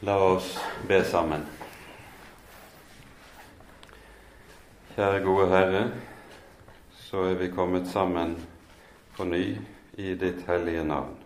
La 0.00 0.14
oss 0.22 0.58
be 0.86 1.00
sammen. 1.04 1.40
Kjære 4.94 5.24
gode 5.24 5.48
Herre, 5.50 5.80
så 6.94 7.24
er 7.26 7.34
vi 7.40 7.48
kommet 7.50 7.88
sammen 7.90 8.36
på 9.16 9.26
ny 9.26 9.56
i 9.98 10.12
ditt 10.14 10.44
hellige 10.46 10.84
navn, 10.86 11.16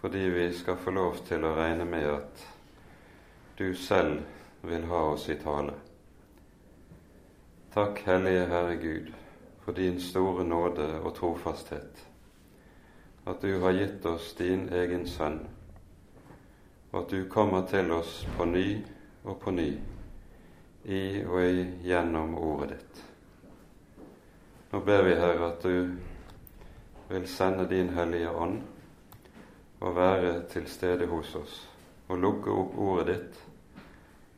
fordi 0.00 0.22
vi 0.32 0.46
skal 0.56 0.80
få 0.80 0.94
lov 0.96 1.20
til 1.28 1.44
å 1.44 1.52
regne 1.58 1.84
med 1.84 2.08
at 2.14 2.46
du 3.60 3.76
selv 3.76 4.24
vil 4.64 4.88
ha 4.88 5.02
oss 5.10 5.28
i 5.28 5.36
tale. 5.36 5.76
Takk, 7.76 8.00
Hellige 8.08 8.48
Herre 8.48 8.80
Gud, 8.80 9.12
for 9.60 9.76
din 9.76 10.00
store 10.00 10.48
nåde 10.48 10.88
og 11.02 11.12
trofasthet, 11.20 12.00
at 13.28 13.44
du 13.44 13.60
har 13.60 13.76
gitt 13.76 14.08
oss 14.08 14.32
din 14.40 14.70
egen 14.72 15.04
Sønn 15.04 15.42
og 16.90 17.02
at 17.02 17.10
du 17.10 17.28
kommer 17.28 17.66
til 17.68 17.92
oss 17.92 18.22
på 18.36 18.44
ny 18.48 18.66
og 19.24 19.40
på 19.40 19.52
ny 19.52 19.68
i 20.88 21.02
og 21.24 21.40
gjennom 21.84 22.34
ordet 22.38 22.70
ditt. 22.76 23.02
Nå 24.70 24.80
ber 24.84 25.02
vi, 25.04 25.14
Herre, 25.16 25.50
at 25.52 25.62
du 25.62 25.96
vil 27.08 27.28
sende 27.28 27.66
din 27.68 27.88
Hellige 27.96 28.30
Ånd 28.30 28.60
og 29.80 29.96
være 29.96 30.32
til 30.52 30.68
stede 30.68 31.06
hos 31.08 31.34
oss 31.34 31.58
og 32.08 32.20
lukke 32.20 32.52
opp 32.52 32.76
ordet 32.78 33.08
ditt, 33.12 33.40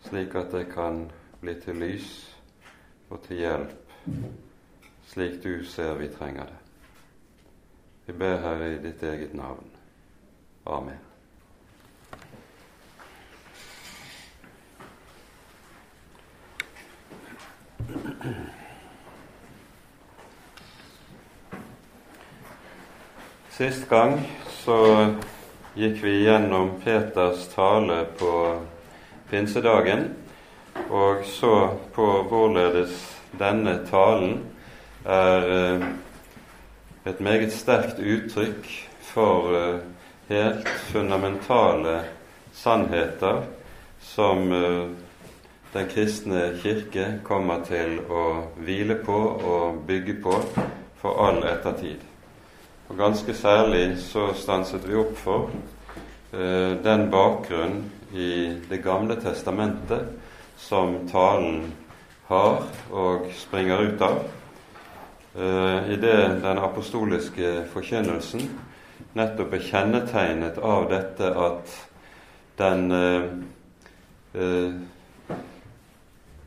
slik 0.07 0.35
at 0.39 0.51
det 0.55 0.67
kan 0.73 1.05
bli 1.41 1.55
til 1.63 1.79
lys 1.83 2.11
og 3.11 3.23
til 3.27 3.43
hjelp, 3.43 3.95
slik 5.11 5.39
du 5.43 5.65
ser 5.67 5.95
vi 5.99 6.11
trenger 6.15 6.51
det. 6.51 6.59
Vi 8.07 8.19
ber, 8.19 8.41
Herre, 8.43 8.73
i 8.75 8.83
ditt 8.83 9.03
eget 9.07 9.35
navn. 9.35 9.71
Amen. 10.67 11.10
Sist 23.61 23.91
gang 23.91 24.15
så 24.49 24.75
gikk 25.77 25.99
vi 26.01 26.15
gjennom 26.23 26.71
Peters 26.81 27.43
tale 27.53 28.07
på 28.17 28.31
pinsedagen, 29.29 30.07
og 30.89 31.27
så 31.29 31.51
på 31.93 32.07
hvorledes 32.31 32.95
denne 33.37 33.75
talen 33.91 34.39
er 35.05 35.53
eh, 35.59 35.85
et 37.13 37.21
meget 37.21 37.53
sterkt 37.53 38.01
uttrykk 38.01 38.65
for 39.11 39.53
eh, 39.59 39.85
helt 40.33 40.73
fundamentale 40.89 41.99
sannheter 42.57 43.43
som 44.01 44.55
eh, 44.57 44.87
den 45.75 45.93
kristne 45.93 46.55
kirke 46.65 47.19
kommer 47.29 47.61
til 47.69 47.99
å 48.09 48.25
hvile 48.57 49.03
på 49.05 49.21
og 49.37 49.85
bygge 49.85 50.17
på 50.25 50.39
for 51.03 51.29
all 51.29 51.45
ettertid. 51.45 52.10
Og 52.91 52.97
ganske 52.99 53.35
særlig 53.35 53.85
så 54.03 54.33
stanset 54.35 54.83
vi 54.89 54.97
opp 54.99 55.13
for 55.15 55.53
eh, 56.35 56.75
den 56.83 57.07
bakgrunn 57.11 57.85
i 58.11 58.31
Det 58.67 58.81
gamle 58.83 59.15
testamentet 59.23 60.09
som 60.59 60.97
talen 61.09 61.69
har 62.27 62.67
og 62.91 63.29
springer 63.39 63.79
ut 63.87 64.03
av, 64.03 64.19
eh, 65.39 65.93
i 65.95 66.01
det 66.03 66.17
den 66.43 66.59
apostoliske 66.59 67.53
forkynnelsen 67.71 68.51
nettopp 69.15 69.55
er 69.55 69.65
kjennetegnet 69.67 70.59
av 70.59 70.89
dette 70.91 71.31
at 71.47 71.77
den 72.59 72.91
eh, 72.93 73.29
eh, 74.35 74.75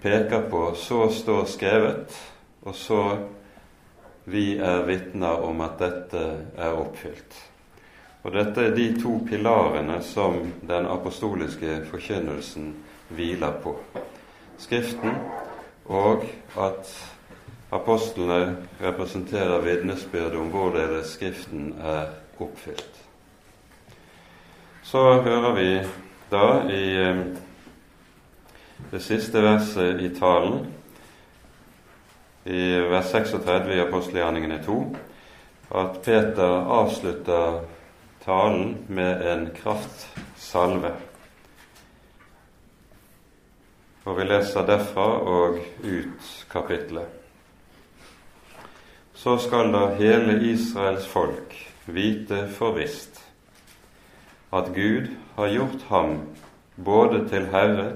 peker 0.03 0.49
på 0.51 0.75
'så 0.75 1.09
står 1.11 1.45
skrevet', 1.45 2.19
og 2.61 2.75
så 2.75 3.17
vi 4.25 4.57
er 4.57 4.85
vitner 4.87 5.43
om 5.43 5.61
at 5.65 5.79
dette 5.81 6.21
er 6.57 6.77
oppfylt. 6.77 7.39
Og 8.23 8.31
Dette 8.31 8.63
er 8.63 8.75
de 8.75 8.85
to 9.01 9.17
pilarene 9.27 9.97
som 10.03 10.37
den 10.63 10.85
apostoliske 10.87 11.81
forkynnelsen 11.89 12.69
hviler 13.11 13.57
på. 13.63 13.75
Skriften 14.57 15.17
og 15.91 16.23
at 16.55 16.91
apostlene 17.73 18.55
representerer 18.79 19.59
vitnesbyrdet 19.65 20.39
om 20.39 20.53
hvorledes 20.53 21.17
Skriften 21.17 21.73
er 21.81 22.13
oppfylt. 22.39 23.01
Så 24.83 25.03
hører 25.21 25.51
vi 25.57 25.67
da 26.31 26.47
i 26.71 26.83
eh, 27.01 27.19
det 28.91 29.01
siste 29.03 29.43
verset 29.43 29.99
i 29.99 30.09
talen 30.15 30.67
i 32.45 32.63
vers 32.91 33.11
36 33.11 33.73
i 33.75 33.79
apostelgjerningene 33.79 34.59
2 34.65 34.77
at 35.73 36.01
Peter 36.05 36.67
avslutter 36.75 37.61
talen 38.25 38.77
med 38.87 39.25
en 39.27 39.47
kraftsalve. 39.55 40.91
Og 44.03 44.17
vi 44.19 44.27
leser 44.27 44.67
derfra 44.67 45.07
og 45.23 45.59
ut 45.83 46.31
kapitlet. 46.51 47.07
Så 49.15 49.37
skal 49.39 49.71
da 49.71 49.85
hele 49.95 50.35
Israels 50.51 51.07
folk 51.07 51.55
vite 51.87 52.45
for 52.51 52.75
visst 52.75 53.21
at 54.53 54.69
Gud 54.75 55.07
har 55.35 55.47
gjort 55.47 55.85
ham 55.89 56.17
både 56.75 57.23
til 57.29 57.47
Herre 57.49 57.93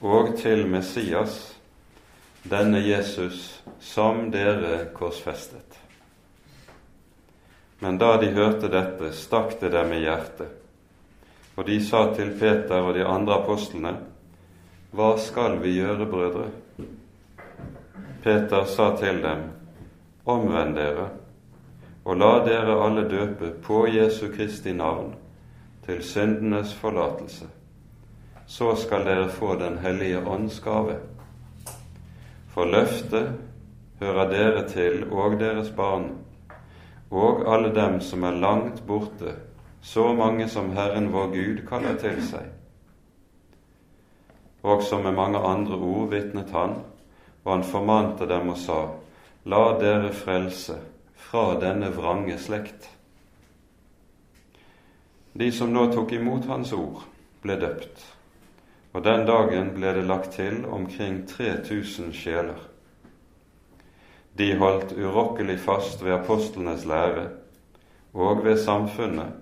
og 0.00 0.34
til 0.40 0.66
Messias, 0.66 1.54
denne 2.50 2.80
Jesus 2.82 3.57
som 3.80 4.30
dere 4.30 4.84
korsfestet. 4.94 5.78
Men 7.78 7.98
da 7.98 8.16
de 8.16 8.26
hørte 8.26 8.68
dette, 8.68 9.12
stakk 9.12 9.60
det 9.60 9.70
dem 9.70 9.92
i 9.92 10.02
hjertet, 10.02 10.50
og 11.54 11.66
de 11.66 11.78
sa 11.82 12.08
til 12.14 12.32
Peter 12.38 12.82
og 12.82 12.94
de 12.94 13.06
andre 13.06 13.42
apostlene, 13.42 13.96
Hva 14.90 15.18
skal 15.20 15.58
vi 15.60 15.74
gjøre, 15.76 16.06
brødre? 16.08 16.46
Peter 18.22 18.64
sa 18.64 18.96
til 18.96 19.22
dem, 19.22 19.42
Omvend 20.24 20.74
dere, 20.76 21.08
og 22.04 22.16
la 22.16 22.32
dere 22.46 22.78
alle 22.84 23.04
døpe 23.08 23.52
på 23.62 23.86
Jesu 23.86 24.28
Kristi 24.32 24.72
navn 24.72 25.14
til 25.86 26.02
syndenes 26.04 26.74
forlatelse. 26.74 27.46
Så 28.46 28.74
skal 28.76 29.04
dere 29.04 29.28
få 29.28 29.54
Den 29.54 29.78
hellige 29.78 30.24
ånds 30.26 30.60
gave 30.60 30.98
for 32.58 32.64
løftet 32.64 33.47
hører 34.00 34.30
dere 34.30 34.64
til 34.68 35.04
og 35.10 35.38
deres 35.40 35.70
barn, 35.76 36.10
og 37.10 37.44
alle 37.48 37.70
dem 37.74 38.00
som 38.00 38.24
er 38.24 38.40
langt 38.40 38.82
borte, 38.86 39.34
så 39.80 40.12
mange 40.14 40.48
som 40.48 40.72
Herren 40.76 41.10
vår 41.12 41.32
Gud 41.32 41.62
kaller 41.68 41.96
til 42.00 42.20
seg. 42.26 42.50
Også 44.62 44.98
med 45.02 45.16
mange 45.16 45.38
andre 45.38 45.78
ord 45.78 46.10
vitnet 46.12 46.50
han, 46.52 46.76
og 47.44 47.52
han 47.52 47.64
formante 47.64 48.26
dem 48.28 48.52
og 48.52 48.58
sa, 48.58 48.82
La 49.48 49.64
dere 49.80 50.12
frelse 50.12 50.76
fra 51.28 51.54
denne 51.60 51.88
vrange 51.94 52.36
slekt. 52.42 52.90
De 55.38 55.48
som 55.54 55.72
nå 55.72 55.86
tok 55.94 56.12
imot 56.18 56.50
hans 56.50 56.74
ord, 56.76 57.06
ble 57.42 57.56
døpt 57.56 58.08
og 58.98 59.04
den 59.04 59.26
dagen 59.28 59.68
ble 59.76 59.92
det 59.94 60.06
lagt 60.08 60.32
til 60.34 60.64
omkring 60.66 61.20
3000 61.28 62.12
sjeler. 62.16 62.58
De 64.38 64.52
holdt 64.58 64.92
urokkelig 64.94 65.58
fast 65.58 66.04
ved 66.04 66.12
apostlenes 66.14 66.84
lære 66.86 67.28
og 68.14 68.44
ved 68.44 68.58
samfunnet, 68.58 69.32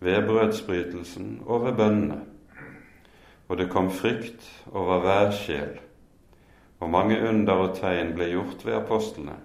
ved 0.00 0.26
brødsbrytelsen 0.26 1.42
og 1.46 1.64
ved 1.64 1.72
bønnene. 1.72 2.20
Og 3.48 3.58
det 3.58 3.70
kom 3.70 3.90
frykt 3.90 4.64
over 4.72 4.98
hver 5.00 5.30
sjel, 5.30 5.78
og 6.80 6.90
mange 6.90 7.28
under 7.28 7.52
og 7.52 7.76
tegn 7.76 8.14
ble 8.14 8.26
gjort 8.32 8.66
ved 8.66 8.74
apostlene. 8.74 9.36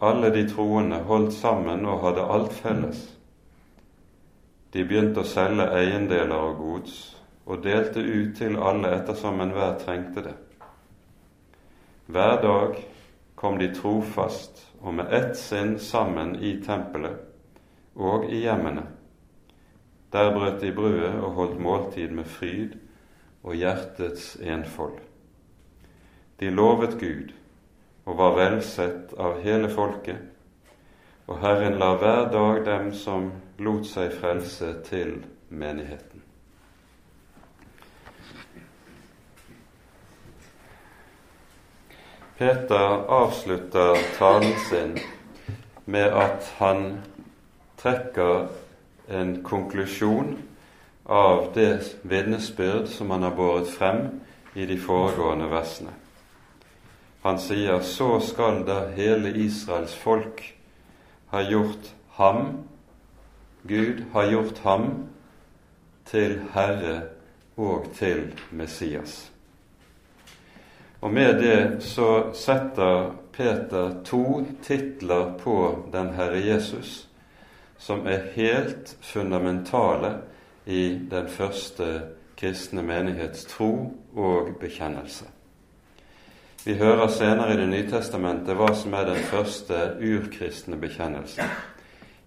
Alle 0.00 0.30
de 0.34 0.46
troende 0.48 1.02
holdt 1.10 1.32
sammen 1.32 1.86
og 1.86 2.00
hadde 2.06 2.28
alt 2.32 2.52
felles. 2.52 3.02
De 4.72 4.84
begynte 4.86 5.24
å 5.24 5.28
selge 5.28 5.66
eiendeler 5.76 6.38
og 6.38 6.62
gods 6.62 6.94
og 7.46 7.64
delte 7.64 8.00
ut 8.00 8.36
til 8.38 8.56
alle 8.56 8.94
ettersom 9.00 9.42
enhver 9.42 9.74
trengte 9.82 10.22
det. 10.24 10.36
Hver 12.06 12.40
dag 12.42 12.78
kom 13.40 13.58
de 13.58 13.70
trofast 13.72 14.66
og 14.84 14.94
med 14.98 15.12
ett 15.16 15.36
sinn 15.38 15.78
sammen 15.80 16.34
i 16.44 16.58
tempelet 16.60 17.16
og 17.96 18.26
i 18.28 18.42
hjemmene. 18.42 18.84
Der 20.12 20.32
brøt 20.34 20.60
de 20.60 20.72
brødet 20.76 21.14
og 21.14 21.38
holdt 21.38 21.60
måltid 21.62 22.12
med 22.12 22.28
fryd 22.28 22.76
og 23.42 23.56
hjertets 23.56 24.34
enfold. 24.44 24.98
De 26.40 26.50
lovet 26.52 26.98
Gud 27.00 27.32
og 28.04 28.18
var 28.18 28.36
velsett 28.36 29.14
av 29.16 29.40
hele 29.44 29.70
folket, 29.72 30.20
og 31.28 31.40
Herren 31.40 31.78
la 31.80 31.94
hver 31.96 32.28
dag 32.32 32.64
dem 32.66 32.92
som 32.92 33.30
lot 33.62 33.86
seg 33.86 34.12
frelse, 34.20 34.74
til 34.84 35.20
menigheten. 35.48 36.24
Peter 42.40 43.04
avslutter 43.08 43.98
talen 44.18 44.54
sin 44.70 44.98
med 45.84 46.12
at 46.16 46.54
han 46.56 47.00
trekker 47.76 48.46
en 49.12 49.42
konklusjon 49.44 50.38
av 51.04 51.50
det 51.54 51.98
vitnesbyrd 52.02 52.86
som 52.88 53.10
han 53.12 53.26
har 53.28 53.34
båret 53.36 53.68
frem 53.68 54.00
i 54.56 54.64
de 54.64 54.78
foregående 54.80 55.50
versene. 55.52 55.92
Han 57.26 57.36
sier 57.44 57.84
så 57.84 58.08
skal 58.24 58.62
da 58.64 58.86
hele 58.96 59.34
Israels 59.36 59.92
folk 60.00 60.40
ha 61.34 61.42
gjort 61.44 61.90
ham, 62.16 62.46
Gud 63.68 64.00
har 64.14 64.30
gjort 64.32 64.62
ham, 64.64 64.88
til 66.08 66.40
Herre 66.56 67.02
og 67.60 67.92
til 68.00 68.32
Messias. 68.50 69.29
Og 71.00 71.12
med 71.12 71.34
det 71.40 71.82
så 71.82 72.30
setter 72.36 73.14
Peter 73.32 74.02
to 74.04 74.46
titler 74.62 75.32
på 75.38 75.88
den 75.92 76.12
Herre 76.14 76.46
Jesus 76.46 77.06
som 77.80 78.06
er 78.06 78.26
helt 78.34 78.96
fundamentale 79.00 80.18
i 80.66 80.98
den 81.10 81.28
første 81.28 82.02
kristne 82.36 82.82
menighets 82.82 83.44
tro 83.44 83.96
og 84.16 84.48
bekjennelse. 84.60 85.24
Vi 86.64 86.74
hører 86.74 87.08
senere 87.08 87.54
i 87.54 87.56
Det 87.56 87.68
nye 87.68 87.88
testamentet 87.88 88.56
hva 88.56 88.68
som 88.76 88.92
er 88.92 89.04
den 89.08 89.22
første 89.24 89.78
urkristne 89.96 90.76
bekjennelse. 90.76 91.42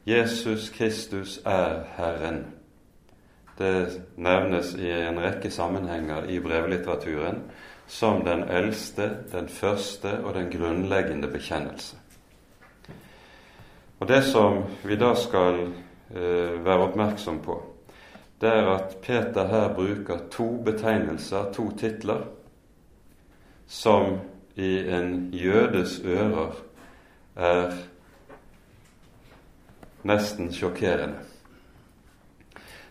Jesus 0.05 0.69
Kristus 0.69 1.39
er 1.45 1.83
Herren. 1.97 2.45
Det 3.57 4.01
nevnes 4.17 4.73
i 4.73 4.89
en 4.89 5.19
rekke 5.21 5.51
sammenhenger 5.51 6.25
i 6.29 6.39
brevlitteraturen 6.39 7.43
som 7.88 8.24
den 8.25 8.44
eldste, 8.44 9.09
den 9.31 9.50
første 9.50 10.19
og 10.24 10.33
den 10.33 10.50
grunnleggende 10.51 11.27
bekjennelse. 11.27 11.97
Og 14.00 14.07
Det 14.07 14.24
som 14.24 14.63
vi 14.83 14.95
da 14.95 15.13
skal 15.15 15.62
eh, 16.15 16.65
være 16.65 16.88
oppmerksom 16.89 17.39
på, 17.39 17.56
det 18.41 18.50
er 18.50 18.68
at 18.74 18.97
Peter 19.01 19.47
her 19.47 19.74
bruker 19.75 20.27
to 20.31 20.63
betegnelser, 20.65 21.51
to 21.53 21.69
titler, 21.77 22.25
som 23.68 24.19
i 24.56 24.77
en 24.89 25.30
jødes 25.33 26.01
ører 26.06 26.51
er 27.35 27.71
nesten 30.03 30.51
sjokkerende. 30.53 31.24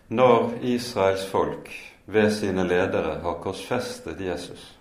Når 0.09 0.53
Israels 0.61 1.25
folk 1.29 1.69
ved 2.05 2.31
sine 2.31 2.67
ledere 2.67 3.19
har 3.21 3.33
korsfestet 3.41 4.21
Jesus, 4.21 4.79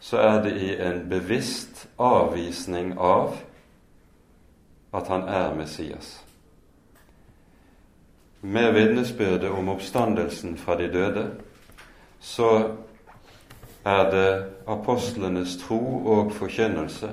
så 0.00 0.16
er 0.16 0.42
det 0.42 0.56
i 0.56 0.70
en 0.82 1.08
bevisst 1.10 1.88
avvisning 1.98 2.94
av 2.98 3.36
at 4.94 5.08
han 5.08 5.28
er 5.28 5.54
Messias. 5.54 6.24
Med 8.40 8.72
vitnesbyrdet 8.72 9.50
om 9.50 9.68
oppstandelsen 9.68 10.56
fra 10.58 10.76
de 10.78 10.86
døde 10.92 11.24
så 12.20 12.74
er 13.84 14.10
det 14.10 14.30
apostlenes 14.66 15.56
tro 15.62 15.80
og 16.06 16.32
forkynnelse 16.32 17.10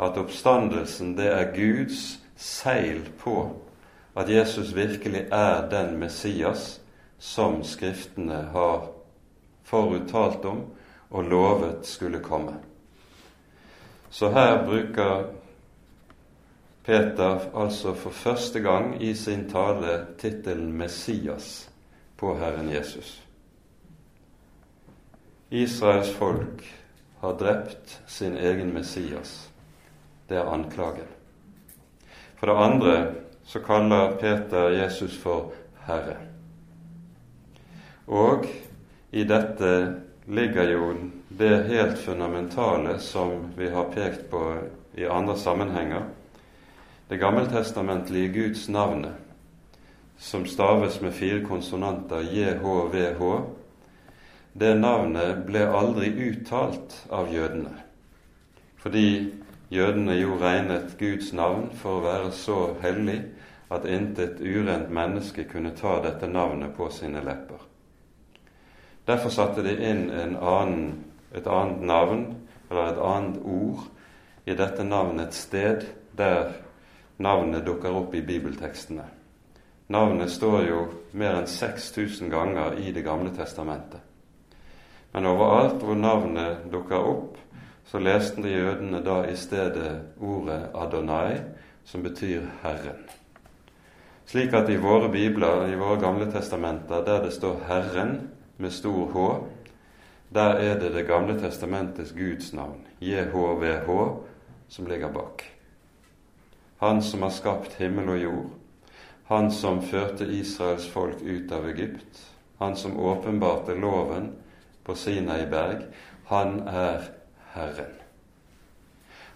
at 0.00 0.18
oppstandelsen 0.20 1.16
det 1.18 1.26
er 1.32 1.52
Guds 1.54 2.18
seil 2.36 3.02
på 3.18 3.62
at 4.16 4.30
Jesus 4.30 4.74
virkelig 4.76 5.26
er 5.32 5.68
den 5.70 5.98
Messias 5.98 6.80
som 7.18 7.64
Skriftene 7.64 8.48
har 8.52 8.88
foruttalt 9.64 10.44
om 10.44 10.62
og 11.10 11.24
lovet 11.24 11.86
skulle 11.86 12.20
komme. 12.20 12.54
Så 14.10 14.30
her 14.30 14.64
bruker 14.64 15.24
Peter 16.86 17.56
altså 17.56 17.94
for 17.94 18.10
første 18.10 18.60
gang 18.60 19.02
i 19.02 19.14
sin 19.14 19.48
tale 19.50 20.06
tittelen 20.18 20.72
Messias 20.72 21.68
på 22.16 22.36
Herren 22.38 22.70
Jesus. 22.70 23.22
Israels 25.50 26.10
folk 26.14 26.62
har 27.20 27.32
drept 27.32 28.02
sin 28.06 28.36
egen 28.36 28.72
Messias. 28.74 29.50
Det 30.28 30.36
er 30.36 30.48
anklagen. 30.50 31.10
For 32.36 32.46
det 32.46 32.56
andre 32.56 33.14
så 33.44 33.60
kaller 33.60 34.16
Peter 34.20 34.68
Jesus 34.68 35.18
for 35.18 35.52
Herre. 35.86 36.16
Og 38.06 38.46
i 39.12 39.24
dette 39.24 39.70
ligger 40.26 40.70
jo 40.70 40.94
det 41.28 41.62
helt 41.68 41.98
fundamentale 41.98 42.98
som 42.98 43.52
vi 43.56 43.70
har 43.70 43.84
pekt 43.84 44.30
på 44.30 44.58
i 44.94 45.06
andre 45.06 45.36
sammenhenger. 45.36 46.02
Det 47.08 47.16
gammeltestamentlige 47.16 48.28
Guds 48.28 48.68
navnet, 48.68 49.12
som 50.18 50.46
staves 50.46 51.00
med 51.00 51.14
fire 51.14 51.44
konsonanter 51.44 52.20
JHVH, 52.20 53.40
det 54.52 54.74
navnet 54.74 55.44
ble 55.46 55.66
aldri 55.68 56.08
uttalt 56.30 56.96
av 57.12 57.28
jødene, 57.34 57.74
fordi 58.80 59.32
jødene 59.68 60.16
jo 60.16 60.38
regnet 60.40 60.96
Guds 60.98 61.32
navn 61.36 61.68
for 61.76 62.00
å 62.00 62.06
være 62.06 62.32
så 62.32 62.60
hellig 62.82 63.20
at 63.70 63.84
intet 63.84 64.40
urent 64.40 64.90
menneske 64.90 65.44
kunne 65.50 65.74
ta 65.76 65.98
dette 66.02 66.26
navnet 66.30 66.72
på 66.76 66.88
sine 66.90 67.20
lepper. 67.20 67.65
Derfor 69.06 69.30
satte 69.30 69.62
de 69.62 69.76
inn 69.90 70.08
annen, 70.36 71.04
et 71.34 71.46
annet 71.46 71.82
navn, 71.82 72.24
eller 72.70 72.90
et 72.90 73.02
annet 73.02 73.42
ord, 73.44 73.84
i 74.46 74.54
dette 74.54 74.84
navnet 74.84 75.28
et 75.28 75.34
sted 75.34 75.86
der 76.18 76.52
navnet 77.22 77.66
dukker 77.66 77.94
opp 77.94 78.14
i 78.14 78.22
bibeltekstene. 78.22 79.04
Navnet 79.88 80.30
står 80.30 80.66
jo 80.66 80.80
mer 81.14 81.38
enn 81.38 81.46
6000 81.46 82.30
ganger 82.30 82.78
i 82.82 82.92
Det 82.92 83.04
gamle 83.06 83.30
testamentet. 83.34 84.00
Men 85.12 85.26
overalt 85.30 85.82
hvor 85.82 85.94
navnet 85.94 86.66
dukker 86.72 86.98
opp, 86.98 87.36
så 87.86 87.98
leste 88.02 88.42
de 88.42 88.50
jødene 88.50 89.00
da 89.04 89.22
i 89.30 89.36
stedet 89.38 90.18
ordet 90.18 90.72
Adonai, 90.74 91.38
som 91.84 92.02
betyr 92.02 92.42
Herren. 92.62 93.06
Slik 94.26 94.52
at 94.58 94.68
i 94.68 94.76
våre 94.82 95.08
bibler, 95.08 95.68
i 95.70 95.78
våre 95.78 96.00
gamle 96.02 96.26
testamenter, 96.32 97.04
der 97.06 97.22
det 97.22 97.32
står 97.32 97.62
Herren, 97.68 98.18
med 98.56 98.72
stor 98.72 99.10
H, 99.12 99.46
der 100.28 100.54
er 100.60 100.80
det 100.80 100.92
Det 100.94 101.06
gamle 101.06 101.40
testamentets 101.40 102.12
Guds 102.12 102.52
navn, 102.52 102.86
JHVH, 103.00 103.90
som 104.68 104.86
ligger 104.86 105.12
bak. 105.12 105.44
Han 106.78 107.02
som 107.02 107.22
har 107.22 107.30
skapt 107.30 107.74
himmel 107.74 108.08
og 108.08 108.18
jord, 108.22 108.50
han 109.26 109.50
som 109.52 109.82
førte 109.82 110.24
Israels 110.24 110.88
folk 110.88 111.22
ut 111.22 111.52
av 111.52 111.68
Egypt, 111.68 112.20
han 112.58 112.76
som 112.76 112.98
åpenbarte 113.00 113.74
loven 113.74 114.32
på 114.84 114.94
Sinai 114.94 115.46
berg, 115.50 115.86
han 116.26 116.60
er 116.68 117.08
Herren. 117.54 117.94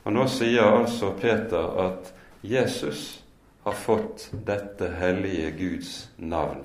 Og 0.04 0.12
Nå 0.12 0.26
sier 0.32 0.64
altså 0.64 1.12
Peter 1.20 1.74
at 1.84 2.12
Jesus 2.42 3.20
har 3.64 3.76
fått 3.76 4.30
dette 4.46 4.88
hellige 4.96 5.50
Guds 5.58 5.94
navn. 6.16 6.64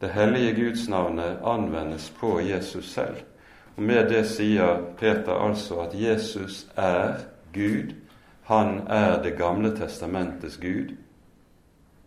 Det 0.00 0.08
hellige 0.08 0.54
Guds 0.54 0.88
navnet 0.88 1.38
anvendes 1.44 2.10
på 2.10 2.40
Jesus 2.40 2.92
selv. 2.92 3.16
Og 3.76 3.82
Med 3.82 4.08
det 4.10 4.26
sier 4.26 4.82
Peter 4.98 5.32
altså 5.32 5.80
at 5.80 5.94
Jesus 5.94 6.66
er 6.76 7.14
Gud. 7.54 7.94
Han 8.42 8.86
er 8.86 9.22
Det 9.22 9.36
gamle 9.36 9.76
testamentets 9.76 10.56
Gud, 10.56 10.94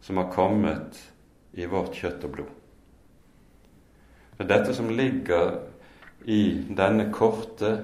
som 0.01 0.17
har 0.17 0.31
kommet 0.31 1.13
i 1.53 1.65
vårt 1.65 1.93
kjøtt 1.93 2.23
og 2.23 2.31
blod. 2.31 2.51
Det 4.37 4.51
er 4.51 4.57
dette 4.57 4.73
som 4.73 4.89
ligger 4.89 5.59
i 6.25 6.65
denne 6.77 7.11
korte 7.13 7.81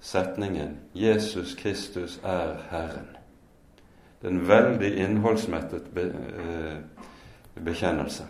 setningen 0.00 0.78
'Jesus 0.94 1.54
Kristus 1.54 2.20
er 2.24 2.56
Herren'. 2.70 3.16
Det 4.22 4.28
er 4.28 4.32
en 4.32 4.48
veldig 4.48 4.96
innholdsmettet 4.96 5.82
eh, 5.96 6.76
bekjennelse. 7.64 8.24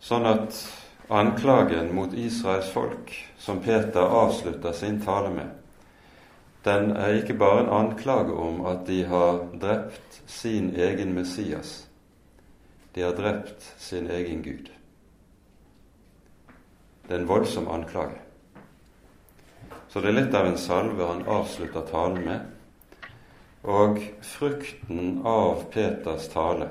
Sånn 0.00 0.26
at 0.28 0.56
anklagen 1.08 1.94
mot 1.94 2.14
Israels 2.14 2.68
folk, 2.72 3.12
som 3.38 3.62
Peter 3.64 4.02
avslutter 4.02 4.72
sin 4.72 5.00
tale 5.04 5.30
med, 5.34 5.50
den 6.66 6.96
er 6.98 7.20
ikke 7.20 7.36
bare 7.38 7.62
en 7.62 7.72
anklage 7.74 8.34
om 8.34 8.64
at 8.66 8.86
de 8.88 9.04
har 9.06 9.44
drept 9.62 10.20
sin 10.26 10.72
egen 10.74 11.14
Messias. 11.14 11.86
De 12.94 13.04
har 13.06 13.14
drept 13.14 13.62
sin 13.78 14.10
egen 14.10 14.42
Gud. 14.42 14.70
Det 17.06 17.14
er 17.14 17.20
en 17.22 17.28
voldsom 17.28 17.68
anklage. 17.70 18.18
Så 19.88 20.02
det 20.02 20.10
er 20.10 20.18
litt 20.18 20.34
av 20.34 20.48
en 20.48 20.58
salve 20.58 21.06
han 21.06 21.22
avslutter 21.30 21.86
talen 21.86 22.26
med. 22.26 22.50
Og 23.62 24.00
frukten 24.26 25.20
av 25.26 25.68
Peters 25.70 26.26
tale 26.34 26.66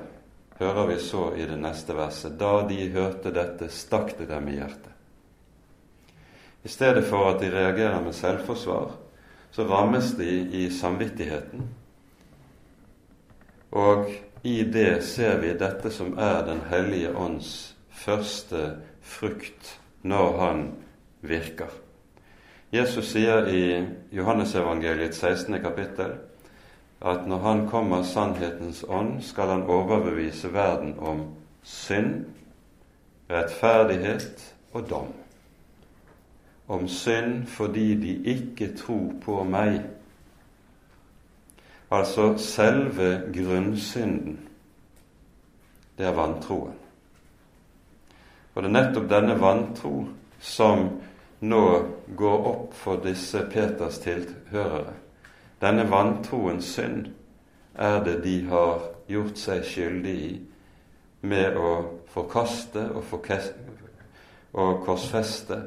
hører 0.58 0.86
vi 0.86 0.98
så 0.98 1.30
i 1.36 1.46
det 1.46 1.58
neste 1.60 1.96
verset. 1.96 2.36
Da 2.38 2.60
de 2.68 2.88
hørte 2.94 3.32
dette, 3.34 3.68
stakk 3.68 4.16
det 4.18 4.28
dem 4.30 4.48
i 4.48 4.58
hjertet. 4.58 4.92
I 6.66 6.68
stedet 6.68 7.04
for 7.06 7.30
at 7.30 7.40
de 7.40 7.50
reagerer 7.52 8.00
med 8.02 8.14
selvforsvar, 8.16 8.90
så 9.54 9.66
rammes 9.68 10.12
de 10.18 10.30
i 10.64 10.70
samvittigheten. 10.70 11.68
Og 13.70 14.10
i 14.42 14.62
det 14.62 15.04
ser 15.04 15.38
vi 15.42 15.54
dette 15.58 15.90
som 15.90 16.18
er 16.18 16.42
Den 16.46 16.60
hellige 16.70 17.14
ånds 17.16 17.76
første 17.90 18.76
frukt 19.02 19.76
når 20.02 20.38
han 20.38 20.62
virker. 21.20 21.70
Jesus 22.72 23.12
sier 23.12 23.46
i 23.46 23.86
Johannesevangeliets 24.12 25.18
16. 25.18 25.60
kapittel 25.62 26.16
at 27.00 27.26
når 27.28 27.38
han 27.38 27.68
kommer 27.68 28.02
sannhetens 28.02 28.84
ånd, 28.88 29.22
skal 29.22 29.48
han 29.48 29.62
overbevise 29.62 30.52
verden 30.52 30.98
om 30.98 31.26
synd, 31.62 32.24
rettferdighet 33.30 34.54
og 34.72 34.90
dom. 34.90 35.12
Om 36.68 36.88
synd 36.88 37.46
fordi 37.46 37.94
de 37.94 38.16
ikke 38.24 38.72
tror 38.76 39.12
på 39.22 39.42
meg. 39.44 39.80
Altså 41.90 42.34
selve 42.38 43.22
grunnsynden. 43.34 44.40
Det 45.98 46.06
er 46.06 46.14
vantroen. 46.14 46.74
Og 48.54 48.62
det 48.62 48.68
er 48.70 48.72
nettopp 48.72 49.08
denne 49.10 49.36
vantro 49.40 50.06
som 50.40 50.86
nå 51.44 51.64
går 52.16 52.46
opp 52.50 52.74
for 52.74 53.02
disse 53.04 53.42
Peters 53.52 53.98
tilhørere. 54.00 55.05
Denne 55.66 55.90
vantroens 55.90 56.64
synd 56.76 57.08
er 57.74 58.04
det 58.04 58.20
de 58.22 58.36
har 58.46 58.84
gjort 59.10 59.38
seg 59.40 59.64
skyldig 59.66 60.12
i 60.14 60.34
med 61.26 61.56
å 61.58 61.70
forkaste 62.12 62.84
og, 62.94 63.16
og 64.54 64.84
korsfeste 64.86 65.58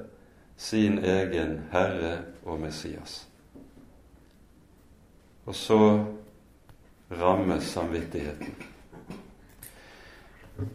sin 0.56 1.01
egen 1.03 1.58
Herre 1.74 2.13
og 2.46 2.62
Messias. 2.63 3.25
Og 5.46 5.56
så 5.56 5.82
rammes 7.20 7.68
samvittigheten. 7.74 8.56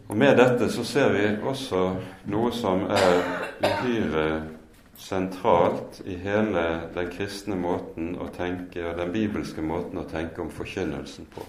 Og 0.07 0.17
Med 0.17 0.37
dette 0.37 0.69
så 0.69 0.85
ser 0.85 1.13
vi 1.17 1.25
også 1.41 1.81
noe 2.29 2.53
som 2.53 2.85
er 2.93 3.23
uhyre 3.63 4.27
sentralt 4.97 6.01
i 6.05 6.15
hele 6.15 6.89
den 6.95 7.11
kristne 7.11 7.57
måten 7.59 8.15
å 8.21 8.29
tenke 8.35 8.85
og 8.89 8.97
den 8.99 9.11
bibelske 9.13 9.61
måten 9.61 9.99
å 9.99 10.07
tenke 10.09 10.41
om 10.43 10.51
forkynnelsen 10.53 11.27
på. 11.33 11.43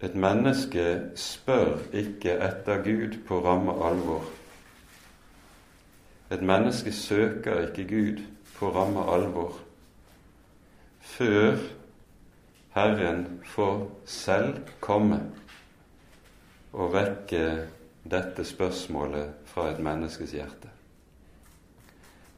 Et 0.00 0.14
menneske 0.14 0.84
spør 1.18 1.80
ikke 1.92 2.36
etter 2.46 2.84
Gud 2.84 3.18
på 3.26 3.40
ramme 3.42 3.74
alvor. 3.82 4.28
Et 6.30 6.42
menneske 6.42 6.92
søker 6.94 7.66
ikke 7.66 7.88
Gud 7.88 8.22
på 8.58 8.70
ramme 8.74 9.02
alvor 9.10 9.58
før 11.08 11.56
Herren 12.76 13.40
får 13.44 13.78
selv 14.06 14.68
komme 14.80 15.18
og 16.72 16.92
vekke 16.94 17.42
dette 18.10 18.44
spørsmålet 18.44 19.46
fra 19.46 19.68
et 19.70 19.80
menneskes 19.82 20.32
hjerte. 20.32 20.70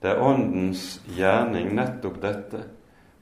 Det 0.03 0.11
er 0.11 0.23
Åndens 0.25 1.01
gjerning 1.17 1.75
nettopp 1.77 2.21
dette 2.23 2.63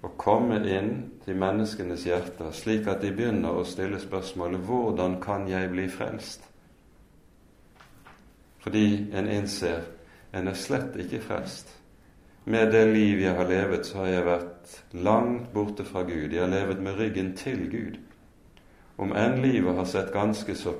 å 0.03 0.13
komme 0.17 0.61
inn 0.63 0.93
til 1.25 1.39
menneskenes 1.39 2.07
hjerter, 2.07 2.53
slik 2.55 2.87
at 2.87 3.03
de 3.03 3.11
begynner 3.13 3.57
å 3.59 3.67
stille 3.67 3.99
spørsmålet 4.01 4.61
'Hvordan 4.61 5.21
kan 5.21 5.49
jeg 5.49 5.71
bli 5.71 5.89
frelst?' 5.89 6.47
Fordi 8.59 9.11
en 9.13 9.29
innser 9.29 9.83
en 10.33 10.49
er 10.49 10.55
slett 10.55 10.97
ikke 10.97 11.21
frelst. 11.25 11.75
Med 12.45 12.73
det 12.73 12.87
liv 12.93 13.21
jeg 13.21 13.35
har 13.37 13.49
levet, 13.49 13.87
så 13.87 13.99
har 13.99 14.07
jeg 14.07 14.27
vært 14.27 14.77
langt 14.93 15.53
borte 15.53 15.85
fra 15.85 16.03
Gud. 16.03 16.33
Jeg 16.33 16.41
har 16.41 16.53
levet 16.53 16.81
med 16.83 16.99
ryggen 16.99 17.35
til 17.37 17.71
Gud. 17.71 17.99
Om 18.99 19.13
enn 19.17 19.43
livet 19.43 19.77
har 19.77 19.85
sett 19.85 20.13
ganske 20.13 20.55
så 20.55 20.73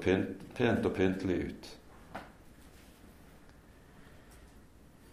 pent 0.59 0.87
og 0.87 0.97
pyntelig 0.99 1.39
ut, 1.47 1.69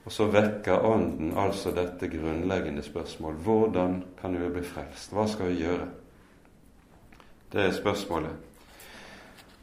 Og 0.05 0.11
så 0.11 0.27
vekker 0.29 0.85
Ånden 0.85 1.33
altså 1.37 1.71
dette 1.73 2.07
grunnleggende 2.07 2.83
spørsmål. 2.85 3.33
Hvordan 3.33 4.03
kan 4.21 4.41
vi 4.41 4.49
bli 4.49 4.61
frelst? 4.63 5.13
Hva 5.13 5.25
skal 5.27 5.49
vi 5.49 5.63
gjøre? 5.63 5.87
Det 7.51 7.61
er 7.61 7.71
spørsmålet. 7.73 8.35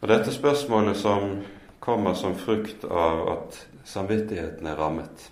Og 0.00 0.08
dette 0.08 0.34
spørsmålet 0.34 0.96
som 0.96 1.36
kommer 1.80 2.14
som 2.14 2.34
frukt 2.34 2.84
av 2.84 3.28
at 3.36 3.68
samvittigheten 3.84 4.66
er 4.66 4.74
rammet, 4.74 5.30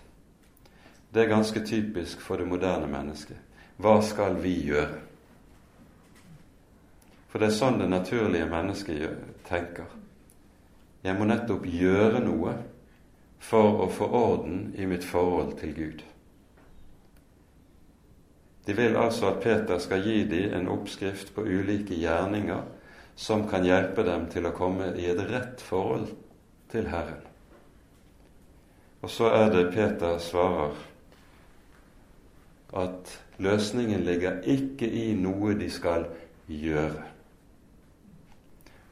det 1.15 1.25
er 1.25 1.33
ganske 1.33 1.67
typisk 1.67 2.21
for 2.21 2.39
det 2.39 2.47
moderne 2.47 2.87
mennesket. 2.87 3.37
Hva 3.83 3.97
skal 4.03 4.39
vi 4.43 4.55
gjøre? 4.63 5.01
For 7.29 7.43
det 7.43 7.51
er 7.51 7.59
sånn 7.59 7.83
det 7.83 7.91
naturlige 7.91 8.47
mennesket 8.47 9.19
tenker. 9.49 9.91
Jeg 11.05 11.17
må 11.17 11.25
nettopp 11.29 11.65
gjøre 11.65 12.21
noe 12.25 12.55
for 13.41 13.85
å 13.85 13.89
få 13.89 14.09
orden 14.13 14.75
i 14.77 14.87
mitt 14.89 15.05
forhold 15.07 15.55
til 15.61 15.73
Gud. 15.77 16.03
De 18.67 18.77
vil 18.77 18.97
altså 19.01 19.31
at 19.31 19.41
Peter 19.43 19.81
skal 19.81 20.05
gi 20.05 20.25
dem 20.29 20.53
en 20.59 20.69
oppskrift 20.69 21.33
på 21.35 21.47
ulike 21.49 21.97
gjerninger 21.97 22.61
som 23.17 23.47
kan 23.49 23.65
hjelpe 23.65 24.05
dem 24.05 24.29
til 24.33 24.47
å 24.47 24.55
komme 24.57 24.93
i 25.01 25.09
et 25.11 25.23
rett 25.31 25.65
forhold 25.65 26.13
til 26.71 26.87
Herren. 26.93 27.25
Og 29.01 29.11
så 29.11 29.33
er 29.33 29.49
det 29.53 29.71
Peter 29.73 30.19
svarer 30.21 30.77
at 32.77 33.17
løsningen 33.41 34.05
ligger 34.05 34.45
ikke 34.45 34.87
i 34.87 35.15
noe 35.17 35.57
de 35.59 35.71
skal 35.73 36.05
gjøre. 36.47 37.09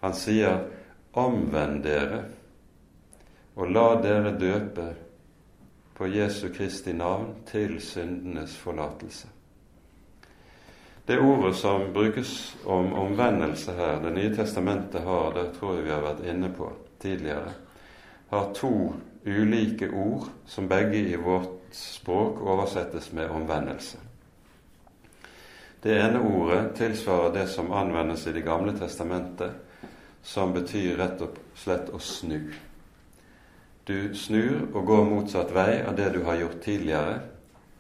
Han 0.01 0.17
sier 0.17 0.65
'omvend 1.13 1.83
dere' 1.85 2.25
og 3.57 3.71
la 3.71 4.01
dere 4.03 4.39
døpe 4.39 4.95
på 5.95 6.07
Jesu 6.07 6.49
Kristi 6.55 6.93
navn 6.93 7.35
til 7.47 7.81
syndenes 7.81 8.57
forlatelse. 8.57 9.29
Det 11.09 11.19
ordet 11.19 11.57
som 11.57 11.93
brukes 11.93 12.57
om 12.67 12.93
omvendelse 12.93 13.73
her, 13.73 14.03
Det 14.03 14.13
nye 14.13 14.37
testamentet 14.37 15.01
har, 15.01 15.33
det 15.33 15.59
tror 15.59 15.75
jeg 15.75 15.85
vi 15.85 15.91
har 15.91 16.01
vært 16.01 16.25
inne 16.25 16.53
på 16.53 16.73
tidligere, 17.01 17.53
har 18.31 18.53
to 18.55 18.95
ulike 19.27 19.91
ord 19.91 20.29
som 20.47 20.69
begge 20.69 20.99
i 21.09 21.17
vårt 21.17 21.49
språk 21.73 22.41
oversettes 22.41 23.13
med 23.13 23.31
omvendelse. 23.31 23.99
Det 25.83 25.97
ene 25.97 26.21
ordet 26.21 26.75
tilsvarer 26.77 27.33
det 27.33 27.49
som 27.49 27.73
anvendes 27.73 28.27
i 28.27 28.33
Det 28.33 28.45
gamle 28.45 28.79
testamentet, 28.79 29.51
som 30.23 30.53
betyr 30.53 30.97
rett 30.99 31.23
og 31.25 31.39
slett 31.57 31.91
å 31.95 31.99
snu. 31.99 32.53
Du 33.89 34.15
snur 34.15 34.67
og 34.75 34.85
går 34.87 35.05
motsatt 35.09 35.53
vei 35.57 35.81
av 35.81 35.97
det 35.97 36.11
du 36.13 36.23
har 36.27 36.37
gjort 36.37 36.61
tidligere. 36.65 37.21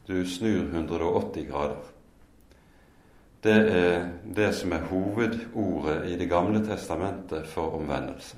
Du 0.08 0.24
snur 0.26 0.70
180 0.72 1.48
grader. 1.50 1.82
Det 3.44 3.58
er 3.70 4.06
det 4.24 4.48
som 4.56 4.72
er 4.72 4.86
hovedordet 4.90 6.08
i 6.08 6.16
Det 6.16 6.28
gamle 6.28 6.64
testamentet 6.66 7.46
for 7.46 7.76
omvendelse. 7.76 8.36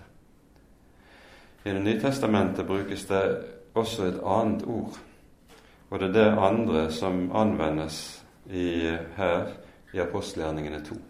I 1.64 1.71
Det 1.71 1.83
nye 1.83 2.00
testamentet 2.00 2.66
brukes 2.66 3.04
det 3.04 3.45
også 3.75 4.04
et 4.04 4.21
annet 4.25 4.64
ord, 4.64 4.99
og 5.90 6.00
det 6.00 6.09
er 6.09 6.12
det 6.12 6.38
andre 6.38 6.90
som 6.92 7.30
anvendes 7.33 8.25
i, 8.50 8.97
her 9.16 9.47
i 9.92 9.99
apostelgjerningene 9.99 10.85
2. 10.85 11.10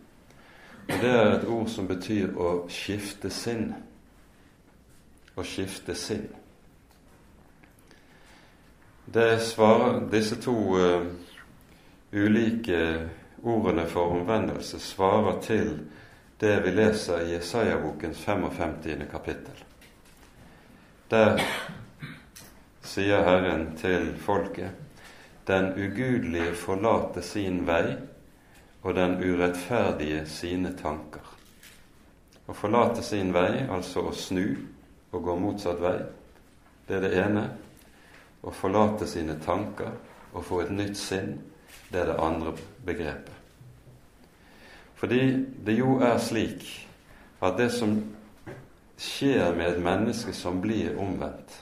Og 0.90 1.00
Det 1.00 1.10
er 1.10 1.32
et 1.32 1.48
ord 1.48 1.68
som 1.70 1.86
betyr 1.86 2.34
å 2.34 2.50
skifte 2.68 3.30
sinn. 3.30 3.70
Å 5.38 5.44
skifte 5.46 5.94
sinn. 5.94 6.26
Det 9.10 9.40
svarer, 9.42 10.00
disse 10.10 10.36
to 10.42 10.54
uh, 10.78 11.06
ulike 12.12 12.82
ordene 13.42 13.86
for 13.86 14.16
omvendelse 14.18 14.78
svarer 14.82 15.40
til 15.42 15.72
det 16.40 16.58
vi 16.64 16.74
leser 16.74 17.24
i 17.24 17.34
Jesaja-bokens 17.36 18.20
55. 18.26 19.06
kapittel. 19.10 19.64
Der 21.10 21.42
sier 22.82 23.22
Herren 23.26 23.76
til 23.78 24.12
folket 24.18 24.70
den 25.46 25.72
ugudelige 25.74 26.54
forlater 26.54 27.20
sin 27.20 27.64
vei, 27.66 27.96
og 28.82 28.94
den 28.96 29.18
urettferdige 29.20 30.24
sine 30.28 30.72
tanker. 30.78 31.24
Å 32.48 32.56
forlate 32.56 33.02
sin 33.04 33.34
vei, 33.34 33.66
altså 33.70 34.06
å 34.08 34.14
snu 34.16 34.56
og 35.12 35.22
gå 35.24 35.36
motsatt 35.38 35.82
vei, 35.82 35.98
det 36.88 36.96
er 36.98 37.04
det 37.04 37.12
ene 37.22 37.44
å 38.42 38.52
forlate 38.54 39.06
sine 39.06 39.36
tanker 39.44 39.92
og 40.32 40.46
få 40.46 40.62
et 40.64 40.72
nytt 40.74 40.98
sinn, 40.98 41.36
det 41.90 42.02
er 42.02 42.12
det 42.12 42.22
andre 42.22 42.54
begrepet. 42.86 43.36
Fordi 45.00 45.20
det 45.64 45.78
jo 45.78 45.98
er 46.04 46.18
slik 46.20 46.66
at 47.40 47.56
det 47.56 47.70
som 47.72 47.94
skjer 49.00 49.54
med 49.56 49.70
et 49.70 49.82
menneske 49.82 50.32
som 50.36 50.60
blir 50.60 50.98
omvendt, 51.00 51.54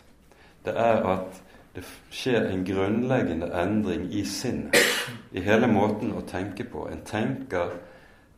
det 0.67 0.75
er 0.75 1.05
at 1.07 1.43
det 1.77 1.85
skjer 2.11 2.49
en 2.49 2.65
grunnleggende 2.67 3.53
endring 3.55 4.09
i 4.11 4.25
sinnet, 4.27 4.98
i 5.33 5.41
hele 5.41 5.67
måten 5.71 6.13
å 6.17 6.25
tenke 6.27 6.65
på. 6.65 6.89
En 6.89 7.05
tenker, 7.05 7.79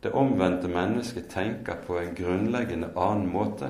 Det 0.01 0.11
omvendte 0.17 0.67
mennesket 0.67 1.27
tenker 1.29 1.75
på 1.85 1.99
en 1.99 2.15
grunnleggende 2.17 2.87
annen 2.97 3.27
måte 3.29 3.67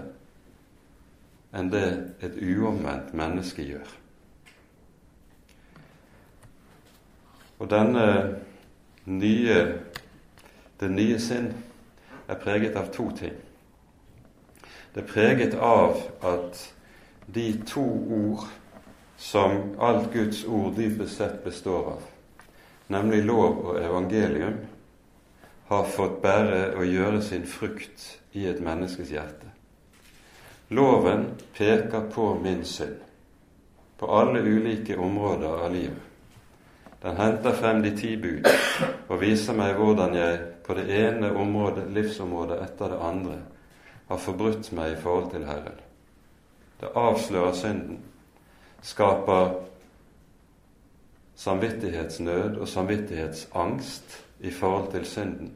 enn 1.52 1.68
det 1.74 1.88
et 2.24 2.38
uomvendt 2.40 3.12
menneske 3.14 3.66
gjør. 3.68 3.90
Og 7.60 7.68
denne 7.70 8.06
nye, 9.06 9.58
det 10.80 10.92
nye 10.92 11.20
sinn 11.20 11.52
er 12.32 12.40
preget 12.40 12.80
av 12.80 12.94
to 12.96 13.10
ting. 13.18 13.36
Det 14.96 15.04
er 15.04 15.12
preget 15.12 15.54
av 15.60 16.00
at 16.24 16.64
de 17.28 17.52
to 17.68 17.84
ord 18.12 18.48
som 19.22 19.76
alt 19.80 20.10
Guds 20.14 20.44
ord 20.46 20.76
dypest 20.76 21.20
sett 21.20 21.44
består 21.44 21.94
av, 21.94 22.08
nemlig 22.92 23.24
lov 23.26 23.64
og 23.66 23.80
evangelium, 23.80 24.60
har 25.72 25.88
fått 25.88 26.20
bære 26.24 26.74
og 26.76 26.86
gjøre 26.86 27.22
sin 27.24 27.46
frukt 27.48 28.04
i 28.36 28.44
et 28.52 28.60
menneskes 28.64 29.12
hjerte. 29.14 29.48
Loven 30.76 31.30
peker 31.56 32.10
på 32.12 32.34
min 32.44 32.66
synd, 32.68 33.00
på 34.00 34.08
alle 34.12 34.44
ulike 34.44 34.98
områder 35.00 35.64
av 35.66 35.74
livet. 35.74 36.08
Den 37.02 37.18
henter 37.18 37.56
frem 37.58 37.82
de 37.82 37.96
ti 37.98 38.14
bud 38.20 38.46
og 39.10 39.18
viser 39.24 39.58
meg 39.58 39.80
hvordan 39.80 40.14
jeg 40.16 40.38
på 40.68 40.76
det 40.78 40.86
ene 40.94 41.32
området, 41.34 41.88
livsområdet 41.90 42.60
etter 42.62 42.94
det 42.94 43.00
andre 43.02 43.40
har 44.12 44.22
forbrutt 44.22 44.70
meg 44.78 44.94
i 44.94 45.02
forhold 45.02 45.32
til 45.32 45.48
Herren. 45.48 45.80
Det 46.82 46.92
avslører 46.96 47.58
synden 47.58 48.00
skaper 48.82 49.54
samvittighetsnød 51.36 52.58
og 52.58 52.68
samvittighetsangst 52.68 54.26
i 54.40 54.52
forhold 54.52 54.92
til 54.92 55.06
synden. 55.06 55.54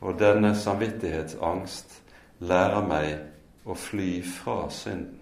Og 0.00 0.18
denne 0.18 0.54
samvittighetsangst 0.56 2.02
lærer 2.40 2.86
meg 2.86 3.18
å 3.66 3.74
fly 3.78 4.22
fra 4.26 4.66
synden. 4.70 5.18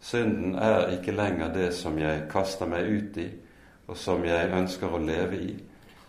Synden 0.00 0.54
er 0.54 0.94
ikke 0.96 1.12
lenger 1.12 1.52
det 1.52 1.74
som 1.76 1.98
jeg 2.00 2.24
kaster 2.32 2.68
meg 2.68 2.88
ut 2.88 3.18
i, 3.20 3.28
og 3.90 3.98
som 4.00 4.24
jeg 4.24 4.52
ønsker 4.56 4.88
å 4.88 5.02
leve 5.02 5.36
i, 5.36 5.52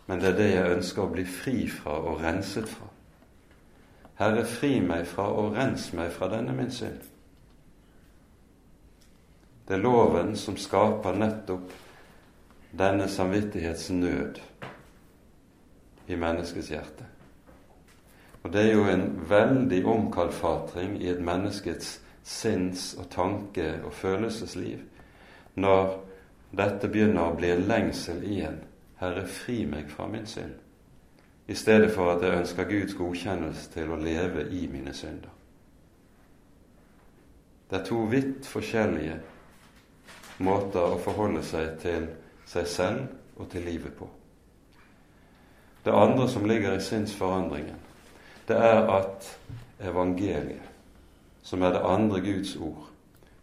men 0.07 0.21
det 0.21 0.31
er 0.31 0.37
det 0.37 0.49
jeg 0.53 0.75
ønsker 0.77 1.03
å 1.03 1.11
bli 1.11 1.25
fri 1.27 1.67
fra 1.67 1.97
og 1.99 2.23
renset 2.23 2.69
fra. 2.71 2.87
Herre, 4.21 4.45
fri 4.45 4.77
meg 4.85 5.07
fra 5.09 5.27
og 5.33 5.55
rens 5.57 5.89
meg 5.97 6.11
fra 6.13 6.29
denne 6.31 6.53
min 6.55 6.71
synd. 6.71 7.10
Det 9.67 9.77
er 9.77 9.83
loven 9.83 10.35
som 10.37 10.57
skaper 10.57 11.15
nettopp 11.15 11.71
denne 12.71 13.07
samvittighetsnød 13.07 14.39
i 16.07 16.15
menneskets 16.15 16.71
hjerte. 16.71 17.07
Og 18.43 18.53
det 18.53 18.61
er 18.61 18.73
jo 18.73 18.87
en 18.89 19.05
veldig 19.29 19.83
omkalfatring 19.85 20.97
i 21.01 21.09
et 21.11 21.21
menneskets 21.21 21.99
sinns- 22.23 22.95
og 22.99 23.09
tanke- 23.09 23.83
og 23.85 23.93
følelsesliv 23.93 24.79
når 25.55 25.99
dette 26.57 26.87
begynner 26.87 27.29
å 27.29 27.35
bli 27.35 27.51
en 27.51 27.67
lengsel 27.67 28.23
igjen. 28.23 28.59
Herre, 28.99 29.25
fri 29.27 29.65
meg 29.65 29.89
fra 29.89 30.07
min 30.07 30.25
synd. 30.25 30.53
I 31.47 31.55
stedet 31.55 31.91
for 31.91 32.11
at 32.11 32.23
jeg 32.23 32.37
ønsker 32.39 32.69
Guds 32.69 32.93
godkjennelse 32.95 33.71
til 33.73 33.91
å 33.91 33.99
leve 33.99 34.45
i 34.51 34.67
mine 34.71 34.93
synder. 34.93 35.31
Det 37.69 37.79
er 37.79 37.85
to 37.87 38.03
vidt 38.11 38.47
forskjellige 38.47 39.17
måter 40.43 40.95
å 40.95 40.99
forholde 41.01 41.43
seg 41.45 41.77
til 41.81 42.07
seg 42.49 42.67
selv 42.67 43.39
og 43.39 43.49
til 43.51 43.65
livet 43.65 43.93
på. 43.97 44.07
Det 45.85 45.93
andre 45.93 46.27
som 46.29 46.45
ligger 46.45 46.75
i 46.77 46.83
sinnsforandringen, 46.83 47.77
det 48.47 48.57
er 48.57 48.89
at 48.91 49.29
evangeliet, 49.81 50.67
som 51.41 51.61
er 51.61 51.73
det 51.73 51.85
andre 51.85 52.21
Guds 52.21 52.55
ord, 52.55 52.89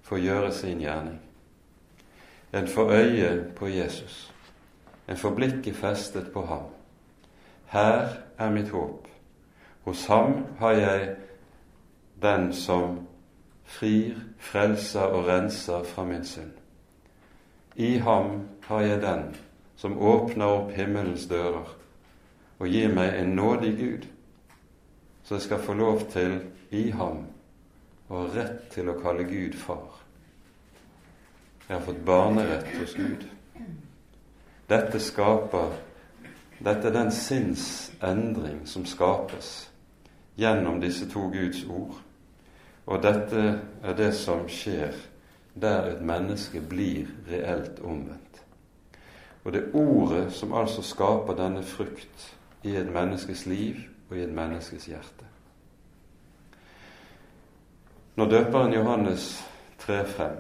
får 0.02 0.18
gjøre 0.18 0.52
sin 0.52 0.80
gjerning. 0.80 1.18
En 2.52 2.68
får 2.68 2.92
øye 2.92 3.44
på 3.56 3.68
Jesus. 3.68 4.32
En 5.08 5.16
får 5.16 5.34
blikket 5.34 5.76
festet 5.76 6.30
på 6.32 6.46
ham. 6.46 6.68
Her 7.66 8.08
er 8.38 8.50
mitt 8.50 8.68
håp. 8.68 9.08
Hos 9.84 10.06
ham 10.06 10.46
har 10.58 10.72
jeg 10.72 11.16
den 12.22 12.52
som 12.52 13.00
frir, 13.64 14.16
frelser 14.38 15.00
og 15.00 15.26
renser 15.28 15.84
fra 15.84 16.04
min 16.04 16.24
synd. 16.24 16.58
I 17.78 17.98
ham 17.98 18.40
har 18.66 18.80
jeg 18.82 19.02
den 19.02 19.28
som 19.78 19.98
åpner 20.02 20.50
opp 20.50 20.70
himmelens 20.74 21.28
dører 21.30 21.68
og 22.58 22.66
gir 22.66 22.90
meg 22.90 23.14
en 23.14 23.36
nådig 23.38 23.68
Gud, 23.78 24.06
så 25.22 25.36
jeg 25.36 25.44
skal 25.44 25.60
få 25.62 25.76
lov 25.78 26.00
til 26.10 26.40
i 26.74 26.88
ham 26.90 27.20
og 28.08 28.34
rett 28.34 28.64
til 28.72 28.90
å 28.90 28.96
kalle 28.98 29.28
Gud 29.28 29.54
far. 29.54 30.00
Jeg 31.68 31.76
har 31.76 31.84
fått 31.86 32.00
barnerett 32.02 32.66
hos 32.80 32.96
Gud. 32.98 33.28
Dette 34.68 34.98
skaper 34.98 35.76
Dette 36.58 36.88
er 36.88 36.96
den 36.96 37.12
sinnsendring 37.14 38.64
som 38.66 38.82
skapes 38.82 39.68
gjennom 40.34 40.80
disse 40.82 41.06
to 41.06 41.28
Guds 41.30 41.62
ord, 41.70 41.94
og 42.86 43.02
dette 43.04 43.44
er 43.82 43.94
det 43.94 44.10
som 44.18 44.48
skjer 44.50 44.98
der 45.61 45.90
et 45.92 46.03
menneske 46.03 46.61
blir 46.61 47.07
reelt 47.31 47.81
omvendt. 47.81 48.42
Og 49.44 49.53
det 49.53 49.62
er 49.62 49.77
ordet 49.77 50.33
som 50.33 50.53
altså 50.53 50.83
skaper 50.83 51.37
denne 51.37 51.62
frukt 51.62 52.37
i 52.62 52.77
et 52.77 52.90
menneskes 52.92 53.47
liv 53.47 53.77
og 54.11 54.16
i 54.16 54.23
et 54.23 54.35
menneskes 54.35 54.87
hjerte. 54.87 55.25
Når 58.16 58.31
døperen 58.31 58.73
Johannes 58.73 59.44
trer 59.79 60.05
frem, 60.05 60.37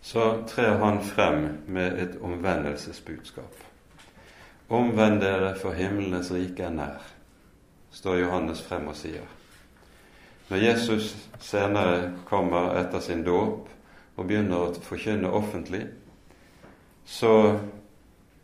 så 0.00 0.42
trer 0.46 0.76
han 0.78 1.00
frem 1.02 1.46
med 1.66 1.98
et 1.98 2.18
omvendelsesbudskap. 2.22 3.54
Omvend 4.68 5.20
dere, 5.20 5.54
for 5.58 5.72
himlenes 5.72 6.32
rike 6.32 6.62
er 6.62 6.70
nær, 6.70 7.02
står 7.90 8.16
Johannes 8.16 8.62
frem 8.62 8.88
og 8.88 8.96
sier. 8.96 9.24
Når 10.48 10.56
Jesus 10.56 11.14
senere 11.40 12.12
kommer 12.28 12.74
etter 12.80 13.00
sin 13.00 13.24
dåp 13.24 13.68
og 14.16 14.26
begynner 14.28 14.66
å 14.66 14.72
forkynne 14.84 15.30
offentlig, 15.32 15.86
så 17.04 17.58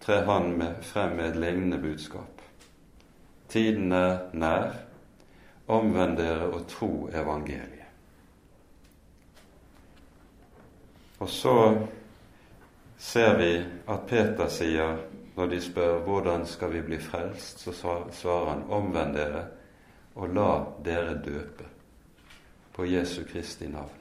trer 0.01 0.25
han 0.25 0.53
med, 0.59 0.83
frem 0.85 1.17
med 1.17 1.31
et 1.31 1.41
lignende 1.41 1.79
budskap. 1.83 2.43
Tiden 3.49 3.93
er 3.93 4.29
nær. 4.33 4.85
Omvend 5.69 6.17
dere 6.17 6.47
og 6.49 6.63
tro 6.69 7.11
evangeliet. 7.13 7.91
Og 11.21 11.29
så 11.29 11.57
ser 12.97 13.37
vi 13.37 13.51
at 13.85 14.07
Peter 14.09 14.49
sier, 14.49 14.97
når 15.37 15.53
de 15.53 15.61
spør 15.61 16.01
hvordan 16.07 16.47
skal 16.49 16.73
vi 16.73 16.83
bli 16.89 17.03
frelst, 17.03 17.61
så 17.61 17.75
svarer 17.77 18.51
han 18.55 18.65
omvend 18.73 19.21
dere 19.21 19.45
og 20.17 20.35
la 20.35 20.51
dere 20.85 21.19
døpe 21.21 21.69
på 22.73 22.89
Jesu 22.89 23.27
Kristi 23.29 23.69
navn 23.69 23.98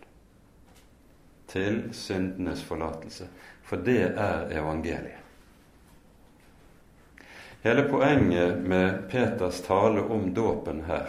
til 1.47 1.83
syndenes 1.91 2.63
forlatelse. 2.63 3.27
For 3.63 3.75
det 3.75 4.01
er 4.15 4.47
evangeliet. 4.51 5.23
Hele 7.63 7.83
poenget 7.89 8.63
med 8.63 9.09
Peters 9.09 9.61
tale 9.61 10.01
om 10.01 10.33
dåpen 10.33 10.83
her, 10.87 11.07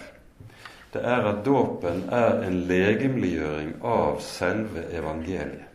det 0.93 1.05
er 1.05 1.27
at 1.29 1.45
dåpen 1.47 2.09
er 2.11 2.43
en 2.43 2.55
legemliggjøring 2.67 3.75
av 3.85 4.21
selve 4.25 4.87
evangeliet. 4.93 5.69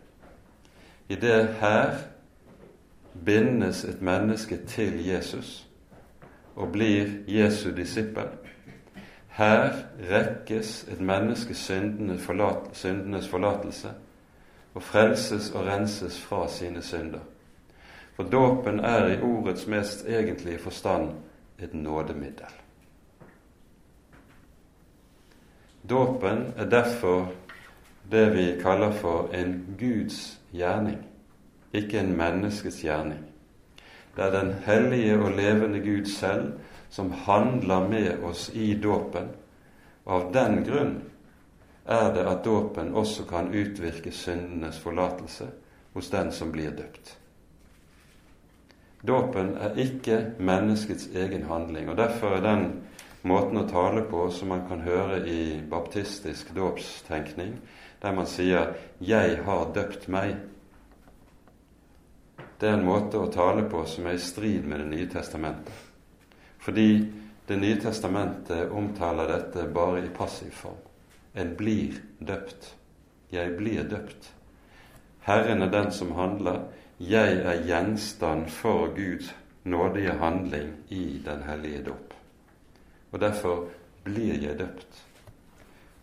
I 1.08 1.14
det 1.14 1.56
her 1.60 1.94
bindes 3.24 3.84
et 3.84 4.02
menneske 4.02 4.56
til 4.66 5.06
Jesus 5.06 5.66
og 6.56 6.72
blir 6.72 7.10
Jesu 7.28 7.70
disippel. 7.76 8.28
Her 9.28 9.72
rekkes 10.10 10.84
et 10.88 11.00
menneske 11.00 11.54
syndenes 11.54 13.28
forlatelse 13.28 13.94
og 14.74 14.82
frelses 14.82 15.50
og 15.50 15.66
renses 15.66 16.20
fra 16.20 16.48
sine 16.48 16.82
synder. 16.82 17.22
For 18.14 18.22
dåpen 18.22 18.80
er 18.80 19.06
i 19.06 19.20
ordets 19.22 19.66
mest 19.66 20.06
egentlige 20.08 20.58
forstand 20.58 21.10
et 21.58 21.74
nådemiddel. 21.74 22.54
Dåpen 25.90 26.52
er 26.56 26.70
derfor 26.70 27.32
det 28.10 28.36
vi 28.36 28.60
kaller 28.62 28.92
for 28.92 29.28
en 29.34 29.76
Guds 29.78 30.40
gjerning, 30.52 30.98
ikke 31.72 32.00
en 32.00 32.16
menneskets 32.16 32.80
gjerning. 32.80 33.24
Det 34.16 34.24
er 34.24 34.30
den 34.30 34.52
hellige 34.66 35.18
og 35.18 35.30
levende 35.30 35.80
Gud 35.80 36.06
selv 36.06 36.52
som 36.90 37.10
handler 37.10 37.88
med 37.88 38.22
oss 38.22 38.50
i 38.54 38.74
dåpen, 38.82 39.28
og 40.04 40.14
av 40.14 40.32
den 40.34 40.60
grunn 40.64 40.94
er 41.84 42.14
det 42.14 42.24
at 42.26 42.44
dåpen 42.44 42.94
også 42.94 43.26
kan 43.28 43.52
utvirke 43.54 44.12
syndenes 44.12 44.78
forlatelse 44.78 45.50
hos 45.92 46.10
den 46.10 46.32
som 46.32 46.52
blir 46.52 46.70
døpt. 46.70 47.16
Dåpen 49.04 49.56
er 49.60 49.76
ikke 49.76 50.20
menneskets 50.38 51.10
egen 51.12 51.44
handling, 51.44 51.90
og 51.90 51.96
derfor 51.96 52.38
er 52.38 52.40
den 52.44 52.64
måten 53.22 53.60
å 53.60 53.68
tale 53.68 54.06
på 54.08 54.30
som 54.32 54.48
man 54.48 54.64
kan 54.68 54.80
høre 54.80 55.20
i 55.28 55.60
baptistisk 55.70 56.54
dåpstenkning, 56.56 57.58
der 58.02 58.12
man 58.12 58.26
sier 58.26 58.74
'Jeg 59.00 59.44
har 59.44 59.72
døpt 59.74 60.08
meg'. 60.08 60.36
Det 62.60 62.68
er 62.68 62.74
en 62.74 62.84
måte 62.84 63.18
å 63.18 63.32
tale 63.32 63.68
på 63.68 63.84
som 63.86 64.06
er 64.06 64.12
i 64.12 64.18
strid 64.18 64.64
med 64.64 64.78
Det 64.78 64.86
nye 64.86 65.06
testamentet. 65.06 65.74
Fordi 66.58 67.12
Det 67.48 67.58
nye 67.58 67.76
testamentet 67.76 68.70
omtaler 68.70 69.26
dette 69.26 69.68
bare 69.74 70.04
i 70.04 70.08
passiv 70.08 70.50
form. 70.50 70.93
En 71.34 71.54
blir 71.56 72.00
døpt. 72.20 72.74
Jeg 73.32 73.56
blir 73.58 73.84
døpt. 73.90 74.32
Herren 75.26 75.62
er 75.62 75.70
den 75.70 75.92
som 75.92 76.12
handler. 76.12 76.66
Jeg 76.98 77.40
er 77.42 77.64
gjenstand 77.66 78.46
for 78.48 78.92
Guds 78.94 79.34
nådige 79.64 80.18
handling 80.20 80.76
i 80.88 81.22
den 81.24 81.42
hellige 81.42 81.82
dåp 81.90 82.14
og 83.14 83.20
derfor 83.20 83.68
blir 84.04 84.42
jeg 84.42 84.58
døpt. 84.58 84.96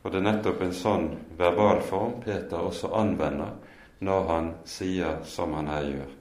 Og 0.03 0.11
det 0.11 0.21
er 0.21 0.23
nettopp 0.29 0.61
en 0.63 0.73
sånn 0.73 1.09
verbalform 1.37 2.21
Peter 2.23 2.63
også 2.69 2.93
anvender 2.95 3.57
når 3.99 4.29
han 4.29 4.47
sier 4.65 5.19
som 5.27 5.51
han 5.57 5.67
her 5.69 5.89
gjør. 5.89 6.13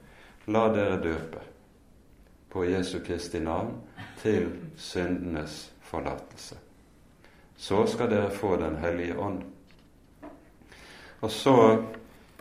La 0.51 0.65
dere 0.75 0.97
døpe 1.01 1.45
på 2.51 2.65
Jesu 2.67 2.97
Kristi 3.05 3.39
navn 3.39 3.71
til 4.19 4.49
syndenes 4.75 5.71
forlatelse. 5.87 6.59
Så 7.61 7.85
skal 7.87 8.09
dere 8.09 8.31
få 8.33 8.55
Den 8.57 8.79
hellige 8.81 9.17
ånd. 9.21 9.43
Og 11.21 11.29
så 11.31 11.83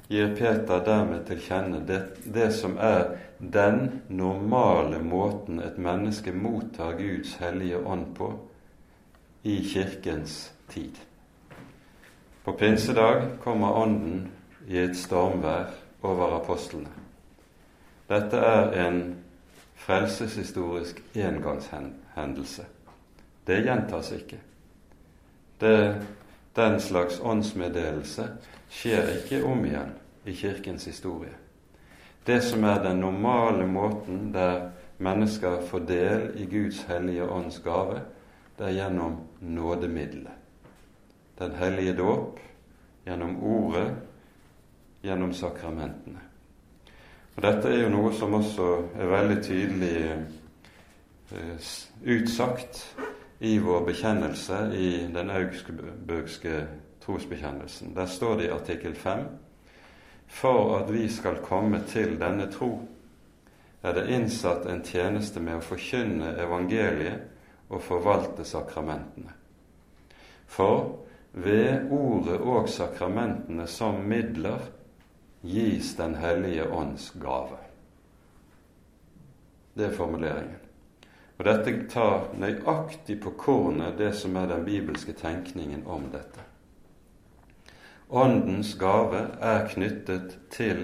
gir 0.08 0.32
Peter 0.36 0.80
dermed 0.84 1.26
til 1.28 1.42
kjenne 1.44 1.82
det, 1.86 2.00
det 2.24 2.48
som 2.56 2.78
er 2.80 3.18
den 3.38 4.00
normale 4.08 4.98
måten 5.04 5.60
et 5.60 5.76
menneske 5.78 6.32
mottar 6.32 6.96
Guds 6.96 7.36
hellige 7.36 7.78
ånd 7.84 8.14
på 8.16 8.32
i 9.44 9.60
Kirkens 9.64 10.52
tid. 10.72 10.96
På 12.44 12.56
pinsedag 12.56 13.28
kommer 13.44 13.76
Ånden 13.76 14.30
i 14.68 14.78
et 14.80 14.96
stormvær 14.96 15.68
over 16.02 16.36
apostlene. 16.40 16.92
Dette 18.08 18.36
er 18.36 18.72
en 18.86 19.02
frelseshistorisk 19.76 21.02
engangshendelse. 21.14 22.64
Det 23.46 23.60
gjentas 23.64 24.12
ikke. 24.16 24.40
Det, 25.60 25.76
den 26.56 26.80
slags 26.80 27.20
åndsmeddelelse 27.20 28.26
skjer 28.70 29.14
ikke 29.18 29.44
om 29.44 29.64
igjen 29.64 29.94
i 30.24 30.34
Kirkens 30.34 30.88
historie 30.88 31.36
det 32.26 32.40
som 32.40 32.64
er 32.64 32.82
den 32.82 33.00
normale 33.00 33.66
måten 33.66 34.32
der 34.34 34.70
mennesker 34.98 35.60
får 35.66 35.78
del 35.88 36.30
i 36.36 36.44
Guds 36.46 36.82
hellige 36.82 37.28
ånds 37.28 37.58
gave, 37.64 38.00
det 38.58 38.66
er 38.66 38.76
gjennom 38.76 39.16
nådemiddelet. 39.40 40.36
Den 41.38 41.54
hellige 41.56 41.96
dåp, 41.96 42.40
gjennom 43.06 43.42
ordet, 43.42 43.94
gjennom 45.02 45.32
sakramentene. 45.32 46.20
Og 47.36 47.42
Dette 47.42 47.68
er 47.72 47.82
jo 47.82 47.88
noe 47.88 48.12
som 48.12 48.34
også 48.36 48.68
er 49.00 49.08
veldig 49.08 49.38
tydelig 49.42 49.96
eh, 51.32 51.70
utsagt 52.04 52.82
i 53.40 53.58
vår 53.58 53.84
bekjennelse 53.86 54.58
i 54.76 54.88
den 55.14 55.30
augsburgske 55.30 56.66
trosbekjennelsen. 57.00 57.94
Der 57.96 58.06
står 58.06 58.36
det 58.36 58.44
i 58.44 58.52
artikkel 58.52 58.94
5 58.94 59.24
for 60.30 60.76
at 60.76 60.92
vi 60.92 61.08
skal 61.08 61.40
komme 61.42 61.82
til 61.88 62.14
denne 62.20 62.46
tro, 62.52 62.70
er 63.82 63.96
det 63.96 64.10
innsatt 64.12 64.66
en 64.68 64.84
tjeneste 64.84 65.40
med 65.40 65.58
å 65.58 65.64
forkynne 65.64 66.36
evangeliet 66.38 67.72
og 67.72 67.82
forvalte 67.82 68.44
sakramentene. 68.44 69.32
For 70.46 71.00
ved 71.32 71.90
ordet 71.90 72.38
og 72.40 72.68
sakramentene 72.68 73.66
som 73.66 74.02
midler 74.06 74.68
gis 75.40 75.94
Den 75.96 76.14
hellige 76.20 76.66
ånds 76.68 77.10
gave. 77.16 77.56
Det 79.74 79.86
er 79.86 79.96
formuleringen. 79.96 80.69
Og 81.40 81.46
Dette 81.46 81.72
tar 81.88 82.26
nøyaktig 82.36 83.14
på 83.24 83.30
kornet 83.40 83.94
det 83.96 84.10
som 84.12 84.34
er 84.36 84.50
den 84.50 84.64
bibelske 84.66 85.14
tenkningen 85.16 85.86
om 85.88 86.02
dette. 86.12 86.42
Åndens 88.12 88.74
gave 88.76 89.22
er 89.40 89.64
knyttet 89.70 90.34
til 90.52 90.82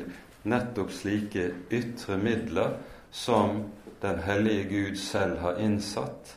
nettopp 0.48 0.94
slike 0.96 1.50
ytre 1.68 2.16
midler 2.16 2.78
som 3.10 3.66
Den 4.00 4.18
hellige 4.24 4.64
Gud 4.68 4.96
selv 4.96 5.38
har 5.38 5.60
innsatt 5.60 6.36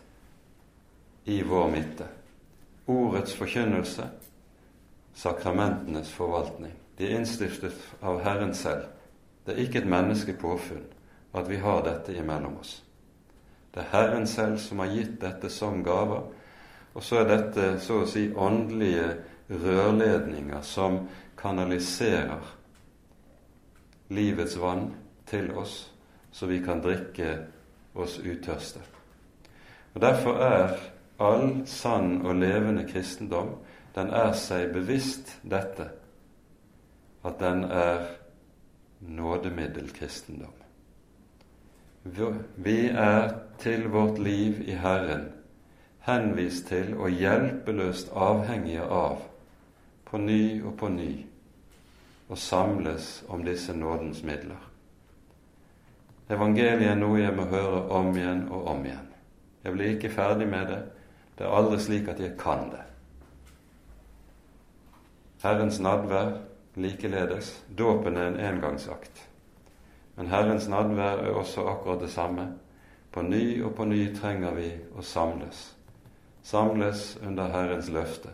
i 1.25 1.41
vår 1.43 1.71
midte. 1.71 2.07
Ordets 2.87 3.33
forkynnelse, 3.35 4.07
sakramentenes 5.13 6.11
forvaltning. 6.11 6.75
De 6.97 7.07
er 7.07 7.19
innstiftet 7.19 7.75
av 8.01 8.19
Herren 8.23 8.53
selv. 8.55 8.83
Det 9.45 9.55
er 9.55 9.63
ikke 9.63 9.83
et 9.83 9.91
menneskepåfunn 9.91 10.85
at 11.33 11.49
vi 11.49 11.63
har 11.63 11.83
dette 11.87 12.15
imellom 12.15 12.57
oss. 12.59 12.81
Det 13.73 13.83
er 13.83 13.91
Herren 13.91 14.27
selv 14.27 14.57
som 14.57 14.79
har 14.79 14.93
gitt 14.93 15.19
dette 15.21 15.49
som 15.53 15.83
gaver, 15.85 16.23
og 16.93 17.03
så 17.05 17.21
er 17.21 17.29
dette 17.29 17.67
så 17.83 18.01
å 18.01 18.07
si 18.09 18.27
åndelige 18.33 19.11
rørledninger 19.49 20.61
som 20.65 21.03
kanaliserer 21.37 22.55
livets 24.09 24.57
vann 24.57 24.89
til 25.29 25.51
oss, 25.57 25.91
så 26.31 26.49
vi 26.49 26.59
kan 26.65 26.81
drikke 26.81 27.35
oss 27.93 28.17
utørste. 28.19 28.81
Og 29.93 30.01
Derfor 30.01 30.41
er 30.41 30.77
all 31.19 31.61
sann 31.67 32.21
og 32.25 32.35
levende 32.41 32.85
kristendom 32.89 33.55
den 33.95 34.11
er 34.13 34.33
seg 34.37 34.69
bevisst 34.73 35.33
dette, 35.49 35.89
at 37.25 37.39
den 37.41 37.63
er 37.65 38.05
nådemiddelkristendom. 38.99 40.53
Vi 42.55 42.77
er 42.87 43.33
til 43.59 43.89
vårt 43.91 44.19
liv 44.19 44.63
i 44.67 44.77
Herren 44.79 45.27
henvist 46.09 46.67
til 46.67 46.93
og 46.97 47.09
hjelpeløst 47.13 48.13
avhengige 48.15 48.83
av 48.83 49.21
på 50.09 50.17
ny 50.17 50.61
og 50.63 50.73
på 50.79 50.89
ny 50.89 51.11
og 52.29 52.37
samles 52.37 53.23
om 53.27 53.43
disse 53.45 53.73
nådens 53.73 54.23
midler. 54.23 54.61
Evangeliet 56.29 56.91
er 56.91 56.97
noe 56.97 57.17
jeg 57.19 57.33
må 57.35 57.47
høre 57.49 57.87
om 57.97 58.11
igjen 58.17 58.45
og 58.53 58.67
om 58.69 58.83
igjen. 58.85 59.07
Jeg 59.63 59.73
blir 59.73 59.95
ikke 59.95 60.13
ferdig 60.13 60.47
med 60.49 60.69
det. 60.69 60.83
Det 61.37 61.45
er 61.45 61.55
aldri 61.57 61.79
slik 61.81 62.07
at 62.11 62.21
jeg 62.21 62.37
kan 62.37 62.69
det. 62.69 62.83
Herrens 65.43 65.79
nadvær 65.79 66.35
likeledes. 66.75 67.51
Dåpen 67.77 68.17
er 68.17 68.27
en 68.29 68.39
engangsakt. 68.39 69.25
Men 70.15 70.29
Herrens 70.29 70.67
nadvær 70.69 71.23
er 71.25 71.33
også 71.33 71.65
akkurat 71.67 72.01
det 72.01 72.11
samme. 72.13 72.51
På 73.11 73.21
ny 73.21 73.61
og 73.63 73.75
på 73.75 73.85
ny 73.85 74.03
trenger 74.15 74.53
vi 74.53 74.69
å 74.95 75.01
samles. 75.05 75.63
Samles 76.43 77.17
under 77.25 77.49
Herrens 77.53 77.89
løfte 77.89 78.33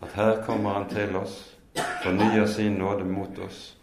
at 0.00 0.14
her 0.14 0.42
kommer 0.46 0.78
Han 0.78 0.88
til 0.88 1.16
oss, 1.16 1.56
fornyer 2.02 2.46
sin 2.46 2.78
nåde 2.78 3.04
mot 3.04 3.38
oss, 3.38 3.76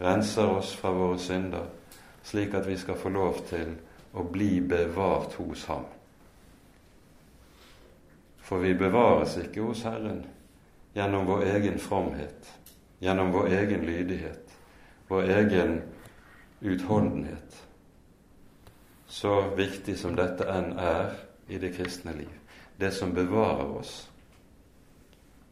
renser 0.00 0.50
oss 0.50 0.74
fra 0.76 0.90
våre 0.90 1.18
synder, 1.18 1.66
slik 2.22 2.54
at 2.54 2.66
vi 2.66 2.76
skal 2.76 2.98
få 2.98 3.08
lov 3.08 3.38
til 3.48 3.74
å 4.12 4.24
bli 4.26 4.60
bevart 4.60 5.36
hos 5.38 5.64
Ham. 5.70 5.86
For 8.42 8.58
vi 8.58 8.74
bevares 8.74 9.38
ikke 9.38 9.62
hos 9.62 9.84
Herren 9.86 10.24
gjennom 10.94 11.26
vår 11.26 11.46
egen 11.54 11.78
fromhet, 11.78 12.50
gjennom 13.00 13.30
vår 13.32 13.52
egen 13.62 13.86
lydighet, 13.86 14.56
vår 15.08 15.30
egen 15.38 15.78
utholdenhet. 16.60 17.62
Så 19.12 19.40
viktig 19.56 19.98
som 20.00 20.14
dette 20.16 20.46
enn 20.48 20.70
er 20.80 21.10
i 21.52 21.58
det 21.60 21.74
kristne 21.76 22.14
liv. 22.16 22.32
Det 22.80 22.88
som 22.96 23.12
bevarer 23.12 23.74
oss, 23.76 23.90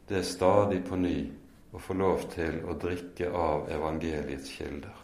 det 0.09 0.17
er 0.17 0.25
stadig 0.25 0.79
på 0.87 0.97
ny 0.97 1.19
å 1.69 1.79
få 1.79 1.93
lov 1.93 2.25
til 2.33 2.57
å 2.65 2.73
drikke 2.81 3.29
av 3.29 3.69
evangeliets 3.69 4.49
kilder. 4.57 4.97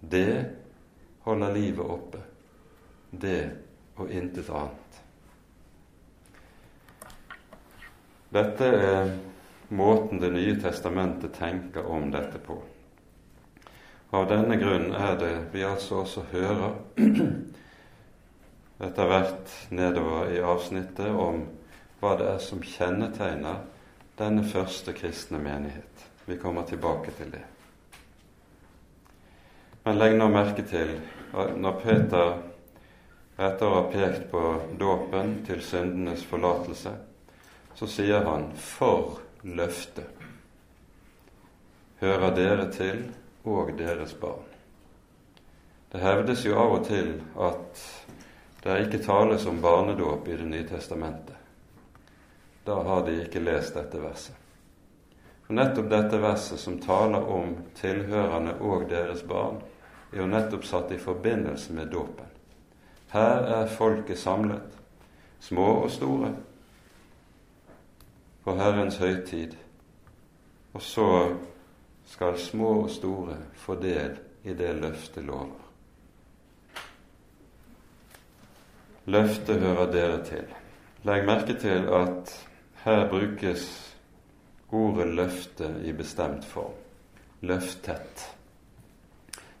Det 0.00 0.42
holder 1.22 1.54
livet 1.54 1.86
oppe. 1.86 2.24
Det 3.10 3.38
og 3.94 4.10
intet 4.10 4.50
annet. 4.50 5.00
Dette 8.34 8.74
er 8.90 9.18
måten 9.68 10.18
Det 10.18 10.34
nye 10.34 10.58
testamentet 10.58 11.38
tenker 11.38 11.86
om 11.86 12.10
dette 12.10 12.42
på. 12.42 12.58
Av 14.14 14.28
denne 14.30 14.54
grunn 14.60 14.92
er 14.94 15.16
det 15.18 15.32
vi 15.50 15.64
altså 15.66 16.04
også 16.04 16.22
hører 16.30 16.76
etter 18.86 19.08
hvert 19.10 19.54
nedover 19.74 20.30
i 20.30 20.42
avsnittet 20.44 21.08
om 21.10 21.40
hva 21.98 22.12
det 22.20 22.28
er 22.30 22.42
som 22.44 22.62
kjennetegner 22.62 23.64
denne 24.18 24.44
første 24.46 24.94
kristne 24.94 25.40
menighet. 25.42 26.04
Vi 26.28 26.38
kommer 26.38 26.62
tilbake 26.68 27.10
til 27.18 27.32
det. 27.34 27.42
Men 29.84 29.98
legg 29.98 30.14
nå 30.20 30.28
merke 30.30 30.62
til 30.68 30.94
at 31.34 31.58
når 31.58 31.80
Peter 31.82 32.36
etter 33.34 33.66
å 33.66 33.80
ha 33.80 33.82
pekt 33.90 34.30
på 34.30 34.44
dåpen 34.78 35.40
til 35.48 35.58
syndenes 35.64 36.22
forlatelse, 36.30 36.94
så 37.74 37.90
sier 37.90 38.22
han 38.30 38.52
'for 38.54 39.18
løftet' 39.42 40.22
hører 42.00 42.34
dere 42.34 42.70
til 42.72 43.04
og 43.44 43.72
deres 43.78 44.14
barn. 44.20 44.50
Det 45.92 46.00
hevdes 46.02 46.44
jo 46.44 46.56
av 46.58 46.72
og 46.78 46.86
til 46.88 47.12
at 47.38 47.82
det 48.64 48.78
ikke 48.86 49.04
tales 49.04 49.44
om 49.46 49.60
barnedåp 49.62 50.28
i 50.28 50.36
Det 50.36 50.46
nye 50.48 50.68
testamentet. 50.68 51.36
Da 52.66 52.82
har 52.82 53.04
de 53.06 53.20
ikke 53.22 53.44
lest 53.44 53.74
dette 53.74 54.00
verset. 54.00 54.34
For 55.46 55.54
nettopp 55.54 55.90
dette 55.90 56.18
verset 56.18 56.60
som 56.60 56.80
taler 56.80 57.28
om 57.28 57.56
tilhørende 57.76 58.56
og 58.60 58.88
deres 58.88 59.22
barn, 59.22 59.60
er 60.12 60.22
jo 60.22 60.26
nettopp 60.26 60.64
satt 60.64 60.92
i 60.92 60.98
forbindelse 60.98 61.72
med 61.72 61.92
dåpen. 61.92 62.26
Her 63.12 63.44
er 63.60 63.70
folket 63.70 64.18
samlet, 64.18 64.78
små 65.40 65.66
og 65.84 65.90
store, 65.90 66.32
på 68.44 68.54
Herrens 68.56 68.96
høytid, 68.96 69.54
og 70.72 70.82
så 70.82 71.08
skal 72.06 72.38
små 72.38 72.70
og 72.84 72.90
store 72.90 73.36
få 73.58 73.76
del 73.80 74.18
i 74.44 74.54
det 74.54 74.74
løftet 74.80 75.24
lover. 75.24 75.60
Løftet 79.06 79.60
hører 79.60 79.90
dere 79.92 80.20
til. 80.24 80.46
Legg 81.04 81.26
merke 81.28 81.56
til 81.60 81.88
at 81.92 82.30
her 82.84 83.08
brukes 83.08 83.66
ordet 84.72 85.10
løfte 85.14 85.68
i 85.84 85.92
bestemt 85.92 86.44
form. 86.44 86.72
Løftet. 87.40 88.24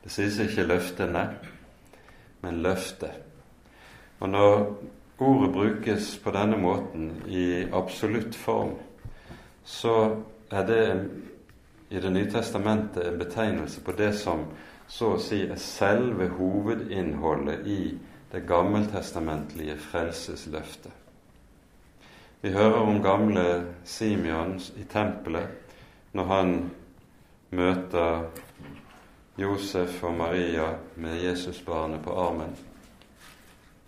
Det 0.04 0.12
sies 0.12 0.38
ikke 0.40 0.64
løftene, 0.68 1.26
men 2.40 2.62
løftet. 2.64 3.20
Og 4.20 4.28
når 4.28 4.76
ordet 5.18 5.52
brukes 5.52 6.16
på 6.24 6.32
denne 6.32 6.56
måten 6.56 7.10
i 7.28 7.64
absolutt 7.72 8.36
form, 8.36 8.74
så 9.64 10.16
er 10.50 10.66
det 10.66 10.84
i 11.94 12.00
Det 12.00 12.10
nye 12.10 12.30
testamentet 12.30 13.06
en 13.06 13.18
betegnelse 13.18 13.80
på 13.80 13.92
det 13.92 14.12
som 14.18 14.44
så 14.88 15.14
å 15.14 15.20
si 15.22 15.44
er 15.46 15.60
selve 15.60 16.26
hovedinnholdet 16.34 17.66
i 17.66 17.94
det 18.32 18.42
gammeltestamentlige 18.48 19.76
frelsesløftet. 19.78 20.92
Vi 22.42 22.52
hører 22.52 22.82
om 22.82 23.00
gamle 23.02 23.46
Simeon 23.84 24.58
i 24.76 24.84
tempelet 24.90 25.72
når 26.12 26.30
han 26.32 26.52
møter 27.54 28.26
Josef 29.38 30.02
og 30.04 30.18
Maria 30.18 30.74
med 30.96 31.22
Jesusbarnet 31.22 32.02
på 32.04 32.18
armen 32.26 32.56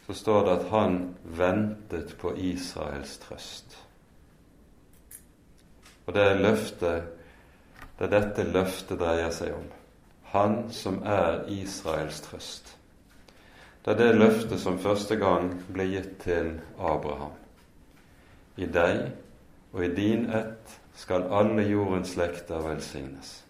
så 0.06 0.14
står 0.14 0.44
det 0.44 0.52
at 0.52 0.68
han 0.70 0.98
ventet 1.24 2.14
på 2.20 2.30
Israels 2.38 3.18
trøst. 3.18 3.74
Og 6.06 6.14
det 6.14 6.26
løftet 6.38 7.15
det 7.98 8.06
er 8.06 8.12
dette 8.12 8.44
løftet 8.52 9.00
dreier 9.00 9.32
seg 9.32 9.54
om. 9.56 9.68
Han 10.32 10.56
som 10.74 11.00
er 11.06 11.46
Israels 11.52 12.20
trøst. 12.26 12.74
Det 13.84 13.94
er 13.94 14.00
det 14.00 14.18
løftet 14.18 14.60
som 14.60 14.80
første 14.82 15.16
gang 15.16 15.52
ble 15.72 15.86
gitt 15.92 16.16
til 16.24 16.56
Abraham. 16.76 17.32
I 18.56 18.66
deg 18.66 19.12
og 19.72 19.84
i 19.84 19.92
din 19.94 20.28
ett 20.34 20.76
skal 20.96 21.28
alle 21.32 21.64
jordens 21.68 22.14
slekter 22.16 22.64
velsignes. 22.64 23.42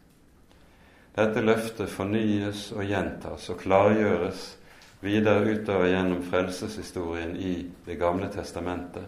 Dette 1.16 1.40
løftet 1.40 1.88
fornyes 1.88 2.68
og 2.76 2.84
gjentas 2.84 3.48
og 3.48 3.62
klargjøres 3.62 4.50
videre 5.00 5.54
utover 5.56 5.88
gjennom 5.88 6.20
frelseshistorien 6.26 7.36
i 7.36 7.54
Det 7.86 7.96
gamle 7.98 8.28
testamentet, 8.28 9.06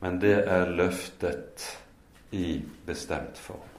men 0.00 0.18
det 0.20 0.38
er 0.46 0.70
løftet 0.70 1.66
i 2.32 2.62
bestemt 2.86 3.38
form. 3.38 3.71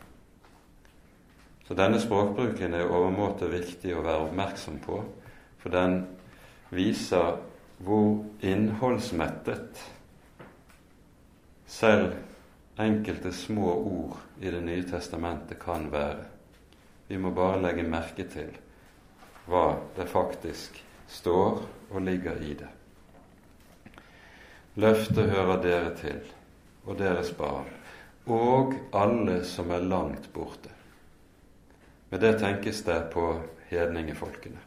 Så 1.68 1.78
denne 1.80 2.00
språkbruken 2.02 2.76
er 2.76 2.90
overmåte 2.90 3.48
viktig 3.52 3.96
å 3.96 4.04
være 4.04 4.28
oppmerksom 4.28 4.82
på, 4.84 5.00
for 5.64 5.72
den 5.72 6.02
viser 6.76 7.38
hvor 7.84 8.20
innholdsmettet 8.44 9.80
selv 11.70 12.14
enkelte 12.84 13.32
små 13.32 13.72
ord 13.74 14.20
i 14.42 14.52
Det 14.52 14.62
nye 14.62 14.84
testamentet 14.84 15.60
kan 15.60 15.92
være. 15.92 16.26
Vi 17.08 17.18
må 17.18 17.32
bare 17.32 17.62
legge 17.62 17.84
merke 17.88 18.26
til 18.28 18.52
hva 19.48 19.78
det 19.96 20.08
faktisk 20.10 20.80
står 21.08 21.64
og 21.92 22.02
ligger 22.02 22.40
i 22.42 22.54
det. 22.60 22.70
Løftet 24.76 25.30
hører 25.30 25.62
dere 25.62 25.96
til, 26.00 26.22
og 26.86 26.98
deres 26.98 27.32
barn, 27.38 27.70
og 28.26 28.74
alle 28.92 29.44
som 29.46 29.70
er 29.72 29.86
langt 29.86 30.32
borte. 30.34 30.73
Med 32.14 32.22
det 32.22 32.40
tenkes 32.40 32.84
det 32.86 33.00
på 33.14 33.40
hedningefolkene. 33.72 34.60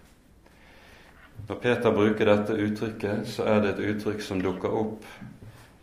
Når 1.47 1.59
Peter 1.63 1.93
bruker 1.95 2.27
dette 2.27 2.57
uttrykket, 2.59 3.21
så 3.31 3.45
er 3.47 3.61
det 3.63 3.69
et 3.71 3.83
uttrykk 3.93 4.25
som 4.27 4.41
dukker 4.43 4.75
opp 4.75 5.07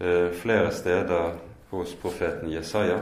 eh, 0.04 0.28
flere 0.36 0.74
steder 0.76 1.38
hos 1.72 1.94
profeten 2.02 2.52
Jesaja. 2.52 3.00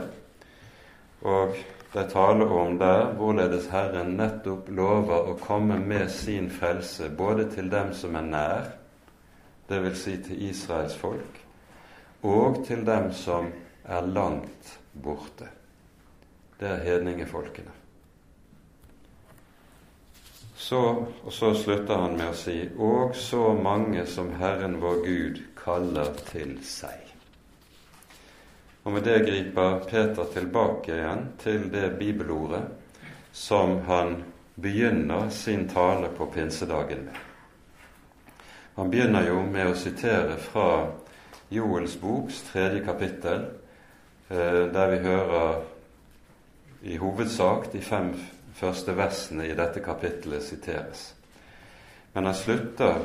Og 1.26 1.58
det 1.90 2.06
taler 2.14 2.54
om 2.60 2.78
der 2.78 3.10
hvorledes 3.18 3.66
Herren 3.74 4.14
nettopp 4.20 4.70
lover 4.70 5.32
å 5.32 5.36
komme 5.42 5.80
med 5.82 6.06
sin 6.14 6.46
frelse 6.46 7.10
både 7.10 7.50
til 7.50 7.66
dem 7.74 7.90
som 7.98 8.14
er 8.14 8.30
nær, 8.30 8.72
dvs. 9.74 10.06
Si 10.06 10.18
til 10.22 10.48
Israels 10.52 10.94
folk, 11.02 11.44
og 12.22 12.62
til 12.70 12.86
dem 12.86 13.10
som 13.10 13.50
er 13.82 14.06
langt 14.06 14.76
borte. 14.94 15.50
Det 16.62 16.76
er 16.76 16.84
hedningefolkene. 16.92 17.81
Så, 20.62 21.06
og 21.24 21.32
så 21.32 21.54
slutter 21.58 22.04
han 22.04 22.12
med 22.14 22.28
å 22.30 22.36
si 22.38 22.54
og 22.78 23.16
så 23.18 23.48
mange 23.58 24.04
som 24.06 24.28
Herren 24.38 24.76
vår 24.78 25.00
Gud 25.02 25.40
kaller 25.58 26.12
til 26.28 26.52
seg. 26.62 27.00
Og 28.86 28.94
med 28.94 29.02
det 29.02 29.16
griper 29.26 29.80
Peter 29.90 30.28
tilbake 30.30 30.94
igjen 30.94 31.24
til 31.42 31.66
det 31.72 31.88
bibelordet 31.98 32.62
som 33.34 33.80
han 33.88 34.20
begynner 34.54 35.32
sin 35.34 35.66
tale 35.68 36.12
på 36.14 36.28
pinsedagen 36.30 37.08
med. 37.08 37.18
Han 38.78 38.90
begynner 38.92 39.26
jo 39.32 39.40
med 39.42 39.72
å 39.72 39.78
sitere 39.82 40.36
fra 40.46 40.68
Joels 41.50 41.96
boks 42.00 42.38
tredje 42.52 42.84
kapittel, 42.86 43.48
eh, 44.30 44.62
der 44.78 44.94
vi 44.94 45.02
hører 45.08 45.58
i 46.82 47.02
hovedsak 47.02 47.72
de 47.74 47.82
fem 47.82 48.14
første 48.54 48.94
versene 48.96 49.46
i 49.48 49.56
dette 49.56 49.80
kapittelet 49.84 50.44
siteres. 50.44 51.14
Men 52.12 52.28
han 52.28 52.34
slutter 52.36 52.98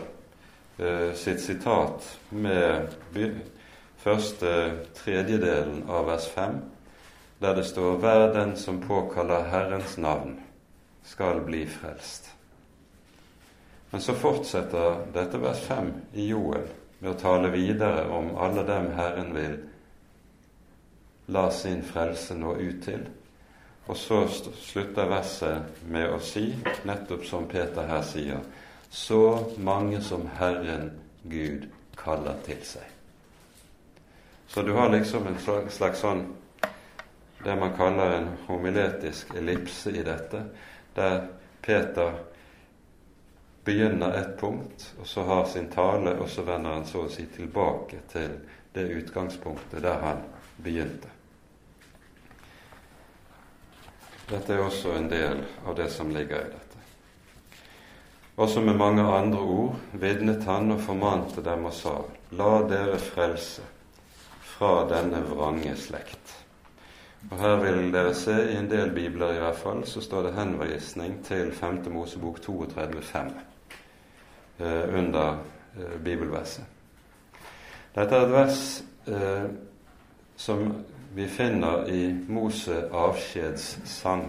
eh, 0.78 1.14
sitt 1.16 1.42
sitat 1.42 2.08
med 2.30 2.90
første 4.04 4.52
tredjedelen 4.98 5.86
av 5.90 6.08
vers 6.08 6.28
5, 6.34 6.58
der 7.40 7.56
det 7.56 7.66
står 7.66 7.98
'Hver 7.98 8.34
den 8.34 8.56
som 8.56 8.82
påkaller 8.82 9.44
Herrens 9.44 9.98
navn, 9.98 10.40
skal 11.04 11.42
bli 11.42 11.66
frelst'. 11.66 12.34
Men 13.90 14.02
så 14.02 14.14
fortsetter 14.14 15.06
dette 15.14 15.38
vers 15.42 15.60
5 15.60 15.94
i 16.14 16.28
Joel 16.28 16.68
med 17.00 17.12
å 17.12 17.20
tale 17.20 17.52
videre 17.54 18.08
om 18.10 18.36
alle 18.38 18.64
dem 18.68 18.90
Herren 18.96 19.34
vil 19.36 19.58
la 21.28 21.50
sin 21.52 21.84
frelse 21.84 22.36
nå 22.36 22.56
ut 22.56 22.84
til. 22.84 23.06
Og 23.88 23.98
så 23.98 24.22
slutter 24.28 25.08
verset 25.08 25.84
med 25.88 26.12
å 26.12 26.20
si, 26.20 26.50
nettopp 26.88 27.24
som 27.26 27.48
Peter 27.48 27.88
her 27.88 28.04
sier, 28.04 28.44
så 28.90 29.54
mange 29.64 30.02
som 30.04 30.28
Herren 30.40 30.92
Gud 31.24 31.70
kaller 31.98 32.36
til 32.46 32.60
seg. 32.68 32.84
Så 34.48 34.64
du 34.64 34.74
har 34.76 34.92
liksom 34.92 35.28
en 35.28 35.40
slags 35.40 36.04
sånn 36.04 36.26
det 37.44 37.56
man 37.56 37.76
kaller 37.78 38.16
en 38.18 38.30
homiletisk 38.48 39.36
ellipse 39.36 39.92
i 39.92 40.04
dette, 40.04 40.42
der 40.96 41.28
Peter 41.62 42.16
begynner 43.68 44.16
et 44.18 44.38
punkt, 44.40 44.88
og 45.00 45.08
så 45.08 45.24
har 45.28 45.46
sin 45.46 45.70
tale, 45.72 46.16
og 46.20 46.30
så 46.30 46.44
vender 46.48 46.80
han 46.80 46.88
så 46.88 47.06
å 47.06 47.12
si 47.12 47.28
tilbake 47.36 48.02
til 48.12 48.40
det 48.74 48.88
utgangspunktet 49.02 49.84
der 49.84 50.02
han 50.02 50.24
begynte. 50.64 51.17
Dette 54.28 54.54
er 54.54 54.64
også 54.64 54.92
en 54.98 55.08
del 55.12 55.44
av 55.66 55.76
det 55.78 55.88
som 55.92 56.10
ligger 56.12 56.42
i 56.42 56.52
dette. 56.52 56.82
Også 58.38 58.62
med 58.62 58.76
mange 58.78 59.02
andre 59.02 59.40
ord 59.40 59.78
vitnet 59.98 60.44
han 60.46 60.72
og 60.76 60.82
formante 60.84 61.42
dem 61.42 61.66
og 61.66 61.74
sa:" 61.74 62.02
La 62.32 62.62
dere 62.68 63.00
frelse 63.00 63.64
fra 64.44 64.84
denne 64.90 65.22
vrange 65.24 65.76
slekt. 65.76 66.36
Og 67.32 67.40
Her 67.40 67.56
vil 67.56 67.94
dere 67.94 68.14
se, 68.14 68.36
i 68.52 68.58
en 68.58 68.70
del 68.70 68.92
bibler 68.92 69.34
i 69.34 69.40
hvert 69.40 69.58
fall, 69.58 69.86
så 69.86 70.02
står 70.02 70.28
det 70.28 70.34
henvisning 70.34 71.24
til 71.26 71.52
5. 71.52 71.80
Mosebok 71.92 72.40
32,5 72.40 73.32
eh, 74.60 74.98
under 75.00 75.38
eh, 75.78 75.98
bibelverset. 76.04 76.64
Dette 77.96 78.16
er 78.16 78.26
et 78.26 78.32
vers 78.32 78.84
eh, 79.08 79.50
som 80.36 80.68
vi 81.18 81.28
finner 81.28 81.90
i 81.90 82.02
Mose 82.28 82.84
avskjedssang. 82.94 84.28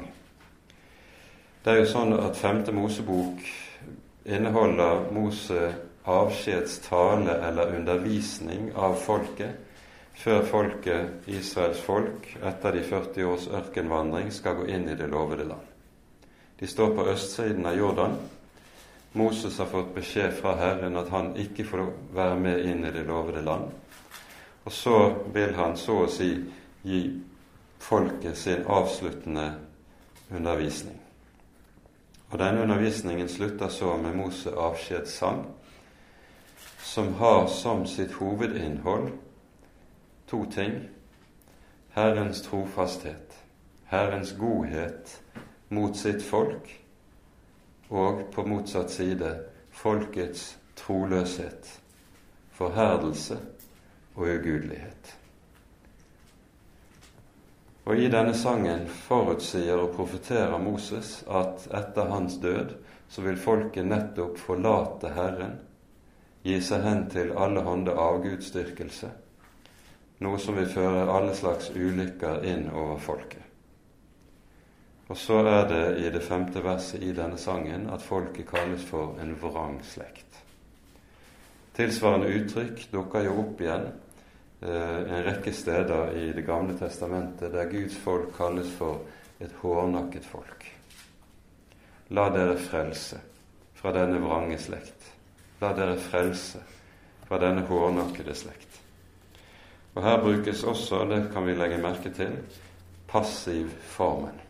Det 1.62 1.72
er 1.74 1.82
jo 1.82 1.88
sånn 1.90 2.14
at 2.16 2.38
5. 2.40 2.62
Mosebok 2.72 3.42
inneholder 4.24 5.10
Mose 5.12 5.66
avskjedstale 6.08 7.34
eller 7.44 7.74
undervisning 7.76 8.70
av 8.72 8.96
folket 9.02 9.68
før 10.18 10.42
folket, 10.48 11.28
Israels 11.30 11.80
folk, 11.84 12.24
etter 12.42 12.74
de 12.74 12.80
40 12.82 13.26
års 13.28 13.44
ørkenvandring 13.54 14.32
skal 14.34 14.56
gå 14.58 14.64
inn 14.72 14.88
i 14.88 14.96
det 14.98 15.06
lovede 15.12 15.44
land. 15.46 15.66
De 16.58 16.66
står 16.66 16.94
på 16.96 17.04
østsiden 17.12 17.68
av 17.68 17.76
Jordan. 17.78 18.16
Moses 19.12 19.58
har 19.60 19.68
fått 19.70 19.92
beskjed 19.94 20.32
fra 20.40 20.56
Herren 20.58 20.96
at 20.98 21.12
han 21.12 21.34
ikke 21.38 21.68
får 21.68 21.84
være 22.16 22.40
med 22.40 22.64
inn 22.64 22.82
i 22.88 22.94
det 22.96 23.04
lovede 23.06 23.44
land. 23.44 23.68
Og 24.64 24.72
så 24.72 24.96
vil 25.36 25.54
han 25.54 25.76
så 25.76 26.00
å 26.02 26.10
si 26.10 26.32
gi 26.82 27.20
folket 27.78 28.36
sin 28.36 28.64
avsluttende 28.66 29.54
undervisning. 30.30 31.00
Og 32.30 32.38
denne 32.38 32.62
undervisningen 32.62 33.28
slutter 33.28 33.68
så 33.68 33.96
med 33.96 34.16
Moses 34.16 34.52
avskjedssang, 34.52 35.46
som 36.82 37.14
har 37.14 37.46
som 37.46 37.86
sitt 37.86 38.12
hovedinnhold 38.12 39.12
to 40.28 40.44
ting 40.50 40.88
Herrens 41.88 42.42
trofasthet, 42.42 43.44
Herrens 43.84 44.32
godhet 44.38 45.22
mot 45.68 45.96
sitt 45.96 46.22
folk, 46.22 46.68
og 47.88 48.26
på 48.32 48.44
motsatt 48.46 48.92
side 48.92 49.32
folkets 49.72 50.58
troløshet, 50.76 51.80
forherdelse 52.52 53.38
og 54.14 54.28
ugudelighet. 54.28 55.16
Og 57.88 57.96
i 57.96 58.08
denne 58.12 58.34
sangen 58.36 58.82
forutsier 59.08 59.80
og 59.80 59.94
profeterer 59.96 60.60
Moses 60.60 61.22
at 61.24 61.64
etter 61.72 62.10
hans 62.12 62.34
død 62.42 62.74
så 63.08 63.22
vil 63.24 63.38
folket 63.40 63.86
nettopp 63.88 64.36
forlate 64.36 65.14
Herren, 65.16 65.54
gi 66.44 66.58
seg 66.60 66.84
hen 66.84 67.06
til 67.08 67.32
alle 67.32 67.62
hånde 67.64 67.94
avgudsdyrkelse, 67.96 69.08
noe 70.20 70.40
som 70.42 70.58
vil 70.60 70.68
føre 70.68 71.06
alle 71.14 71.32
slags 71.38 71.70
ulykker 71.72 72.44
inn 72.44 72.66
over 72.68 73.00
folket. 73.00 73.46
Og 75.08 75.16
så 75.16 75.38
er 75.48 75.64
det 75.70 75.84
i 76.04 76.10
det 76.12 76.20
femte 76.26 76.60
verset 76.60 77.00
i 77.00 77.14
denne 77.16 77.40
sangen 77.40 77.88
at 77.88 78.04
folket 78.04 78.50
kalles 78.50 78.84
for 78.84 79.16
en 79.22 79.32
vrang 79.40 79.78
slekt. 79.80 80.42
Tilsvarende 81.78 82.28
uttrykk 82.36 82.84
dukker 82.92 83.24
jo 83.30 83.38
opp 83.46 83.64
igjen 83.64 83.88
en 84.60 85.22
rekke 85.24 85.52
steder 85.54 86.16
i 86.18 86.32
Det 86.32 86.42
gamle 86.42 86.74
testamentet 86.78 87.52
der 87.52 87.70
Guds 87.70 87.96
folk 87.96 88.32
kalles 88.36 88.70
for 88.74 89.04
et 89.40 89.52
hårnakket 89.60 90.24
folk. 90.26 90.66
La 92.10 92.28
dere 92.34 92.56
frelse 92.58 93.20
fra 93.78 93.92
denne 93.94 94.18
vrange 94.22 94.58
slekt. 94.58 95.12
La 95.60 95.70
dere 95.76 95.98
frelse 96.00 96.62
fra 97.28 97.38
denne 97.42 97.66
hårnakkede 97.68 98.34
slekt. 98.34 98.80
Og 99.94 100.02
Her 100.02 100.20
brukes 100.22 100.64
også, 100.64 101.04
det 101.10 101.30
kan 101.32 101.46
vi 101.46 101.54
legge 101.54 101.78
merke 101.82 102.10
til, 102.14 102.36
passiv 103.08 103.70
formen. 103.82 104.40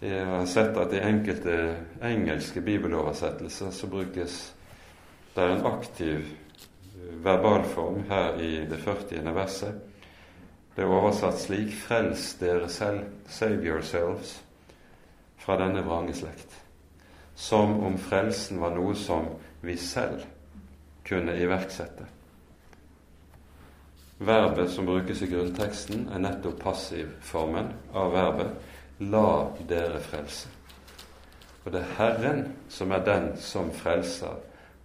Jeg 0.00 0.24
har 0.26 0.46
sett 0.48 0.76
at 0.80 0.94
i 0.96 1.02
enkelte 1.04 1.56
engelske 2.02 2.62
bibeloversettelser 2.64 3.70
så 3.70 3.88
brukes 3.90 4.36
det 5.34 5.44
en 5.44 5.66
aktiv 5.66 6.30
verbalform 7.24 8.04
her 8.08 8.40
i 8.40 8.66
det 8.70 8.78
40. 8.78 9.34
verset. 9.34 9.74
Det 10.76 10.84
er 10.84 10.92
oversatt 10.92 11.40
slik 11.42 11.72
Frels 11.76 12.34
dere 12.40 12.68
selv, 12.68 13.02
save 13.28 13.64
yourselves, 13.66 14.38
fra 15.40 15.58
denne 15.60 15.82
vrange 15.84 16.14
slekt. 16.14 16.54
Som 17.34 17.80
om 17.84 17.98
frelsen 17.98 18.60
var 18.60 18.74
noe 18.76 18.94
som 18.94 19.26
vi 19.64 19.76
selv 19.76 20.22
kunne 21.08 21.34
iverksette. 21.36 22.06
Verbet 24.20 24.70
som 24.70 24.86
brukes 24.86 25.22
i 25.22 25.30
grunnteksten, 25.30 26.08
er 26.12 26.20
nettopp 26.20 26.58
passivformen 26.60 27.72
av 27.96 28.12
verbet 28.12 28.50
'la 29.00 29.48
dere 29.68 30.00
frelse'. 30.00 30.48
Og 31.64 31.72
det 31.72 31.80
er 31.80 31.94
Herren 31.96 32.52
som 32.68 32.90
er 32.90 33.04
den 33.04 33.36
som 33.36 33.72
frelser, 33.72 34.36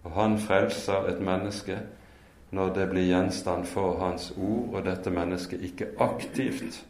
og 0.04 0.10
han 0.10 0.38
frelser 0.38 1.08
et 1.08 1.20
menneske 1.20 1.78
når 2.56 2.72
det 2.74 2.86
blir 2.90 3.08
gjenstand 3.10 3.66
for 3.68 3.98
Hans 4.00 4.30
ord, 4.36 4.74
og 4.74 4.84
dette 4.86 5.12
mennesket 5.12 5.64
ikke 5.68 5.92
aktivt 6.00 6.80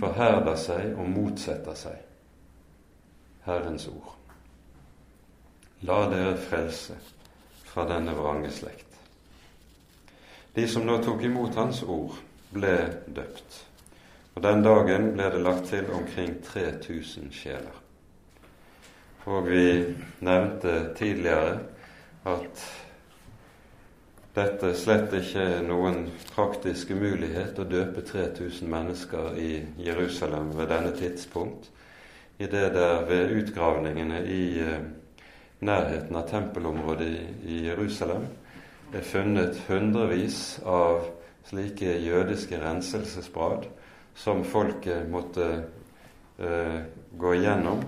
forherder 0.00 0.56
seg 0.58 0.96
og 0.98 1.08
motsetter 1.10 1.78
seg 1.78 2.06
Herrens 3.46 3.86
ord. 3.90 4.16
La 5.86 6.02
dere 6.10 6.34
frelse 6.36 6.98
fra 7.70 7.86
denne 7.88 8.12
vrange 8.18 8.50
slekt. 8.52 8.86
De 10.54 10.66
som 10.68 10.84
nå 10.84 10.98
tok 11.04 11.22
imot 11.24 11.54
hans 11.56 11.84
ord, 11.86 12.18
ble 12.50 12.74
døpt. 13.06 13.60
Og 14.34 14.42
Den 14.42 14.64
dagen 14.66 15.12
ble 15.14 15.30
det 15.30 15.42
lagt 15.44 15.70
til 15.70 15.86
omkring 15.94 16.34
3000 16.44 17.30
sjeler. 17.32 17.76
Og 19.30 19.46
vi 19.46 19.64
nevnte 20.26 20.94
tidligere 20.98 21.60
at 22.26 22.64
dette 24.34 24.74
slett 24.78 25.14
ikke 25.16 25.42
er 25.56 25.64
noen 25.66 26.04
praktisk 26.30 26.92
umulighet 26.94 27.58
å 27.58 27.66
døpe 27.66 28.04
3000 28.06 28.68
mennesker 28.70 29.38
i 29.42 29.50
Jerusalem 29.82 30.52
ved 30.54 30.70
denne 30.70 30.92
tidspunkt, 30.94 31.70
i 32.38 32.46
det 32.46 32.68
der 32.76 33.02
ved 33.08 33.34
utgravningene 33.40 34.22
i 34.30 34.44
eh, 34.62 34.78
nærheten 35.60 36.16
av 36.16 36.28
tempelområdet 36.30 37.10
i 37.44 37.58
Jerusalem 37.66 38.28
er 38.94 39.04
funnet 39.04 39.58
hundrevis 39.68 40.60
av 40.64 41.04
slike 41.50 41.98
jødiske 42.00 42.58
renselsesbrad 42.62 43.66
som 44.16 44.44
folket 44.44 45.10
måtte 45.10 45.48
eh, 46.38 46.78
gå 47.18 47.34
igjennom 47.34 47.82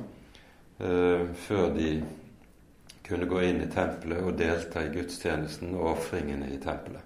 eh, 0.83 1.25
før 1.47 1.73
de 1.79 1.95
kunne 3.07 3.27
gå 3.27 3.43
inn 3.43 3.63
i 3.63 3.71
tempelet 3.71 4.23
og 4.23 4.39
delta 4.39 4.85
i 4.85 4.93
gudstjenesten 4.95 5.75
og 5.75 5.97
ofringene 5.97 6.53
i 6.55 6.61
tempelet. 6.63 7.03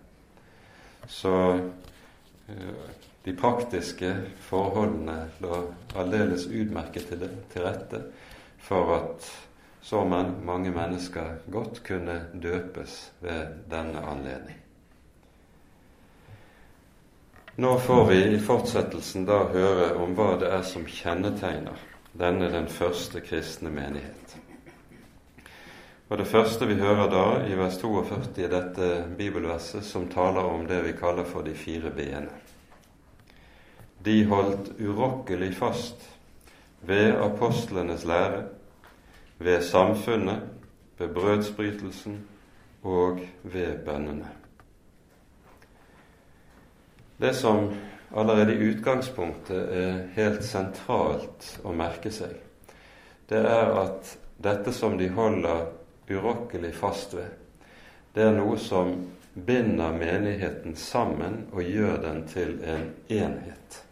Så 1.09 1.35
eh, 1.55 2.85
de 3.25 3.35
praktiske 3.37 4.13
forholdene 4.49 5.19
lå 5.43 5.63
aldeles 5.99 6.47
utmerket 6.47 7.09
til, 7.11 7.27
til 7.53 7.67
rette 7.67 8.05
for 8.63 8.93
at 8.99 9.33
så 9.87 10.03
mange 10.05 10.71
mennesker 10.75 11.37
godt 11.51 11.83
kunne 11.87 12.21
døpes 12.43 13.13
ved 13.23 13.61
denne 13.71 14.03
anledning. 14.03 14.57
Nå 17.57 17.79
får 17.79 18.05
vi 18.05 18.17
i 18.35 18.41
fortsettelsen 18.43 19.25
da 19.25 19.45
høre 19.49 19.93
om 20.03 20.17
hva 20.19 20.33
det 20.43 20.51
er 20.53 20.65
som 20.67 20.83
kjennetegner 20.85 21.79
denne 22.19 22.51
den 22.53 22.67
første 22.69 23.23
kristne 23.25 23.71
menighet. 23.71 24.26
Og 26.09 26.19
Det 26.19 26.27
første 26.27 26.67
vi 26.67 26.75
hører 26.79 27.09
da 27.11 27.23
i 27.51 27.57
vers 27.59 27.81
42 27.83 28.39
i 28.39 28.49
dette 28.51 28.89
bibelverset, 29.19 29.83
som 29.85 30.05
taler 30.07 30.45
om 30.47 30.67
det 30.67 30.85
vi 30.85 30.93
kaller 30.95 31.25
for 31.27 31.43
de 31.43 31.55
fire 31.55 31.91
b-ene. 31.91 32.31
De 34.05 34.21
holdt 34.31 34.69
urokkelig 34.79 35.49
fast 35.59 36.05
ved 36.87 37.17
apostlenes 37.19 38.05
lære, 38.07 38.45
ved 39.39 39.65
samfunnet, 39.67 40.45
ved 40.99 41.09
brødsbrytelsen 41.09 42.21
og 42.83 43.19
ved 43.43 43.83
bønnene. 43.85 44.29
Det 47.19 47.33
som 47.35 47.73
allerede 48.15 48.55
i 48.55 48.69
utgangspunktet 48.69 49.75
er 49.75 49.99
helt 50.15 50.47
sentralt 50.47 51.49
å 51.65 51.75
merke 51.75 52.15
seg, 52.15 52.39
det 53.27 53.43
er 53.43 53.75
at 53.81 54.15
dette 54.39 54.71
som 54.73 54.95
de 55.01 55.11
holder 55.11 55.67
urokkelig 56.11 56.75
fast 56.75 57.15
ved, 57.17 57.33
det 58.15 58.25
er 58.25 58.37
noe 58.37 58.57
som 58.61 58.95
binder 59.37 59.93
menigheten 59.93 60.77
sammen 60.77 61.43
og 61.53 61.67
gjør 61.67 61.99
den 62.03 62.23
til 62.31 62.57
en 62.65 62.87
enhet. 63.13 63.83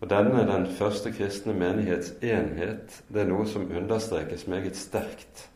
Og 0.00 0.10
Denne, 0.10 0.42
den 0.48 0.66
første 0.76 1.12
kristne 1.14 1.54
menighets 1.56 2.12
enhet, 2.20 2.98
det 3.08 3.22
er 3.22 3.30
noe 3.30 3.46
som 3.48 3.70
understrekes 3.70 4.44
meget 4.50 4.76
sterkt 4.76 5.46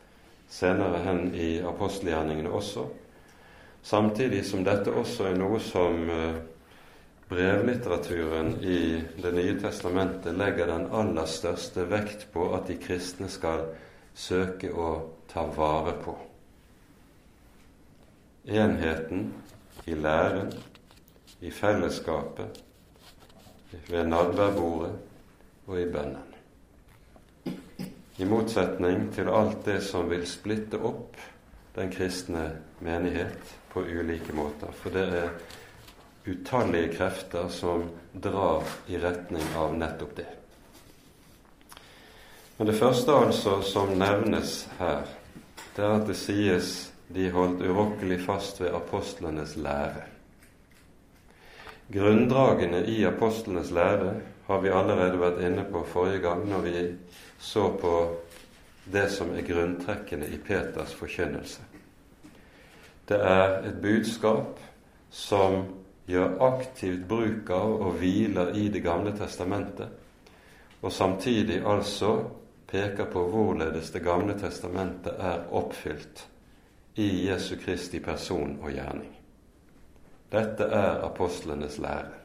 senere 0.51 1.03
hen 1.05 1.29
i 1.35 1.59
apostelgjerningene 1.63 2.49
også, 2.49 2.87
samtidig 3.83 4.41
som 4.45 4.65
dette 4.65 4.91
også 4.91 5.29
er 5.29 5.37
noe 5.39 5.59
som 5.63 6.09
uh, 6.09 6.39
brevlitteraturen 7.31 8.57
i 8.63 9.01
Det 9.21 9.31
nye 9.31 9.55
testamentet 9.61 10.35
legger 10.35 10.67
den 10.67 10.89
aller 10.91 11.29
største 11.29 11.85
vekt 11.89 12.27
på 12.33 12.49
at 12.55 12.67
de 12.67 12.75
kristne 12.81 13.29
skal 13.31 13.69
søke 14.15 14.71
å 14.73 14.89
ta 15.31 15.45
vare 15.55 15.93
på. 16.03 16.15
Enheten 18.45 19.33
i 19.85 19.95
læren, 19.95 20.51
i 21.39 21.51
fellesskapet, 21.51 22.61
ved 23.89 24.09
nadværbordet 24.09 24.91
og 25.67 25.79
i 25.79 25.87
bønnen. 25.91 26.27
I 28.21 28.25
motsetning 28.27 29.07
til 29.15 29.31
alt 29.33 29.63
det 29.65 29.79
som 29.85 30.09
vil 30.11 30.27
splitte 30.29 30.77
opp 30.77 31.17
den 31.73 31.89
kristne 31.93 32.43
menighet 32.83 33.55
på 33.71 33.81
ulike 33.87 34.35
måter. 34.35 34.73
For 34.75 34.93
det 34.93 35.07
er 35.21 35.31
utallige 36.27 36.91
krefter 36.97 37.49
som 37.49 37.87
drar 38.13 38.67
i 38.91 38.99
retning 39.01 39.55
av 39.57 39.73
nettopp 39.77 40.15
det. 40.19 40.27
Men 42.61 42.67
det 42.67 42.77
første 42.77 43.09
altså 43.17 43.55
som 43.65 43.95
nevnes 43.97 44.67
her, 44.77 45.07
det 45.73 45.81
er 45.81 45.95
at 45.95 46.03
det 46.05 46.13
sies 46.13 46.67
de 47.09 47.23
holdt 47.33 47.63
urokkelig 47.65 48.19
fast 48.21 48.59
ved 48.61 48.75
apostlenes 48.77 49.55
lære. 49.57 50.03
Grunndragene 51.89 52.83
i 52.85 52.99
apostlenes 53.09 53.71
lære 53.73 54.11
har 54.45 54.61
vi 54.61 54.69
allerede 54.69 55.17
vært 55.17 55.41
inne 55.41 55.63
på 55.71 55.81
forrige 55.89 56.21
gang 56.21 56.43
når 56.51 56.61
vi 56.67 56.83
så 57.41 57.63
på 57.81 57.93
det 58.93 59.07
som 59.09 59.31
er 59.33 59.47
grunntrekkene 59.47 60.29
i 60.29 60.37
Peters 60.37 60.93
forkynnelse. 60.99 61.65
Det 63.09 63.17
er 63.17 63.55
et 63.71 63.79
budskap 63.81 64.61
som 65.09 65.63
gjør 66.05 66.37
aktivt 66.51 67.09
bruk 67.09 67.49
av 67.57 67.73
og 67.87 67.97
hviler 68.03 68.53
i 68.53 68.67
Det 68.69 68.83
gamle 68.85 69.15
testamentet, 69.17 69.89
og 70.81 70.93
samtidig 70.93 71.63
altså 71.65 72.13
peker 72.71 73.05
på 73.05 73.23
hvorledes 73.29 73.91
Det 73.91 74.03
gamle 74.03 74.37
testamentet 74.39 75.19
er 75.19 75.47
oppfylt 75.51 76.27
i 76.95 77.27
Jesu 77.27 77.55
Kristi 77.65 77.99
person 77.99 78.57
og 78.61 78.71
gjerning. 78.71 79.11
Dette 80.31 80.63
er 80.63 81.03
apostlenes 81.05 81.77
lære. 81.79 82.21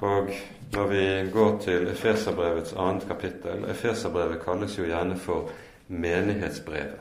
Og 0.00 0.30
når 0.72 0.86
vi 0.86 1.30
går 1.32 1.58
til 1.62 1.88
Efeserbrevets 1.88 2.74
annet 2.76 3.06
kapittel 3.08 3.64
Efeserbrevet 3.70 4.42
kalles 4.44 4.78
jo 4.78 4.84
gjerne 4.84 5.16
for 5.16 5.50
menighetsbrevet. 5.88 7.00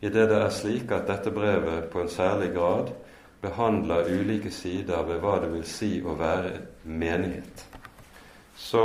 I 0.00 0.10
det 0.12 0.28
det 0.28 0.36
er 0.36 0.50
slik 0.52 0.90
at 0.92 1.06
dette 1.08 1.30
brevet 1.30 1.88
på 1.92 2.02
en 2.02 2.08
særlig 2.08 2.50
grad 2.52 2.90
behandler 3.40 4.10
ulike 4.10 4.50
sider 4.50 5.02
ved 5.06 5.22
hva 5.22 5.38
det 5.40 5.52
vil 5.52 5.64
si 5.68 5.92
å 6.04 6.16
være 6.18 6.58
menighet. 6.84 7.64
Så 8.56 8.84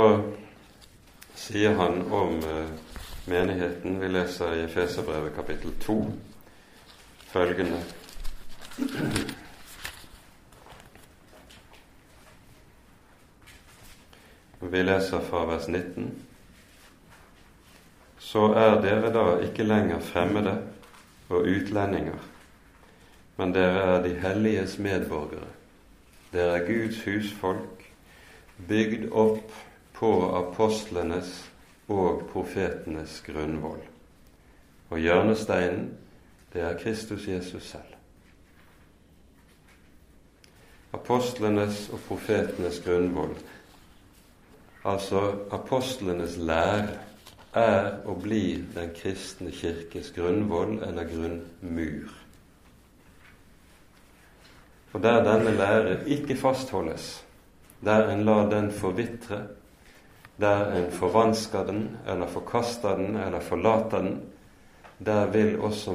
sier 1.40 1.74
han 1.74 2.12
om 2.12 2.38
eh, 2.38 2.68
menigheten 3.24 4.00
Vi 4.00 4.08
leser 4.08 4.54
i 4.54 4.64
Efeserbrevet 4.64 5.34
kapittel 5.34 5.72
2 5.80 6.12
følgende 7.32 7.80
Vi 14.60 14.82
leser 14.82 15.20
fra 15.20 15.46
vers 15.48 15.68
19. 15.68 16.10
Så 18.18 18.42
er 18.52 18.76
dere 18.84 19.08
da 19.12 19.24
ikke 19.42 19.64
lenger 19.64 20.04
fremmede 20.04 20.52
og 21.30 21.48
utlendinger, 21.48 22.20
men 23.40 23.54
dere 23.56 23.80
er 23.94 24.04
de 24.04 24.12
helliges 24.20 24.76
medborgere. 24.78 25.48
Dere 26.32 26.60
er 26.60 26.66
Guds 26.68 27.00
husfolk, 27.04 27.88
bygd 28.68 29.08
opp 29.10 29.56
på 30.00 30.10
apostlenes 30.32 31.50
og 31.92 32.22
profetenes 32.32 33.20
grunnvoll. 33.26 33.82
Og 34.90 34.98
hjørnesteinen, 34.98 35.90
det 36.52 36.62
er 36.64 36.78
Kristus 36.78 37.28
Jesus 37.28 37.66
selv. 37.74 37.96
Apostlenes 40.96 41.84
og 41.92 42.00
profetenes 42.08 42.80
grunnvoll, 42.84 43.36
altså 44.84 45.20
apostlenes 45.52 46.36
lære, 46.36 46.96
er 47.52 47.96
og 48.06 48.22
blir 48.22 48.62
den 48.74 48.92
kristne 48.94 49.50
kirkes 49.50 50.12
grunnvoll 50.14 50.76
eller 50.86 51.08
grunnmur. 51.10 52.12
Og 54.92 55.02
der 55.02 55.24
denne 55.26 55.56
lære 55.58 55.96
ikke 56.08 56.36
fastholdes, 56.36 57.24
der 57.84 58.10
en 58.10 58.24
lar 58.24 58.50
den 58.50 58.70
forvitre, 58.72 59.42
der 60.40 60.72
en 60.72 60.92
forvansker 60.92 61.66
den 61.66 61.96
eller 62.08 62.26
forkaster 62.26 62.96
den 62.96 63.16
eller 63.16 63.40
forlater 63.40 63.98
den, 63.98 64.22
der 65.06 65.26
vil 65.26 65.60
også 65.60 65.92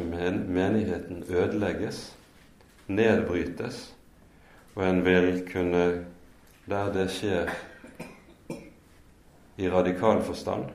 menigheten 0.48 1.24
ødelegges, 1.30 2.18
nedbrytes, 2.88 3.96
og 4.76 4.90
en 4.90 5.06
vil 5.06 5.48
kunne, 5.52 6.06
der 6.70 6.94
det 6.94 7.10
skjer 7.12 7.50
i 9.58 9.70
radikal 9.70 10.22
forstand, 10.24 10.66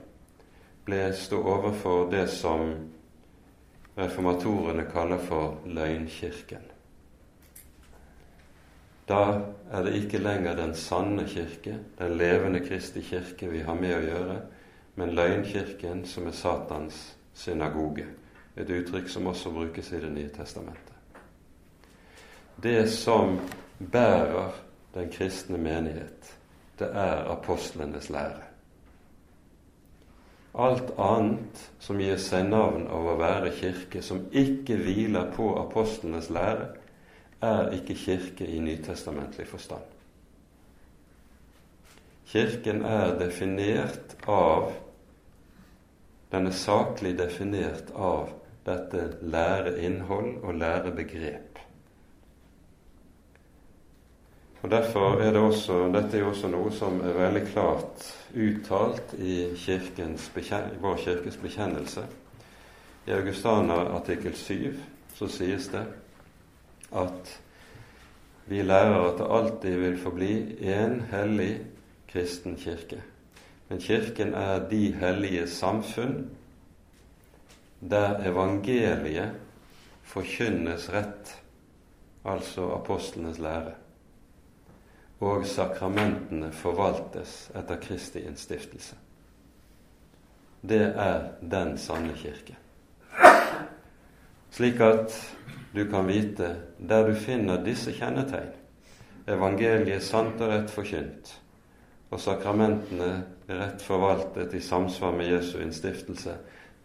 ble 0.86 1.10
stå 1.14 1.42
overfor 1.42 2.08
det 2.10 2.26
som 2.32 2.72
reformatorene 3.98 4.86
kaller 4.92 5.18
for 5.18 5.58
løgnkirken. 5.66 6.69
Da 9.08 9.40
er 9.72 9.84
det 9.86 9.94
ikke 9.98 10.18
lenger 10.22 10.56
den 10.56 10.74
sanne 10.74 11.24
kirke, 11.28 11.78
den 11.98 12.16
levende 12.18 12.60
Kristi 12.60 13.02
kirke, 13.02 13.50
vi 13.50 13.62
har 13.66 13.74
med 13.74 13.96
å 13.96 14.04
gjøre, 14.04 14.36
men 15.00 15.14
løgnkirken 15.16 16.04
som 16.06 16.28
er 16.28 16.36
Satans 16.36 17.00
synagoge. 17.34 18.06
Et 18.56 18.70
uttrykk 18.70 19.08
som 19.08 19.26
også 19.30 19.50
brukes 19.54 19.92
i 19.92 20.00
Det 20.00 20.12
nye 20.12 20.28
testamentet. 20.28 20.94
Det 22.62 22.90
som 22.90 23.38
bærer 23.78 24.52
den 24.94 25.08
kristne 25.10 25.58
menighet, 25.58 26.36
det 26.78 26.90
er 26.92 27.30
apostlenes 27.32 28.10
lære. 28.10 28.50
Alt 30.54 30.90
annet 30.98 31.70
som 31.78 32.00
gir 32.02 32.18
seg 32.18 32.48
navn 32.50 32.88
av 32.90 33.06
å 33.06 33.16
være 33.20 33.52
kirke, 33.54 34.02
som 34.02 34.26
ikke 34.32 34.76
hviler 34.82 35.30
på 35.36 35.52
apostlenes 35.60 36.30
lære, 36.30 36.72
er 37.42 37.70
ikke 37.76 37.94
kirke 37.94 38.46
i 38.46 38.58
nytestamentlig 38.60 39.46
forstand. 39.48 39.84
Kirken 42.30 42.84
er 42.84 43.16
definert 43.18 44.16
av 44.28 44.72
Den 46.30 46.46
er 46.46 46.54
saklig 46.54 47.16
definert 47.18 47.88
av 47.98 48.28
dette 48.62 49.16
læreinnhold 49.26 50.44
og 50.44 50.54
lærebegrep. 50.54 51.58
Og 54.62 54.70
Derfor 54.70 55.20
er 55.20 55.32
det 55.32 55.40
også, 55.40 55.88
dette 55.92 56.18
er 56.18 56.28
også 56.28 56.48
noe 56.52 56.70
som 56.70 57.00
er 57.00 57.16
veldig 57.16 57.42
klart 57.48 58.04
uttalt 58.36 59.14
i 59.18 59.48
vår 60.80 61.02
kirkes 61.02 61.40
bekjennelse. 61.42 62.04
I 63.08 63.16
Augustana 63.16 63.80
artikkel 63.96 64.36
7 64.36 64.78
så 65.16 65.26
sies 65.26 65.66
det 65.72 65.82
at 66.92 67.40
vi 68.50 68.62
lærer 68.62 69.04
at 69.06 69.18
det 69.18 69.28
alltid 69.30 69.78
vil 69.78 69.98
forbli 69.98 70.32
én 70.58 71.00
hellig 71.12 71.60
kristen 72.10 72.56
kirke. 72.56 73.02
Men 73.68 73.78
Kirken 73.78 74.34
er 74.34 74.68
de 74.68 74.92
hellige 74.92 75.46
samfunn 75.48 76.30
der 77.80 78.18
evangeliet 78.26 79.36
forkynnes 80.02 80.88
rett, 80.92 81.30
altså 82.24 82.66
apostlenes 82.74 83.38
lære, 83.38 83.72
og 85.20 85.46
sakramentene 85.46 86.50
forvaltes 86.52 87.50
etter 87.54 87.78
Kristi 87.80 88.24
innstiftelse. 88.26 88.96
Det 90.62 90.82
er 90.82 91.30
den 91.40 91.78
sanne 91.78 92.12
kirke. 92.18 92.56
Slik 94.50 94.80
at 94.80 95.14
du 95.72 95.84
kan 95.90 96.06
vite 96.06 96.54
der 96.78 97.06
du 97.06 97.14
finner 97.14 97.62
disse 97.62 97.92
kjennetegn, 97.94 98.50
evangeliet 99.30 100.02
sant 100.02 100.40
og 100.42 100.50
rett 100.50 100.72
forkynt, 100.74 101.30
og 102.10 102.18
sakramentene 102.18 103.10
rett 103.46 103.82
forvaltet 103.84 104.54
i 104.58 104.62
samsvar 104.64 105.14
med 105.14 105.30
Jesu 105.30 105.60
innstiftelse, 105.62 106.34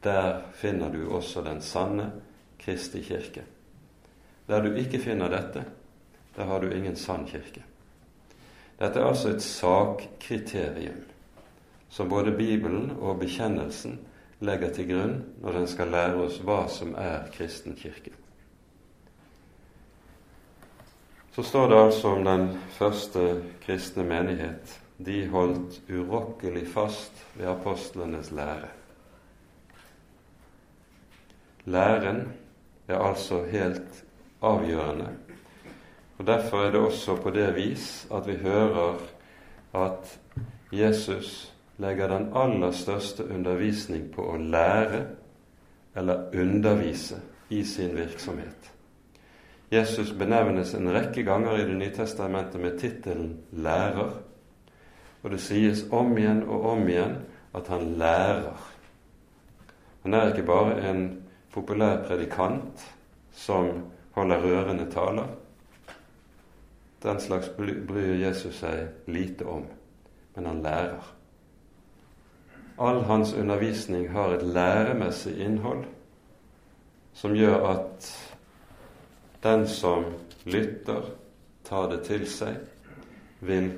der 0.06 0.44
finner 0.54 0.94
du 0.94 1.08
også 1.10 1.42
den 1.42 1.62
sanne 1.66 2.12
Kristi 2.62 3.02
kirke. 3.02 3.42
Der 4.48 4.62
du 4.62 4.76
ikke 4.78 5.02
finner 5.02 5.30
dette, 5.34 5.66
der 6.36 6.46
har 6.46 6.62
du 6.62 6.70
ingen 6.70 6.96
sann 6.96 7.26
kirke. 7.26 7.64
Dette 8.78 9.00
er 9.00 9.08
altså 9.08 9.32
et 9.34 9.42
sakkriterium 9.42 11.02
som 11.90 12.10
både 12.10 12.32
Bibelen 12.36 12.92
og 13.00 13.20
bekjennelsen 13.20 14.00
legger 14.40 14.74
til 14.76 14.92
grunn 14.92 15.18
når 15.42 15.62
den 15.62 15.68
skal 15.72 15.92
lære 15.96 16.22
oss 16.28 16.42
hva 16.44 16.66
som 16.72 16.96
er 17.00 17.28
kristen 17.36 17.76
kirke. 17.80 18.16
så 21.36 21.44
står 21.44 21.68
det 21.68 21.76
altså 21.76 22.08
om 22.08 22.24
den 22.24 22.46
første 22.72 23.42
kristne 23.66 24.04
menighet. 24.08 24.80
De 25.06 25.26
holdt 25.28 25.82
urokkelig 25.92 26.68
fast 26.72 27.26
ved 27.36 27.50
apostlenes 27.52 28.32
lære. 28.32 28.70
Læren 31.66 32.22
er 32.88 33.00
altså 33.00 33.42
helt 33.52 34.06
avgjørende. 34.42 35.10
Og 36.18 36.28
Derfor 36.28 36.64
er 36.64 36.72
det 36.72 36.80
også 36.80 37.16
på 37.16 37.30
det 37.30 37.56
vis 37.56 38.08
at 38.14 38.28
vi 38.28 38.36
hører 38.36 38.96
at 39.74 40.20
Jesus 40.72 41.55
legger 41.78 42.08
den 42.08 42.30
aller 42.34 42.72
største 42.72 43.26
undervisning 43.28 44.08
på 44.14 44.24
å 44.34 44.38
lære 44.38 45.02
eller 45.96 46.30
undervise 46.34 47.20
i 47.50 47.64
sin 47.64 47.96
virksomhet. 47.98 48.72
Jesus 49.72 50.12
benevnes 50.14 50.74
en 50.74 50.92
rekke 50.94 51.24
ganger 51.24 51.58
i 51.60 51.66
Det 51.66 51.78
nye 51.78 51.96
testamentet 51.96 52.62
med 52.62 52.80
tittelen 52.80 53.38
'lærer'. 53.52 54.22
Og 55.24 55.32
det 55.32 55.42
sies 55.42 55.86
om 55.92 56.18
igjen 56.18 56.44
og 56.44 56.66
om 56.66 56.88
igjen 56.88 57.16
at 57.54 57.68
han 57.68 57.98
lærer. 57.98 58.60
Han 60.04 60.14
er 60.14 60.28
ikke 60.28 60.46
bare 60.46 60.90
en 60.90 61.24
populær 61.52 62.04
predikant 62.08 62.96
som 63.32 63.72
holder 64.12 64.42
rørende 64.42 64.92
taler. 64.92 65.28
Den 67.04 67.20
slags 67.20 67.50
bryr 67.88 68.14
Jesus 68.14 68.56
seg 68.56 68.88
lite 69.08 69.46
om, 69.46 69.66
men 70.36 70.46
han 70.46 70.62
lærer. 70.62 71.15
All 72.78 73.04
hans 73.04 73.34
undervisning 73.34 74.10
har 74.12 74.36
et 74.36 74.44
læremessig 74.44 75.38
innhold 75.40 75.86
som 77.16 77.36
gjør 77.36 77.68
at 77.70 78.10
den 79.44 79.68
som 79.68 80.06
lytter, 80.46 81.02
tar 81.66 81.88
det 81.90 82.02
til 82.06 82.26
seg, 82.30 82.58
vil 83.40 83.72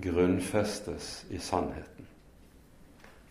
grunnfestes 0.00 1.26
i 1.30 1.38
sannheten. 1.38 2.06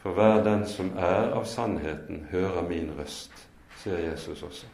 For 0.03 0.13
hver 0.13 0.43
den 0.43 0.65
som 0.67 0.91
er 0.97 1.32
av 1.32 1.45
sannheten, 1.47 2.26
hører 2.32 2.65
min 2.67 2.91
røst, 2.97 3.32
sier 3.80 4.01
Jesus 4.03 4.43
også. 4.43 4.67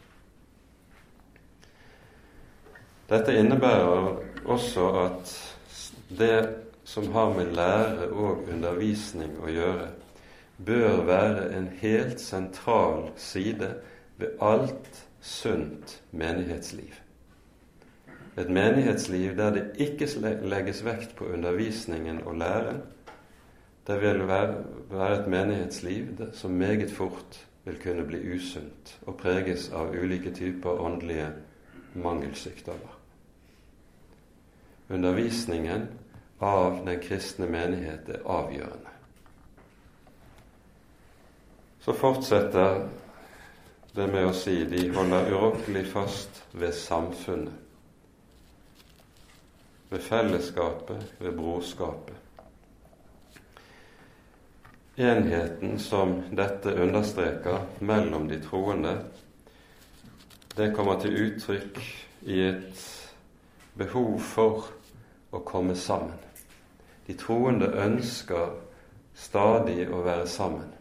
Dette 3.10 3.38
innebærer 3.38 4.18
også 4.44 4.88
at 5.04 5.32
det 6.18 6.34
som 6.84 7.12
har 7.14 7.32
med 7.34 7.54
lære 7.54 8.10
og 8.10 8.48
undervisning 8.50 9.38
å 9.38 9.50
gjøre, 9.50 9.88
bør 10.66 11.04
være 11.04 11.56
en 11.58 11.68
helt 11.80 12.20
sentral 12.20 13.10
side 13.16 13.74
ved 14.18 14.28
alt 14.42 15.08
sunt 15.20 16.02
menighetsliv. 16.10 16.92
Et 18.38 18.50
menighetsliv 18.50 19.36
der 19.36 19.50
det 19.52 19.70
ikke 19.74 20.08
legges 20.42 20.84
vekt 20.84 21.16
på 21.16 21.24
undervisningen 21.24 22.22
og 22.24 22.34
læren, 22.34 22.82
det 23.86 24.00
vil 24.00 24.26
være 24.28 25.20
et 25.20 25.28
menighetsliv 25.28 26.06
som 26.32 26.50
meget 26.50 26.90
fort 26.90 27.46
vil 27.64 27.82
kunne 27.82 28.06
bli 28.06 28.34
usunt 28.34 28.98
og 29.06 29.16
preges 29.16 29.70
av 29.72 29.90
ulike 29.90 30.34
typer 30.34 30.70
åndelige 30.70 31.28
mangelsykdommer 31.94 33.00
undervisningen 34.90 35.88
av 36.38 36.84
den 36.84 37.00
kristne 37.00 37.46
menighet 37.46 38.08
er 38.10 38.22
avgjørende. 38.26 38.89
Så 41.90 41.96
fortsetter 41.96 42.88
det 43.92 44.04
med 44.06 44.28
å 44.28 44.34
si 44.36 44.52
de 44.70 44.84
holder 44.94 45.32
urokkelig 45.32 45.80
fast 45.90 46.36
ved 46.54 46.70
samfunnet, 46.78 47.56
ved 49.90 50.04
fellesskapet, 50.06 51.02
ved 51.18 51.34
brorskapet. 51.34 52.14
Enheten 55.02 55.82
som 55.82 56.14
dette 56.30 56.78
understreker 56.78 57.66
mellom 57.82 58.30
de 58.30 58.38
troende, 58.46 58.96
det 60.54 60.70
kommer 60.78 61.02
til 61.02 61.18
uttrykk 61.26 61.84
i 62.30 62.42
et 62.52 62.88
behov 63.74 64.20
for 64.30 64.70
å 65.34 65.42
komme 65.42 65.74
sammen. 65.74 66.22
De 67.10 67.18
troende 67.18 67.74
ønsker 67.90 68.60
stadig 69.26 69.88
å 69.90 70.06
være 70.06 70.30
sammen 70.30 70.76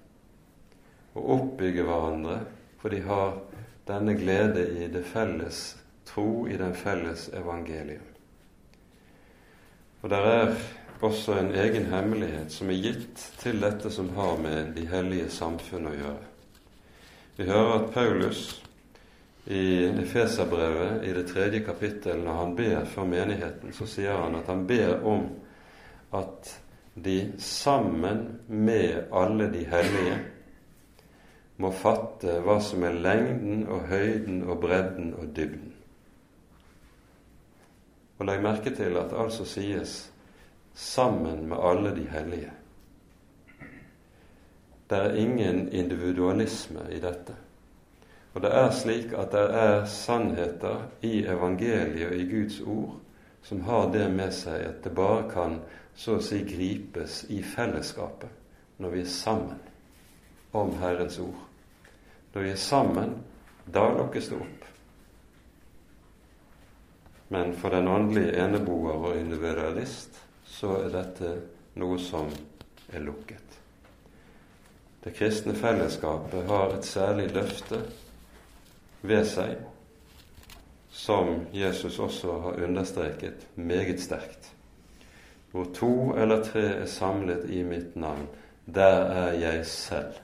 og 1.19 1.29
oppbygge 1.35 1.83
hverandre, 1.85 2.39
for 2.79 2.95
de 2.95 3.03
har 3.03 3.35
denne 3.89 4.15
glede 4.15 4.63
i 4.79 4.87
det 4.91 5.03
felles 5.11 5.63
tro, 6.07 6.47
i 6.47 6.57
den 6.57 6.73
felles 6.77 7.27
evangelium. 7.35 8.05
Og 10.01 10.09
der 10.09 10.27
er 10.31 10.55
også 11.01 11.35
en 11.39 11.51
egen 11.55 11.89
hemmelighet 11.91 12.51
som 12.51 12.71
er 12.71 12.79
gitt 12.79 13.23
til 13.39 13.59
dette 13.61 13.91
som 13.91 14.09
har 14.15 14.39
med 14.39 14.73
de 14.77 14.85
hellige 14.87 15.29
samfunn 15.33 15.89
å 15.91 15.95
gjøre. 15.95 16.25
Vi 17.39 17.47
hører 17.47 17.75
at 17.75 17.91
Paulus 17.93 18.41
i 19.49 19.85
Efeserbrevet, 19.87 21.03
i 21.07 21.13
det 21.15 21.27
tredje 21.31 21.63
kapittel, 21.65 22.19
når 22.23 22.39
han 22.41 22.55
ber 22.55 22.89
for 22.91 23.07
menigheten, 23.07 23.73
så 23.73 23.87
sier 23.87 24.17
han 24.19 24.35
at 24.39 24.51
han 24.51 24.65
ber 24.67 24.99
om 25.07 25.23
at 26.15 26.51
de 26.99 27.31
sammen 27.39 28.25
med 28.47 29.07
alle 29.15 29.47
de 29.51 29.63
hellige 29.71 30.17
må 31.59 31.71
fatte 31.75 32.39
hva 32.45 32.57
som 32.63 32.83
er 32.87 32.95
lengden 32.95 33.65
og 33.67 33.89
høyden 33.91 34.43
og 34.47 34.61
bredden 34.63 35.11
og 35.19 35.33
dybden. 35.35 35.73
Og 38.19 38.27
legg 38.27 38.43
merke 38.43 38.71
til 38.75 38.97
at 38.99 39.11
det 39.11 39.19
altså 39.19 39.45
sies 39.45 40.11
'sammen 40.73 41.47
med 41.47 41.57
alle 41.59 41.95
de 41.95 42.07
hellige'. 42.07 42.55
Det 44.89 44.97
er 44.97 45.15
ingen 45.15 45.69
individualisme 45.71 46.79
i 46.91 46.99
dette. 46.99 47.35
Og 48.33 48.41
det 48.41 48.51
er 48.55 48.71
slik 48.71 49.13
at 49.13 49.31
det 49.31 49.55
er 49.55 49.85
sannheter 49.85 50.87
i 51.01 51.25
evangeliet 51.25 52.07
og 52.07 52.15
i 52.15 52.29
Guds 52.31 52.61
ord 52.61 52.95
som 53.43 53.61
har 53.61 53.91
det 53.91 54.11
med 54.11 54.31
seg 54.33 54.61
at 54.61 54.83
det 54.83 54.95
bare 54.95 55.29
kan 55.31 55.59
så 55.95 56.17
å 56.17 56.23
si 56.23 56.43
gripes 56.47 57.25
i 57.29 57.41
fellesskapet 57.43 58.29
når 58.77 58.89
vi 58.89 59.01
er 59.01 59.11
sammen 59.11 59.59
om 60.53 60.75
Herrens 60.79 61.19
ord. 61.19 61.48
Når 62.39 62.43
vi 62.45 62.51
er 62.51 62.55
sammen, 62.63 63.09
da 63.67 63.81
lukkes 63.91 64.29
det 64.31 64.37
opp. 64.39 64.67
Men 67.35 67.49
for 67.59 67.75
den 67.75 67.87
åndelige 67.91 68.37
eneboer 68.39 69.01
og 69.09 69.17
individualist 69.19 70.21
så 70.47 70.69
er 70.85 70.93
dette 70.93 71.33
noe 71.83 71.97
som 71.99 72.31
er 72.95 73.03
lukket. 73.03 73.57
Det 75.03 75.11
kristne 75.17 75.57
fellesskapet 75.59 76.47
har 76.47 76.77
et 76.77 76.87
særlig 76.87 77.27
løfte 77.35 77.81
ved 79.03 79.27
seg, 79.27 79.59
som 80.95 81.43
Jesus 81.51 81.99
også 81.99 82.39
har 82.45 82.63
understreket 82.69 83.43
meget 83.59 83.99
sterkt. 83.99 84.47
Hvor 85.51 85.67
to 85.75 85.91
eller 86.15 86.47
tre 86.47 86.65
er 86.77 86.87
samlet 86.87 87.51
i 87.51 87.65
mitt 87.67 87.99
navn, 87.99 88.31
der 88.63 89.03
er 89.25 89.39
jeg 89.43 89.67
selv 89.67 90.23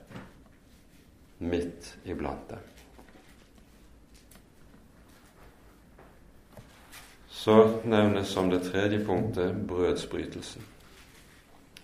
midt 1.37 1.97
iblant 2.03 2.49
dem. 2.49 2.57
Så 7.29 7.81
nevnes 7.83 8.27
som 8.27 8.49
det 8.49 8.63
tredje 8.71 9.05
punktet 9.05 9.55
brødsbrytelsen. 9.67 10.61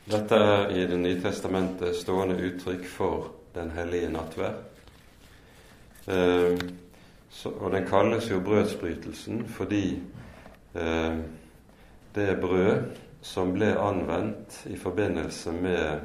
Dette 0.10 0.36
er 0.36 0.72
i 0.74 0.88
Det 0.88 0.98
nye 0.98 1.22
testamentet 1.22 1.96
stående 1.96 2.40
uttrykk 2.42 2.88
for 2.90 3.28
Den 3.54 3.70
hellige 3.72 4.10
nattverd. 4.10 4.56
Eh, 6.08 6.58
og 7.46 7.72
den 7.72 7.86
kalles 7.88 8.30
jo 8.32 8.40
brødsbrytelsen 8.40 9.44
fordi 9.48 10.02
eh, 10.76 11.18
det 12.16 12.40
brød 12.42 12.84
som 13.22 13.54
ble 13.54 13.76
anvendt 13.80 14.64
i 14.66 14.78
forbindelse 14.78 15.52
med 15.52 16.00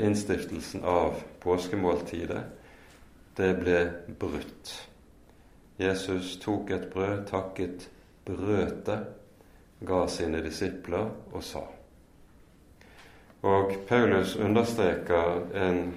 innstiftelsen 0.00 0.84
av 0.84 1.20
påskemåltidet, 1.40 2.42
det 3.36 3.52
ble 3.60 3.80
brutt. 4.20 4.72
Jesus 5.80 6.36
tok 6.40 6.70
et 6.72 6.88
brød, 6.92 7.26
takket, 7.28 7.88
brøt 8.24 8.84
det, 8.86 8.98
ga 9.86 10.06
sine 10.08 10.40
disipler 10.44 11.10
og 11.32 11.44
sa. 11.44 11.64
Og 13.46 13.74
Paulus 13.88 14.36
understreker 14.36 15.42
en 15.54 15.94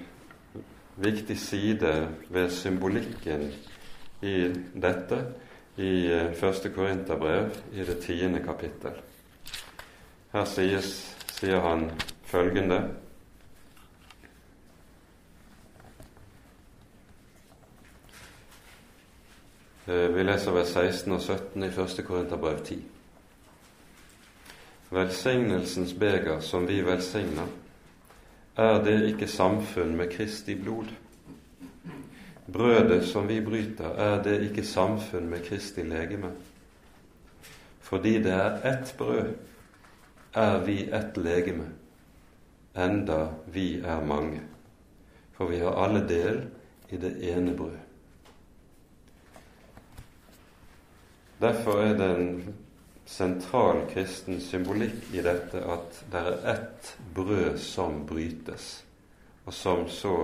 viktig 1.00 1.38
side 1.38 2.08
ved 2.28 2.50
symbolikken 2.50 3.48
i 4.22 4.36
dette 4.76 5.22
i 5.80 6.12
eh, 6.12 6.32
første 6.36 6.68
Korinterbrev 6.74 7.54
i 7.72 7.84
det 7.88 7.98
tiende 8.04 8.42
kapittel. 8.44 8.98
Her 10.32 10.44
sies, 10.44 10.90
sier 11.32 11.62
han 11.64 11.88
følgende 12.28 12.82
vi 19.86 20.22
leser 20.22 20.52
vers 20.52 20.74
16 20.74 21.12
og 21.12 21.20
17 21.20 21.62
i 21.62 21.68
1. 21.68 22.04
Korinterbrev 22.06 22.64
10. 22.64 22.78
Velsignelsens 24.90 25.94
beger 25.94 26.40
som 26.40 26.68
vi 26.68 26.80
velsigner, 26.82 27.46
er 28.56 28.82
det 28.84 28.96
ikke 29.08 29.28
samfunn 29.30 29.96
med 29.96 30.10
Kristi 30.12 30.54
blod? 30.54 30.90
Brødet 32.52 33.04
som 33.08 33.28
vi 33.28 33.40
bryter, 33.40 33.94
er 33.94 34.22
det 34.22 34.40
ikke 34.50 34.66
samfunn 34.66 35.28
med 35.30 35.44
Kristi 35.46 35.82
legeme? 35.82 36.32
Fordi 37.80 38.18
det 38.22 38.32
er 38.32 38.74
ett 38.74 38.94
brød, 38.98 39.34
er 40.34 40.58
vi 40.66 40.82
ett 40.92 41.16
legeme, 41.16 41.66
enda 42.76 43.28
vi 43.46 43.80
er 43.80 44.04
mange. 44.06 44.40
For 45.32 45.46
vi 45.46 45.58
har 45.58 45.78
alle 45.84 46.02
del 46.08 46.42
i 46.90 46.96
det 46.96 47.14
ene 47.32 47.56
brød. 47.56 47.89
Derfor 51.40 51.82
er 51.82 51.94
det 51.96 52.08
en 52.16 52.54
sentral 53.08 53.86
kristen 53.90 54.40
symbolikk 54.44 55.08
i 55.16 55.22
dette 55.24 55.62
at 55.64 56.02
det 56.12 56.20
er 56.20 56.48
ett 56.52 56.90
brød 57.16 57.56
som 57.58 58.02
brytes, 58.06 58.82
og 59.46 59.54
som 59.56 59.86
så 59.88 60.16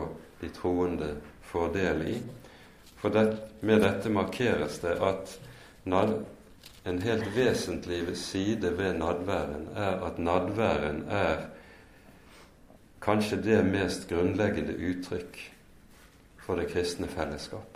de 0.42 0.50
troende 0.52 1.14
får 1.48 1.72
del 1.72 2.02
i. 2.12 2.16
For 3.00 3.14
det, 3.14 3.24
med 3.60 3.80
dette 3.80 4.12
markeres 4.12 4.80
det 4.84 4.96
at 5.00 5.38
nad, 5.88 6.18
en 6.86 7.00
helt 7.02 7.26
vesentlig 7.34 8.16
side 8.20 8.70
ved 8.78 8.98
nadværen 9.00 9.70
er 9.74 10.04
at 10.06 10.18
nadværen 10.22 11.00
er 11.10 11.46
kanskje 13.02 13.40
det 13.42 13.64
mest 13.66 14.06
grunnleggende 14.10 14.76
uttrykk 14.90 15.40
for 16.44 16.60
det 16.60 16.68
kristne 16.70 17.08
fellesskap. 17.10 17.75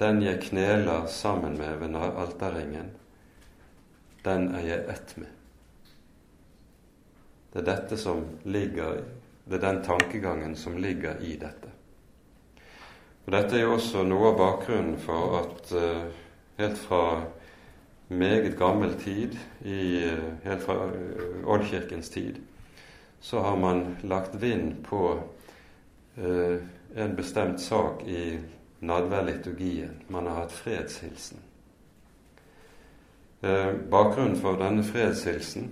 Den 0.00 0.22
jeg 0.22 0.40
kneler 0.40 1.06
sammen 1.06 1.58
med 1.58 1.76
ved 1.76 1.96
alterringen, 1.96 2.90
den 4.24 4.54
er 4.54 4.64
jeg 4.64 4.84
ett 4.88 5.16
med. 5.16 5.28
Det 7.52 7.60
er 7.60 7.66
dette 7.66 7.98
som 7.98 8.24
ligger 8.44 9.02
Det 9.50 9.56
er 9.56 9.72
den 9.72 9.82
tankegangen 9.82 10.56
som 10.56 10.76
ligger 10.78 11.18
i 11.20 11.32
dette. 11.36 11.68
Og 13.26 13.32
Dette 13.32 13.56
er 13.56 13.64
jo 13.64 13.72
også 13.74 14.04
noe 14.06 14.28
av 14.28 14.36
bakgrunnen 14.38 14.98
for 15.00 15.34
at 15.40 15.72
uh, 15.74 16.04
helt 16.58 16.78
fra 16.78 17.22
meget 18.08 18.54
gammel 18.58 18.94
tid, 19.00 19.34
i, 19.64 20.06
uh, 20.06 20.28
helt 20.44 20.62
fra 20.62 20.76
uh, 20.86 21.42
Oldkirkens 21.50 22.12
tid, 22.14 22.38
så 23.20 23.42
har 23.42 23.56
man 23.56 23.96
lagt 24.02 24.38
vind 24.42 24.84
på 24.84 25.18
en 26.96 27.14
bestemt 27.16 27.60
sak 27.60 28.02
i 28.06 28.38
nadværliturgien. 28.80 30.02
Man 30.08 30.26
har 30.26 30.42
hatt 30.44 30.52
fredshilsen. 30.52 31.38
Eh, 33.42 33.72
bakgrunnen 33.90 34.36
for 34.36 34.58
denne 34.60 34.84
fredshilsen 34.84 35.70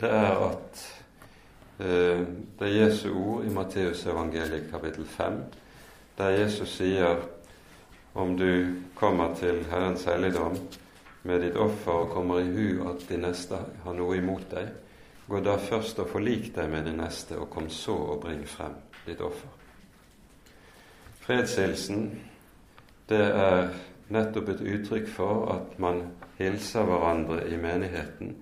det 0.00 0.10
er 0.10 0.38
at 0.46 0.80
eh, 1.80 2.22
det 2.58 2.68
er 2.68 2.76
Jesu 2.84 3.12
ord 3.12 3.44
i 3.44 3.52
Matteusevangeliet 3.52 4.70
kapittel 4.70 5.06
5, 5.06 5.38
der 6.18 6.28
Jesus 6.28 6.76
sier 6.76 7.20
om 8.14 8.36
du 8.38 8.74
kommer 8.94 9.34
til 9.34 9.64
Herrens 9.70 10.04
helligdom 10.04 10.58
med 11.22 11.40
ditt 11.40 11.56
offer 11.56 11.92
og 11.92 12.10
kommer 12.10 12.40
i 12.40 12.50
hu 12.52 12.88
at 12.88 13.08
de 13.08 13.18
neste 13.18 13.58
har 13.84 13.96
noe 13.96 14.16
imot 14.18 14.46
deg, 14.50 14.70
gå 15.28 15.40
da 15.40 15.56
først 15.58 15.98
og 16.04 16.10
forlik 16.12 16.50
deg 16.54 16.70
med 16.70 16.84
de 16.88 16.96
neste, 16.96 17.38
og 17.38 17.50
kom 17.50 17.68
så 17.72 17.96
og 18.14 18.20
bring 18.26 18.44
frem 18.48 18.76
ditt 19.06 19.20
offer. 19.24 19.63
Fredshilsen, 21.24 22.10
det 23.08 23.22
er 23.32 23.70
nettopp 24.12 24.50
et 24.52 24.58
uttrykk 24.60 25.06
for 25.08 25.46
at 25.54 25.78
man 25.80 26.02
hilser 26.36 26.84
hverandre 26.84 27.38
i 27.48 27.56
menigheten 27.56 28.34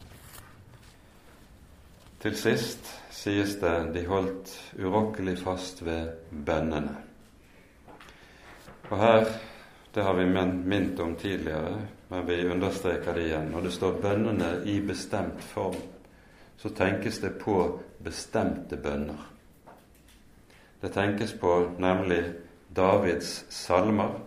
Til 2.21 2.38
sist 2.38 2.89
sies 3.13 3.55
det 3.61 3.93
de 3.93 4.05
holdt 4.09 4.53
urokkelig 4.79 5.38
fast 5.41 5.86
ved 5.86 6.09
bønnene. 6.45 6.95
Og 8.89 8.97
her, 8.97 9.25
det 9.95 10.03
har 10.03 10.13
vi 10.13 10.25
minnet 10.29 10.99
om 10.99 11.15
tidligere, 11.15 11.81
men 12.07 12.25
vi 12.25 12.49
understreker 12.49 13.13
det 13.13 13.21
igjen. 13.21 13.51
Når 13.51 13.61
det 13.61 13.71
står 13.71 13.93
'bønnene 14.01 14.61
i 14.65 14.81
bestemt 14.81 15.41
form', 15.41 15.81
så 16.57 16.69
tenkes 16.69 17.19
det 17.19 17.29
på 17.39 17.79
bestemte 18.03 18.77
bønner. 18.77 19.31
Det 20.81 20.93
tenkes 20.93 21.33
på 21.33 21.71
nemlig 21.79 22.23
Davids 22.75 23.45
salmer, 23.49 24.19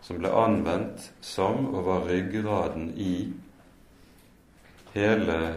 som 0.00 0.18
ble 0.18 0.28
anvendt 0.28 1.12
som 1.20 1.74
og 1.74 1.86
var 1.86 2.08
ryggraden 2.08 2.92
i 2.96 3.32
hele 4.94 5.56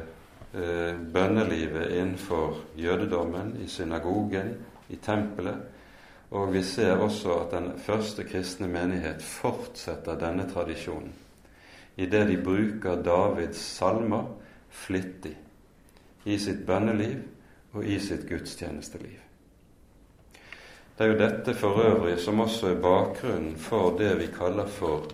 eh, 0.53 0.93
bønnelivet 1.13 1.91
innenfor 1.91 2.57
jødedommen, 2.77 3.57
i 3.63 3.67
synagogen, 3.67 4.53
i 4.89 4.95
tempelet. 4.95 5.57
Og 6.31 6.53
vi 6.53 6.63
ser 6.63 6.97
også 6.97 7.33
at 7.33 7.51
den 7.51 7.71
første 7.79 8.23
kristne 8.23 8.67
menighet 8.67 9.21
fortsetter 9.21 10.19
denne 10.19 10.49
tradisjonen 10.53 11.24
idet 11.95 12.27
de 12.27 12.37
bruker 12.37 13.03
Davids 13.03 13.61
salmer 13.77 14.27
flittig 14.69 15.35
i 16.25 16.37
sitt 16.41 16.65
bønneliv 16.67 17.21
og 17.75 17.85
i 17.85 17.99
sitt 17.99 18.25
gudstjenesteliv. 18.29 19.19
Det 20.95 21.03
er 21.03 21.11
jo 21.11 21.19
dette 21.19 21.53
for 21.59 21.81
øvrig 21.83 22.17
som 22.23 22.39
også 22.39 22.71
er 22.71 22.81
bakgrunnen 22.81 23.55
for 23.59 23.97
det 23.99 24.13
vi 24.19 24.29
kaller 24.31 24.67
for 24.67 25.09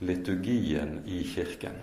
liturgien 0.00 1.02
i 1.06 1.22
Kirken. 1.34 1.76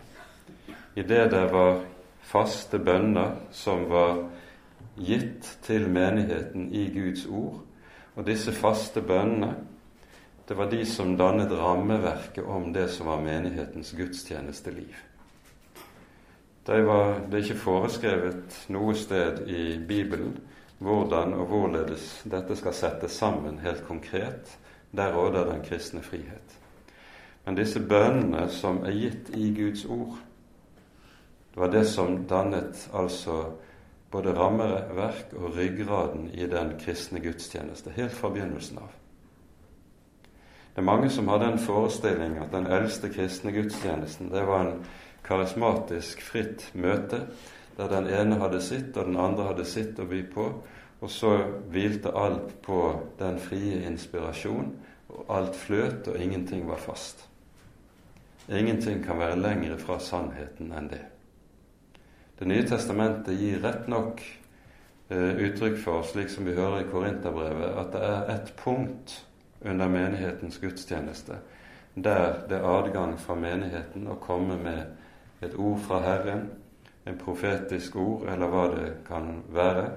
Idet 0.96 1.32
det 1.32 1.44
var 1.52 1.84
faste 2.26 2.80
bønner 2.80 3.36
som 3.52 3.86
var 3.90 4.24
gitt 4.98 5.58
til 5.62 5.90
menigheten 5.90 6.72
i 6.74 6.88
Guds 6.94 7.26
ord, 7.26 7.62
og 8.16 8.28
disse 8.28 8.52
faste 8.56 9.02
bønnene 9.02 9.54
det 10.48 10.54
var 10.54 10.72
de 10.72 10.86
som 10.86 11.18
dannet 11.18 11.52
rammeverket 11.52 12.46
om 12.46 12.74
det 12.74 12.88
som 12.94 13.08
var 13.08 13.22
menighetens 13.22 13.92
gudstjenesteliv. 13.92 14.96
Det, 16.66 16.82
var, 16.82 17.20
det 17.30 17.38
er 17.38 17.44
ikke 17.46 17.62
foreskrevet 17.62 18.60
noe 18.74 18.94
sted 18.98 19.44
i 19.50 19.78
Bibelen 19.78 20.38
hvordan 20.78 21.34
og 21.34 21.48
hvorledes 21.50 22.08
dette 22.30 22.56
skal 22.58 22.74
settes 22.76 23.18
sammen 23.18 23.60
helt 23.64 23.86
konkret. 23.88 24.58
Der 24.96 25.14
råder 25.14 25.50
den 25.50 25.64
kristne 25.66 26.02
frihet. 26.02 26.56
Men 27.46 27.58
disse 27.58 27.80
bønnene 27.80 28.48
som 28.50 28.84
er 28.86 28.96
gitt 28.96 29.30
i 29.36 29.50
Guds 29.54 29.86
ord, 29.86 30.18
det 31.54 31.62
var 31.62 31.72
det 31.72 31.86
som 31.88 32.22
dannet 32.28 32.88
altså 32.94 33.44
både 34.12 34.34
rammeverk 34.38 35.34
og 35.36 35.58
ryggraden 35.58 36.30
i 36.34 36.48
den 36.48 36.74
kristne 36.80 37.20
gudstjeneste, 37.20 37.92
helt 37.96 38.14
fra 38.16 38.30
begynnelsen 38.30 38.80
av. 38.84 38.94
Det 40.76 40.82
er 40.82 40.92
mange 40.92 41.10
som 41.10 41.28
har 41.32 41.40
den 41.40 41.60
forestilling 41.60 42.34
at 42.44 42.52
den 42.52 42.66
eldste 42.68 43.08
kristne 43.08 43.54
gudstjenesten 43.56 44.28
det 44.34 44.42
var 44.44 44.66
en 44.66 44.82
karismatisk, 45.24 46.20
fritt 46.22 46.66
møte 46.76 47.22
der 47.78 47.88
den 47.92 48.10
ene 48.12 48.40
hadde 48.40 48.60
sitt, 48.64 48.98
og 48.98 49.08
den 49.08 49.18
andre 49.20 49.50
hadde 49.50 49.66
sitt 49.68 50.00
å 50.00 50.08
by 50.08 50.22
på, 50.32 50.46
og 51.00 51.12
så 51.12 51.32
hvilte 51.72 52.12
alt 52.16 52.54
på 52.64 52.80
den 53.20 53.40
frie 53.40 53.82
inspirasjon, 53.88 54.70
og 55.12 55.32
alt 55.32 55.56
fløt, 55.60 56.08
og 56.08 56.20
ingenting 56.20 56.68
var 56.68 56.80
fast. 56.80 57.26
Ingenting 58.48 59.04
kan 59.04 59.20
være 59.20 59.40
lengre 59.42 59.78
fra 59.82 60.00
sannheten 60.00 60.72
enn 60.76 60.90
det. 60.92 61.04
Det 62.40 62.48
nye 62.48 62.64
testamentet 62.68 63.40
gir 63.40 63.64
rett 63.64 63.88
nok 63.92 64.24
eh, 65.10 65.36
uttrykk 65.48 65.80
for, 65.82 66.04
slik 66.08 66.32
som 66.32 66.48
vi 66.48 66.56
hører 66.56 66.84
i 66.84 66.90
Korinterbrevet, 66.92 67.80
at 67.80 67.96
det 67.96 68.04
er 68.08 68.34
et 68.36 68.52
punkt 68.60 69.16
under 69.66 69.90
menighetens 69.90 70.58
gudstjeneste, 70.62 71.38
der 71.94 72.48
det 72.50 72.58
er 72.58 72.68
adgang 72.70 73.16
fra 73.20 73.36
menigheten 73.36 74.08
å 74.08 74.20
komme 74.22 74.58
med 74.62 75.46
et 75.46 75.56
ord 75.56 75.80
fra 75.88 76.02
Herren, 76.04 76.50
en 77.06 77.18
profetisk 77.18 77.96
ord, 78.02 78.28
eller 78.30 78.50
hva 78.50 78.68
det 78.74 78.92
kan 79.08 79.42
være. 79.54 79.90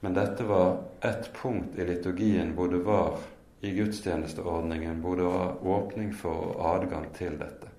Men 0.00 0.14
dette 0.14 0.46
var 0.46 0.78
ett 1.02 1.32
punkt 1.34 1.78
i 1.78 1.86
liturgien 1.86 2.54
hvor 2.54 2.70
det 2.70 2.82
var 2.86 3.18
i 3.60 3.72
gudstjenesteordningen 3.74 5.00
hvor 5.02 5.18
det 5.18 5.26
var 5.26 5.66
åpning 5.66 6.12
for 6.14 6.52
og 6.52 6.66
adgang 6.76 7.08
til 7.14 7.38
dette. 7.38 7.70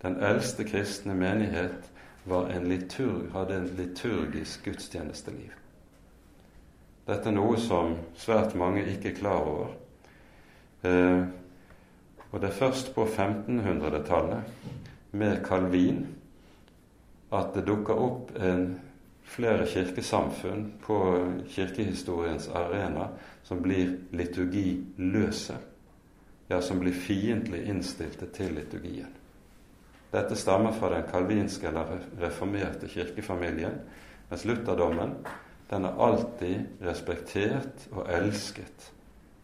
Den 0.00 0.16
eldste 0.24 0.64
kristne 0.64 1.14
menighet 1.14 1.90
en 2.30 2.68
liturg, 2.68 3.30
hadde 3.32 3.56
en 3.56 3.66
liturgisk 3.76 4.64
gudstjenesteliv. 4.64 5.59
Dette 7.10 7.26
er 7.26 7.34
noe 7.34 7.56
som 7.58 7.96
svært 8.14 8.52
mange 8.54 8.84
ikke 8.86 9.10
er 9.10 9.16
klar 9.16 9.46
over. 9.50 9.70
Eh, 10.86 11.22
og 12.30 12.36
det 12.38 12.52
er 12.52 12.58
først 12.60 12.92
på 12.94 13.02
1500-tallet, 13.08 14.52
med 15.10 15.40
Calvin, 15.42 16.04
at 17.34 17.50
det 17.56 17.64
dukker 17.66 17.98
opp 17.98 18.30
en, 18.38 18.68
flere 19.30 19.66
kirkesamfunn 19.66 20.64
på 20.82 20.96
kirkehistoriens 21.50 22.48
arena 22.54 23.08
som 23.46 23.60
blir 23.62 23.92
liturgiløse, 24.14 25.58
ja, 26.50 26.58
som 26.62 26.80
blir 26.82 26.94
fiendtlig 26.94 27.64
innstilte 27.70 28.26
til 28.34 28.56
liturgien. 28.58 29.10
Dette 30.10 30.38
stammer 30.38 30.74
fra 30.74 30.90
den 30.94 31.06
kalvinske 31.10 31.70
eller 31.70 32.02
reformerte 32.22 32.90
kirkefamilien, 32.90 33.78
mens 34.30 34.46
lutherdommen 34.46 35.14
den 35.70 35.84
har 35.84 35.98
alltid 36.06 36.82
respektert 36.82 37.86
og 37.92 38.08
elsket 38.10 38.90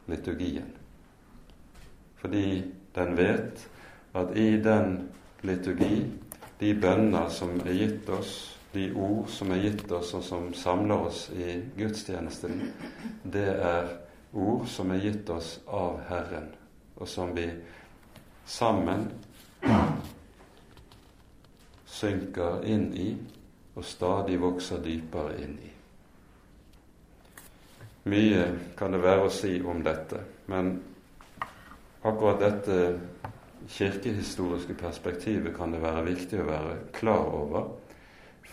liturgien. 0.06 0.72
Fordi 2.16 2.64
den 2.94 3.16
vet 3.16 3.68
at 4.14 4.36
i 4.36 4.56
den 4.62 5.08
liturgi, 5.42 6.06
de 6.60 6.72
bønner 6.80 7.28
som 7.28 7.60
er 7.60 7.76
gitt 7.78 8.10
oss, 8.10 8.32
de 8.72 8.88
ord 8.96 9.28
som 9.30 9.52
er 9.54 9.62
gitt 9.62 9.92
oss, 9.92 10.14
og 10.14 10.24
som 10.24 10.48
samler 10.54 11.06
oss 11.08 11.28
i 11.30 11.60
gudstjenesten, 11.78 12.72
det 13.22 13.48
er 13.54 13.92
ord 14.32 14.66
som 14.68 14.90
er 14.90 15.04
gitt 15.04 15.30
oss 15.30 15.60
av 15.68 16.00
Herren, 16.08 16.50
og 16.96 17.08
som 17.08 17.36
vi 17.36 17.46
sammen 18.46 19.06
synker 21.86 22.64
inn 22.66 22.90
i 22.96 23.08
og 23.76 23.84
stadig 23.84 24.40
vokser 24.40 24.82
dypere 24.84 25.38
inn 25.44 25.56
i. 25.60 25.75
Mye 28.06 28.42
kan 28.78 28.94
det 28.94 29.02
være 29.02 29.26
å 29.26 29.32
si 29.34 29.56
om 29.66 29.80
dette, 29.82 30.20
men 30.46 30.76
akkurat 32.06 32.38
dette 32.38 32.76
kirkehistoriske 33.66 34.76
perspektivet 34.78 35.56
kan 35.56 35.74
det 35.74 35.82
være 35.82 36.04
viktig 36.06 36.38
å 36.38 36.46
være 36.46 36.76
klar 36.94 37.26
over, 37.34 37.66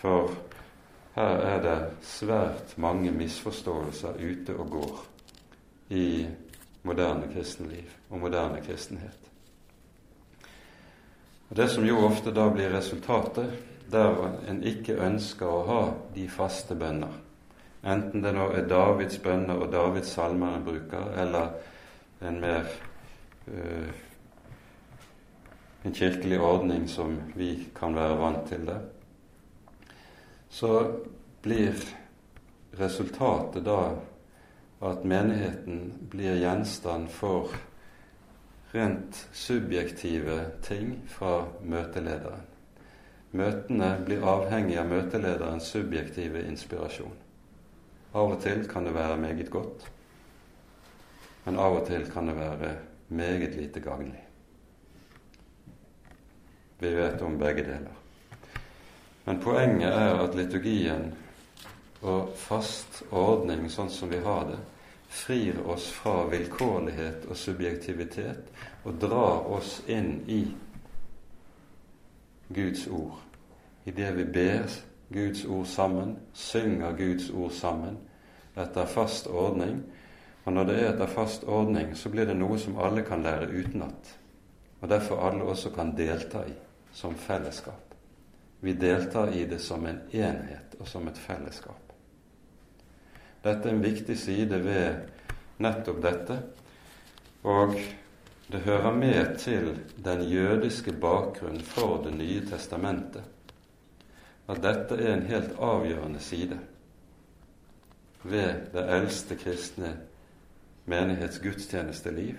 for 0.02 0.34
her 1.14 1.44
er 1.46 1.60
det 1.62 1.78
svært 2.02 2.74
mange 2.82 3.12
misforståelser 3.14 4.18
ute 4.18 4.56
og 4.58 4.72
går 4.74 5.04
i 5.94 6.08
moderne 6.90 7.30
kristenliv 7.30 7.92
og 8.10 8.24
moderne 8.26 8.62
kristenhet. 8.66 9.30
Og 11.50 11.56
Det 11.56 11.70
som 11.70 11.86
jo 11.86 12.02
ofte 12.08 12.34
da 12.34 12.48
blir 12.50 12.74
resultatet, 12.74 13.54
der 13.92 14.18
en 14.50 14.64
ikke 14.66 14.98
ønsker 14.98 15.46
å 15.46 15.66
ha 15.68 15.82
de 16.16 16.26
faste 16.28 16.74
bønner, 16.74 17.14
enten 17.84 18.24
det 18.24 18.32
nå 18.36 18.50
er 18.56 18.68
Davids 18.68 19.20
bønner 19.24 19.60
og 19.60 19.72
Davids 19.72 20.14
salmer 20.16 20.56
en 20.58 20.66
bruker, 20.66 21.12
eller 21.20 21.54
en 22.24 22.40
mer 22.42 22.68
øh, 23.48 24.04
en 25.84 25.94
kirkelig 25.94 26.40
ordning 26.40 26.90
som 26.90 27.18
vi 27.36 27.68
kan 27.76 27.96
være 27.96 28.18
vant 28.18 28.48
til 28.48 28.66
det, 28.68 28.80
så 30.50 30.92
blir 31.44 31.76
resultatet 32.80 33.66
da 33.66 33.80
at 34.84 35.04
menigheten 35.04 36.08
blir 36.12 36.40
gjenstand 36.40 37.10
for 37.12 37.52
rent 38.74 39.20
subjektive 39.34 40.40
ting 40.64 40.96
fra 41.08 41.44
møtelederen. 41.62 42.48
Møtene 43.34 43.96
blir 44.06 44.26
avhengig 44.30 44.78
av 44.78 44.90
møtelederens 44.90 45.68
subjektive 45.74 46.44
inspirasjon. 46.48 47.23
Av 48.14 48.30
og 48.30 48.42
til 48.44 48.68
kan 48.70 48.86
det 48.86 48.94
være 48.94 49.18
meget 49.18 49.50
godt, 49.50 49.88
men 51.46 51.58
av 51.60 51.80
og 51.80 51.88
til 51.88 52.06
kan 52.12 52.30
det 52.30 52.36
være 52.38 52.76
meget 53.10 53.56
lite 53.58 53.82
gagnlig. 53.82 54.22
Vi 56.80 56.94
vet 56.96 57.22
om 57.22 57.40
begge 57.40 57.64
deler. 57.64 58.00
Men 59.26 59.40
poenget 59.42 59.94
er 59.94 60.20
at 60.20 60.36
liturgien 60.36 61.14
og 62.04 62.34
fast 62.38 63.02
ordning 63.12 63.70
sånn 63.72 63.92
som 63.92 64.12
vi 64.12 64.20
har 64.24 64.46
det, 64.50 64.60
frir 65.14 65.60
oss 65.70 65.88
fra 65.94 66.24
vilkårlighet 66.28 67.28
og 67.30 67.38
subjektivitet 67.38 68.50
og 68.84 68.98
drar 69.00 69.46
oss 69.56 69.78
inn 69.88 70.18
i 70.28 70.42
Guds 72.54 72.88
ord. 72.88 73.22
I 73.86 73.92
det 73.92 74.10
vi 74.18 74.26
ber 74.26 74.68
Guds 75.10 75.46
ord 75.46 75.66
sammen, 75.66 76.18
synger 76.34 76.98
Guds 76.98 77.30
ord 77.30 77.52
sammen 77.52 77.98
etter 78.56 78.86
fast 78.86 79.28
ordning. 79.28 79.84
Og 80.44 80.54
når 80.54 80.68
det 80.68 80.76
er 80.80 80.92
etter 80.92 81.08
fast 81.08 81.44
ordning, 81.44 81.96
så 81.98 82.10
blir 82.12 82.28
det 82.28 82.36
noe 82.38 82.58
som 82.60 82.78
alle 82.82 83.04
kan 83.08 83.24
lære 83.24 83.50
utenat. 83.52 84.12
Og 84.82 84.90
derfor 84.90 85.24
alle 85.24 85.44
også 85.44 85.72
kan 85.76 85.94
delta 85.98 86.44
i 86.48 86.56
som 86.94 87.16
fellesskap. 87.16 87.96
Vi 88.60 88.74
deltar 88.74 89.34
i 89.34 89.46
det 89.50 89.60
som 89.62 89.86
en 89.86 90.02
enhet 90.12 90.76
og 90.80 90.88
som 90.88 91.08
et 91.08 91.18
fellesskap. 91.18 91.94
Dette 93.44 93.70
er 93.70 93.74
en 93.74 93.84
viktig 93.84 94.16
side 94.20 94.60
ved 94.64 95.64
nettopp 95.64 96.00
dette, 96.04 96.38
og 97.44 97.76
det 98.52 98.62
hører 98.64 98.94
med 98.96 99.38
til 99.40 99.74
den 100.06 100.22
jødiske 100.30 100.94
bakgrunnen 100.94 101.62
for 101.62 102.04
Det 102.04 102.14
nye 102.16 102.46
testamentet 102.46 103.33
at 104.48 104.64
dette 104.64 104.96
er 104.96 105.14
en 105.14 105.28
helt 105.28 105.56
avgjørende 105.60 106.20
side 106.20 106.60
ved 108.24 108.68
det 108.74 108.84
eldste 108.96 109.36
kristne 109.36 109.98
menighets 110.86 111.40
gudstjenesteliv. 111.40 112.36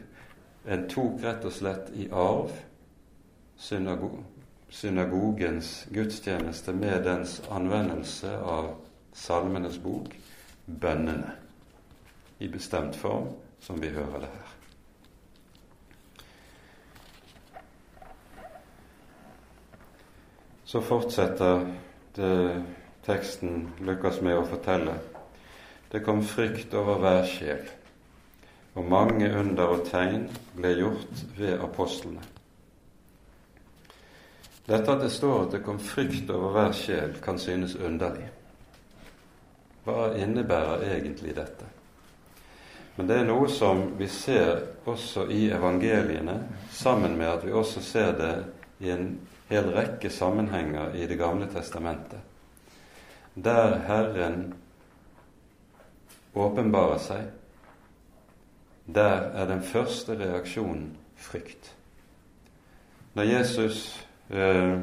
En 0.68 0.86
tok 0.88 1.20
rett 1.24 1.44
og 1.44 1.52
slett 1.52 1.90
i 1.96 2.08
arv 2.12 2.52
synago 3.56 4.16
synagogens 4.74 5.86
gudstjeneste 5.94 6.72
med 6.72 7.04
dens 7.04 7.42
anvendelse 7.50 8.32
av 8.36 8.72
Salmenes 9.14 9.76
bok 9.78 10.10
bønnene 10.66 11.30
i 12.42 12.48
bestemt 12.50 12.96
form, 12.96 13.28
som 13.60 13.78
vi 13.82 13.92
hører 13.94 14.24
det 14.24 14.30
her. 14.32 14.50
Så 20.64 20.80
fortsetter 20.80 21.68
det, 22.16 22.62
teksten 23.04 23.68
lykkes 23.84 24.20
med 24.24 24.38
å 24.38 24.46
fortelle. 24.48 24.98
Det 25.92 26.02
kom 26.04 26.22
frykt 26.26 26.74
over 26.74 27.02
hver 27.02 27.26
sjel, 27.28 27.66
og 28.74 28.88
mange 28.90 29.28
under 29.30 29.76
og 29.76 29.84
tegn 29.86 30.28
ble 30.56 30.72
gjort 30.78 31.26
ved 31.38 31.60
apostlene. 31.62 32.24
Dette 34.64 34.94
at 34.94 35.02
det 35.04 35.12
står 35.12 35.42
at 35.42 35.52
det 35.52 35.62
kom 35.66 35.78
frykt 35.78 36.30
over 36.32 36.54
hver 36.56 36.72
sjel, 36.72 37.18
kan 37.22 37.38
synes 37.38 37.76
underlig. 37.76 38.30
Hva 39.84 40.14
innebærer 40.16 40.86
egentlig 40.94 41.34
dette? 41.36 41.68
Men 42.96 43.10
det 43.10 43.18
er 43.20 43.28
noe 43.28 43.48
som 43.50 43.82
vi 43.98 44.08
ser 44.08 44.62
også 44.88 45.26
i 45.34 45.48
evangeliene, 45.52 46.38
sammen 46.72 47.18
med 47.18 47.28
at 47.28 47.44
vi 47.44 47.52
også 47.52 47.82
ser 47.84 48.12
det 48.16 48.34
i 48.86 48.92
en 48.94 49.08
hel 49.48 49.70
rekke 49.74 50.10
sammenhenger 50.10 50.94
i 50.96 51.06
Det 51.06 51.18
gamle 51.18 51.46
testamentet. 51.52 52.20
Der 53.34 53.78
Herren 53.86 54.54
åpenbarer 56.34 56.98
seg, 56.98 57.30
der 58.86 59.30
er 59.34 59.48
den 59.48 59.62
første 59.62 60.18
reaksjonen 60.18 60.96
frykt. 61.16 61.72
Når 63.14 63.22
Jesus 63.22 63.78
eh, 64.30 64.78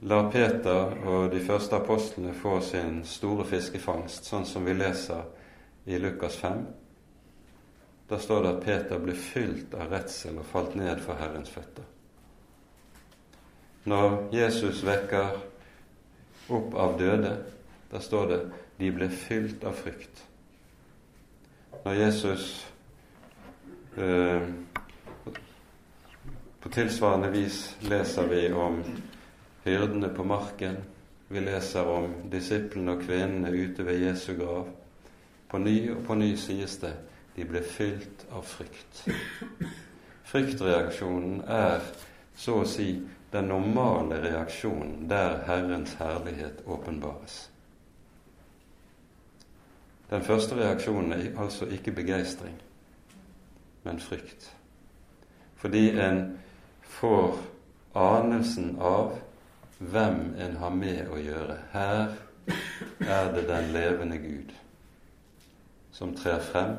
lar 0.00 0.30
Peter 0.30 0.96
og 1.06 1.30
de 1.32 1.40
første 1.40 1.76
apostlene 1.76 2.34
få 2.34 2.60
sin 2.60 3.02
store 3.06 3.46
fiskefangst, 3.48 4.26
sånn 4.28 4.46
som 4.46 4.66
vi 4.66 4.74
leser 4.76 5.24
i 5.86 5.98
Lukas 6.02 6.36
5. 6.42 6.64
Da 8.10 8.18
står 8.22 8.42
det 8.42 8.54
at 8.54 8.64
Peter 8.64 9.02
ble 9.02 9.14
fylt 9.18 9.74
av 9.74 9.90
redsel 9.94 10.38
og 10.38 10.46
falt 10.50 10.74
ned 10.78 11.00
for 11.02 11.18
Herrens 11.18 11.50
føtter. 11.50 11.86
Når 13.86 14.28
Jesus 14.34 14.82
vekker 14.82 15.36
opp 16.50 16.74
av 16.74 16.96
døde, 16.98 17.36
da 17.90 18.00
står 18.02 18.30
det 18.32 18.38
de 18.80 18.88
ble 18.92 19.08
fylt 19.14 19.64
av 19.64 19.76
frykt. 19.78 20.22
Når 21.84 21.94
Jesus 21.94 22.66
eh, 23.96 24.42
På 26.60 26.72
tilsvarende 26.74 27.30
vis 27.30 27.76
leser 27.86 28.26
vi 28.26 28.40
om 28.52 28.80
hyrdene 29.64 30.08
på 30.08 30.24
marken. 30.26 30.80
Vi 31.28 31.40
leser 31.40 31.86
om 31.86 32.10
disiplene 32.30 32.96
og 32.96 33.04
kvinnene 33.06 33.52
ute 33.54 33.86
ved 33.86 34.02
Jesu 34.02 34.32
grav. 34.34 34.66
På 35.46 35.58
ny 35.62 35.92
og 35.94 36.02
på 36.08 36.18
ny 36.18 36.32
sies 36.34 36.74
det 36.82 36.96
de 37.36 37.46
ble 37.46 37.62
fylt 37.62 38.26
av 38.34 38.42
frykt. 38.50 39.04
Fryktreaksjonen 40.26 41.44
er 41.46 41.86
så 42.34 42.64
å 42.64 42.66
si 42.66 42.96
den 43.36 43.48
normale 43.48 44.22
reaksjonen 44.22 45.08
der 45.10 45.42
Herrens 45.46 45.94
herlighet 46.00 46.62
åpenbares. 46.66 47.50
Den 50.10 50.22
første 50.22 50.56
reaksjonen 50.56 51.12
er 51.12 51.40
altså 51.42 51.66
ikke 51.66 51.92
begeistring, 51.92 52.54
men 53.82 54.00
frykt. 54.00 54.56
Fordi 55.56 55.90
en 56.00 56.38
får 56.80 57.38
anelsen 57.94 58.76
av 58.80 59.16
hvem 59.78 60.34
en 60.38 60.56
har 60.56 60.70
med 60.70 61.10
å 61.12 61.18
gjøre. 61.20 61.56
Her 61.72 62.14
er 63.00 63.32
det 63.34 63.48
den 63.48 63.72
levende 63.74 64.18
Gud 64.22 64.54
som 65.92 66.14
trer 66.16 66.40
frem, 66.44 66.76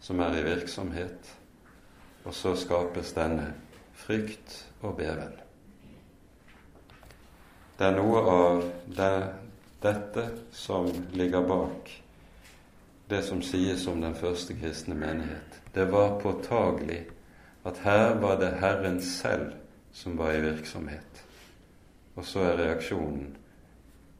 som 0.00 0.20
er 0.22 0.38
i 0.38 0.46
virksomhet, 0.46 1.34
og 2.24 2.34
så 2.34 2.54
skapes 2.56 3.12
denne 3.12 3.52
frykt 3.98 4.64
og 4.80 4.96
beven. 4.96 5.47
Det 7.78 7.86
er 7.86 7.94
noe 7.94 8.20
av 8.26 8.64
det, 8.90 9.14
dette 9.82 10.28
som 10.52 10.90
ligger 11.14 11.46
bak 11.46 11.90
det 13.08 13.22
som 13.22 13.42
sies 13.42 13.86
om 13.86 14.00
den 14.00 14.14
første 14.14 14.54
kristne 14.54 14.94
menighet. 14.94 15.60
Det 15.72 15.84
var 15.92 16.20
påtagelig 16.20 17.06
at 17.64 17.78
her 17.78 18.14
var 18.20 18.36
det 18.40 18.50
Herren 18.60 19.00
selv 19.02 19.52
som 19.92 20.18
var 20.18 20.32
i 20.32 20.40
virksomhet. 20.40 21.22
Og 22.16 22.24
så 22.24 22.42
er 22.50 22.58
reaksjonen 22.60 23.30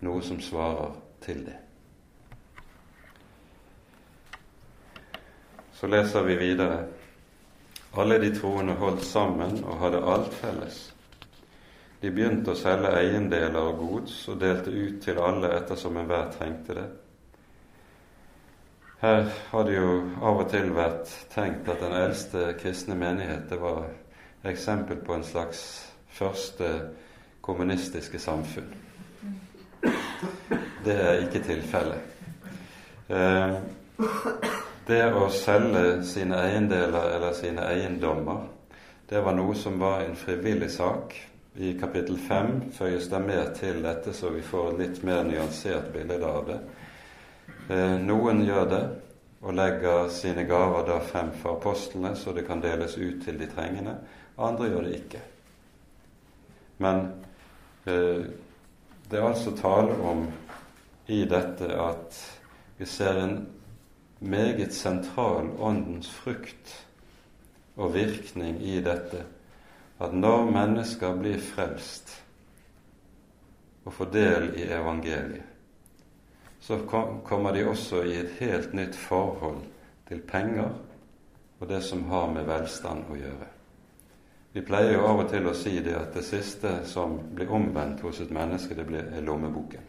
noe 0.01 0.23
som 0.23 0.41
svarer 0.41 0.95
til 1.21 1.43
det. 1.51 1.57
Så 5.75 5.87
leser 5.87 6.25
vi 6.25 6.39
videre. 6.39 6.87
Alle 7.99 8.19
de 8.23 8.33
troende 8.41 8.79
holdt 8.79 9.05
sammen 9.05 9.65
og 9.65 9.83
hadde 9.83 10.01
alt 10.15 10.35
felles. 10.35 10.81
De 12.01 12.11
begynte 12.15 12.53
å 12.53 12.59
selge 12.59 12.93
eiendeler 12.95 13.59
og 13.59 13.81
gods 13.83 14.21
og 14.31 14.39
delte 14.43 14.71
ut 14.71 15.01
til 15.03 15.19
alle 15.19 15.51
ettersom 15.57 15.97
enhver 15.99 16.29
trengte 16.37 16.77
det. 16.77 16.89
Her 19.01 19.25
har 19.51 19.65
det 19.67 19.75
jo 19.77 19.91
av 20.27 20.41
og 20.43 20.49
til 20.51 20.73
vært 20.75 21.11
tenkt 21.31 21.69
at 21.71 21.83
den 21.83 21.95
eldste 21.95 22.53
kristne 22.59 22.97
menighet 22.99 23.47
det 23.51 23.59
var 23.63 23.85
eksempel 24.47 24.99
på 25.07 25.15
en 25.15 25.27
slags 25.27 25.61
første 26.11 26.71
kommunistiske 27.43 28.19
samfunn. 28.19 28.71
Det 30.85 30.95
er 30.95 31.23
ikke 31.27 31.43
tilfellet. 31.47 32.15
Eh, 33.09 33.55
det 34.89 35.03
å 35.15 35.29
selge 35.31 36.03
sine 36.07 36.39
eiendeler 36.43 37.15
eller 37.17 37.35
sine 37.39 37.67
eiendommer, 37.71 38.47
det 39.11 39.23
var 39.25 39.35
noe 39.39 39.55
som 39.57 39.79
var 39.81 40.03
en 40.05 40.17
frivillig 40.19 40.71
sak. 40.75 41.15
I 41.59 41.73
kapittel 41.81 42.19
5 42.19 42.71
føyes 42.71 43.09
det 43.11 43.19
mer 43.19 43.49
til 43.55 43.81
dette, 43.83 44.13
så 44.15 44.29
vi 44.31 44.45
får 44.47 44.69
et 44.71 44.79
litt 44.79 44.99
mer 45.03 45.25
nyansert 45.27 45.89
bilde 45.91 46.19
av 46.23 46.45
det. 46.47 46.59
Eh, 47.75 47.97
noen 47.99 48.45
gjør 48.47 48.69
det 48.71 48.83
og 49.43 49.57
legger 49.59 50.07
sine 50.15 50.45
gaver 50.47 50.87
da 50.87 51.01
frem 51.03 51.33
for 51.41 51.57
apostlene, 51.57 52.13
så 52.15 52.31
det 52.37 52.45
kan 52.47 52.63
deles 52.63 52.95
ut 52.95 53.25
til 53.25 53.41
de 53.41 53.49
trengende. 53.51 53.97
Andre 54.39 54.69
gjør 54.69 54.87
det 54.87 54.93
ikke. 55.01 55.23
Men 56.79 57.01
eh, 57.91 58.29
det 59.11 59.19
er 59.19 59.27
altså 59.27 59.55
tale 59.59 59.97
om 59.99 60.29
i 61.11 61.25
dette 61.27 61.73
at 61.75 62.21
vi 62.79 62.87
ser 62.87 63.19
en 63.19 63.35
meget 64.21 64.75
sentral 64.79 65.51
åndens 65.59 66.11
frukt 66.23 66.71
og 67.75 67.97
virkning 67.99 68.63
i 68.63 68.79
dette 68.85 69.25
at 69.99 70.15
når 70.15 70.51
mennesker 70.55 71.17
blir 71.19 71.41
frelst 71.43 72.13
og 73.85 73.95
får 73.97 74.11
del 74.15 74.51
i 74.61 74.69
evangeliet, 74.71 75.45
så 76.61 76.79
kommer 77.25 77.55
de 77.55 77.65
også 77.67 78.03
i 78.05 78.17
et 78.19 78.35
helt 78.41 78.75
nytt 78.77 78.97
forhold 78.99 79.63
til 80.09 80.21
penger 80.21 80.75
og 81.59 81.69
det 81.69 81.83
som 81.83 82.05
har 82.11 82.29
med 82.33 82.47
velstand 82.47 83.09
å 83.11 83.17
gjøre. 83.17 83.49
Vi 84.53 84.65
pleier 84.67 84.95
jo 84.97 85.07
av 85.07 85.23
og 85.23 85.31
til 85.31 85.47
å 85.49 85.55
si 85.57 85.75
det 85.85 85.95
at 85.97 86.15
det 86.17 86.25
siste 86.27 86.73
som 86.89 87.19
blir 87.35 87.51
omvendt 87.55 88.01
hos 88.05 88.21
et 88.25 88.33
menneske, 88.35 88.75
det 88.75 88.87
blir 88.89 89.11
lommeboken. 89.25 89.85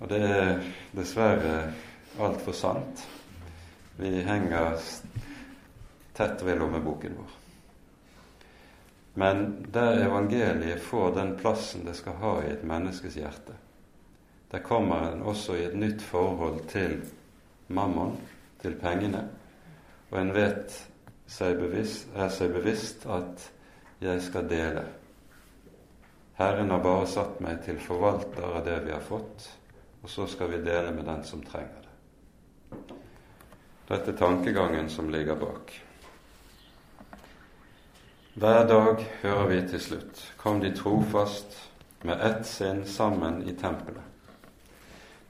Og 0.00 0.10
det 0.10 0.20
er 0.26 0.64
dessverre 0.92 1.54
altfor 2.20 2.56
sant. 2.56 3.04
Vi 3.96 4.10
henger 4.26 4.80
tett 6.16 6.42
ved 6.42 6.58
lommeboken 6.60 7.16
vår. 7.20 7.43
Men 9.14 9.66
der 9.72 10.00
evangeliet 10.06 10.82
får 10.82 11.14
den 11.14 11.36
plassen 11.38 11.84
det 11.86 11.94
skal 11.94 12.18
ha 12.22 12.32
i 12.42 12.50
et 12.50 12.64
menneskes 12.66 13.14
hjerte, 13.14 13.54
der 14.50 14.62
kommer 14.62 15.12
en 15.12 15.22
også 15.22 15.54
i 15.58 15.64
et 15.68 15.76
nytt 15.78 16.02
forhold 16.02 16.64
til 16.70 16.98
mammon, 17.68 18.16
til 18.62 18.74
pengene, 18.78 19.22
og 20.10 20.18
en 20.20 20.34
vet 20.34 20.74
seg 21.30 21.56
bevisst, 21.58 22.10
er 22.14 22.30
seg 22.30 22.52
bevisst 22.54 23.06
at 23.10 23.48
jeg 24.02 24.22
skal 24.22 24.50
dele. 24.50 24.84
Herren 26.38 26.70
har 26.74 26.82
bare 26.82 27.06
satt 27.06 27.38
meg 27.42 27.62
til 27.64 27.78
forvalter 27.78 28.46
av 28.50 28.64
det 28.66 28.80
vi 28.88 28.92
har 28.94 29.02
fått, 29.02 29.48
og 30.02 30.10
så 30.10 30.26
skal 30.30 30.50
vi 30.50 30.64
dele 30.66 30.90
med 30.92 31.06
den 31.06 31.22
som 31.24 31.42
trenger 31.46 31.86
det. 31.86 32.94
Dette 33.88 34.10
er 34.10 34.18
tankegangen 34.18 34.88
som 34.90 35.10
ligger 35.12 35.38
bak. 35.38 35.70
Hver 38.34 38.66
dag 38.66 38.96
hører 39.22 39.46
vi 39.46 39.60
til 39.70 39.78
slutt 39.78 40.20
kom 40.40 40.56
de 40.58 40.72
trofast 40.74 41.52
med 42.02 42.18
ett 42.18 42.40
sinn 42.50 42.80
sammen 42.90 43.44
i 43.46 43.52
tempelet. 43.54 44.02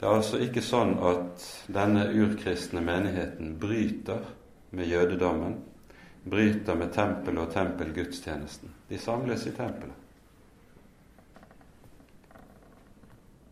Det 0.01 0.07
er 0.09 0.17
altså 0.23 0.41
ikke 0.41 0.63
sånn 0.65 0.95
at 1.05 1.45
denne 1.69 2.07
urkristne 2.09 2.81
menigheten 2.81 3.59
bryter 3.61 4.25
med 4.73 4.89
jødedommen, 4.89 5.59
bryter 6.25 6.81
med 6.81 6.95
tempelet 6.97 7.43
og 7.45 7.53
tempelgudstjenesten. 7.53 8.73
De 8.89 8.97
samles 8.99 9.45
i 9.47 9.53
tempelet. 9.53 10.01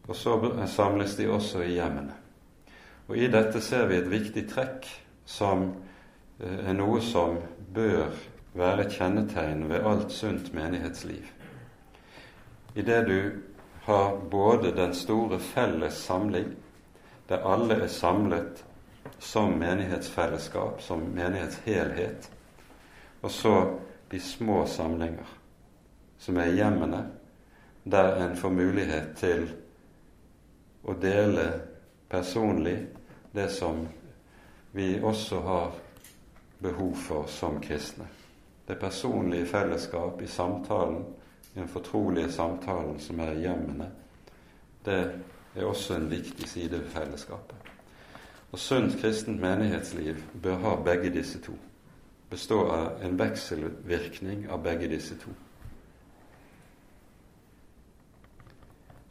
Og 0.09 0.17
så 0.17 0.41
samles 0.65 1.21
de 1.21 1.29
også 1.29 1.61
i 1.69 1.75
hjemmene. 1.77 2.17
Og 3.05 3.21
I 3.21 3.29
dette 3.29 3.61
ser 3.61 3.85
vi 3.93 4.01
et 4.01 4.09
viktig 4.09 4.49
trekk 4.49 4.89
som 5.29 5.75
eh, 6.41 6.71
er 6.73 6.79
noe 6.81 7.05
som 7.05 7.37
bør 7.69 8.17
være 8.55 8.91
kjennetegn 8.91 9.69
ved 9.69 9.87
alt 9.87 10.13
sunt 10.13 10.55
menighetsliv. 10.55 11.25
I 12.75 12.83
det 12.83 13.05
du 13.09 13.31
har 13.83 14.17
både 14.31 14.73
den 14.77 14.95
store 14.95 15.39
felles 15.41 15.95
samling, 15.95 16.57
der 17.29 17.47
alle 17.55 17.75
er 17.75 17.89
samlet 17.89 18.65
som 19.19 19.53
menighetsfellesskap, 19.59 20.83
som 20.83 21.01
menighetshelhet, 21.01 22.31
og 23.23 23.31
så 23.31 23.79
de 24.11 24.21
små 24.21 24.67
samlinger, 24.67 25.27
som 26.19 26.37
er 26.37 26.53
hjemmene, 26.53 27.07
der 27.85 28.25
en 28.25 28.37
får 28.37 28.51
mulighet 28.51 29.15
til 29.17 29.47
å 30.85 30.95
dele 30.95 31.47
personlig 32.11 32.77
det 33.35 33.49
som 33.51 33.87
vi 34.73 35.01
også 35.03 35.41
har 35.41 35.71
behov 36.63 36.95
for 36.97 37.27
som 37.27 37.61
kristne. 37.61 38.07
Det 38.73 38.79
personlige 38.81 39.47
fellesskap 39.47 40.23
i 40.23 40.27
samtalen 40.27 41.03
den 41.55 41.69
fortrolige 41.69 42.33
samtalen 42.33 43.01
som 43.01 43.21
er 43.21 43.33
i 43.33 43.41
hjemmene, 43.45 43.91
det 44.85 45.01
er 45.55 45.65
også 45.65 45.95
en 45.95 46.11
viktig 46.11 46.49
side 46.49 46.79
ved 46.79 46.89
fellesskapet. 46.89 47.57
Og 48.53 48.59
sunt 48.59 48.97
kristent 49.01 49.41
menighetsliv 49.41 50.17
bør 50.43 50.57
ha 50.57 50.77
begge 50.85 51.13
disse 51.13 51.41
to. 51.41 51.53
Bestå 52.31 52.63
av 52.73 53.05
en 53.05 53.19
vekselvirkning 53.19 54.47
av 54.51 54.63
begge 54.65 54.89
disse 54.89 55.17
to. 55.21 55.31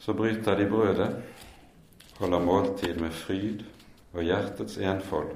Så 0.01 0.13
bryter 0.17 0.57
de 0.57 0.69
brødet, 0.69 1.23
holder 2.17 2.39
måltid 2.39 2.97
med 2.97 3.13
fryd 3.13 3.61
og 4.13 4.23
hjertets 4.23 4.77
enfold, 4.77 5.35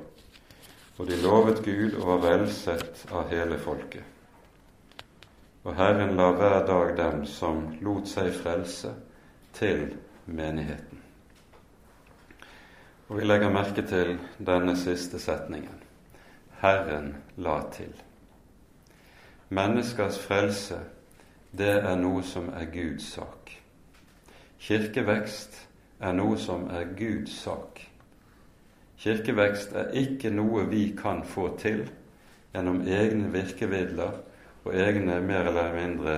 og 0.98 1.08
de 1.08 1.18
lovet 1.22 1.64
Gud 1.66 1.98
og 2.00 2.08
var 2.08 2.22
velsett 2.24 3.06
av 3.12 3.32
hele 3.32 3.58
folket. 3.60 4.04
Og 5.66 5.76
Herren 5.76 6.16
la 6.16 6.30
hver 6.38 6.66
dag 6.68 6.94
dem 6.98 7.26
som 7.26 7.66
lot 7.82 8.08
seg 8.08 8.32
frelse, 8.36 8.94
til 9.56 9.94
menigheten. 10.26 11.00
Og 13.08 13.20
vi 13.20 13.24
legger 13.24 13.54
merke 13.54 13.86
til 13.88 14.18
denne 14.38 14.76
siste 14.76 15.20
setningen. 15.20 15.80
Herren 16.60 17.14
la 17.38 17.62
til. 17.72 17.94
Menneskers 19.50 20.20
frelse 20.20 20.80
det 21.56 21.72
er 21.78 21.96
noe 21.96 22.24
som 22.28 22.50
er 22.52 22.68
Guds 22.74 23.14
sak. 23.16 23.54
Kirkevekst 24.60 25.62
er 26.00 26.16
noe 26.18 26.38
som 26.42 26.68
er 26.68 26.90
Guds 26.98 27.38
sak. 27.46 27.80
Kirkevekst 29.00 29.74
er 29.76 29.92
ikke 29.98 30.32
noe 30.34 30.66
vi 30.70 30.88
kan 30.98 31.24
få 31.28 31.50
til 31.60 31.84
gjennom 32.54 32.82
egne 32.88 33.32
virkemidler 33.34 34.22
og 34.64 34.76
egne 34.76 35.20
mer 35.22 35.50
eller 35.52 35.74
mindre 35.76 36.16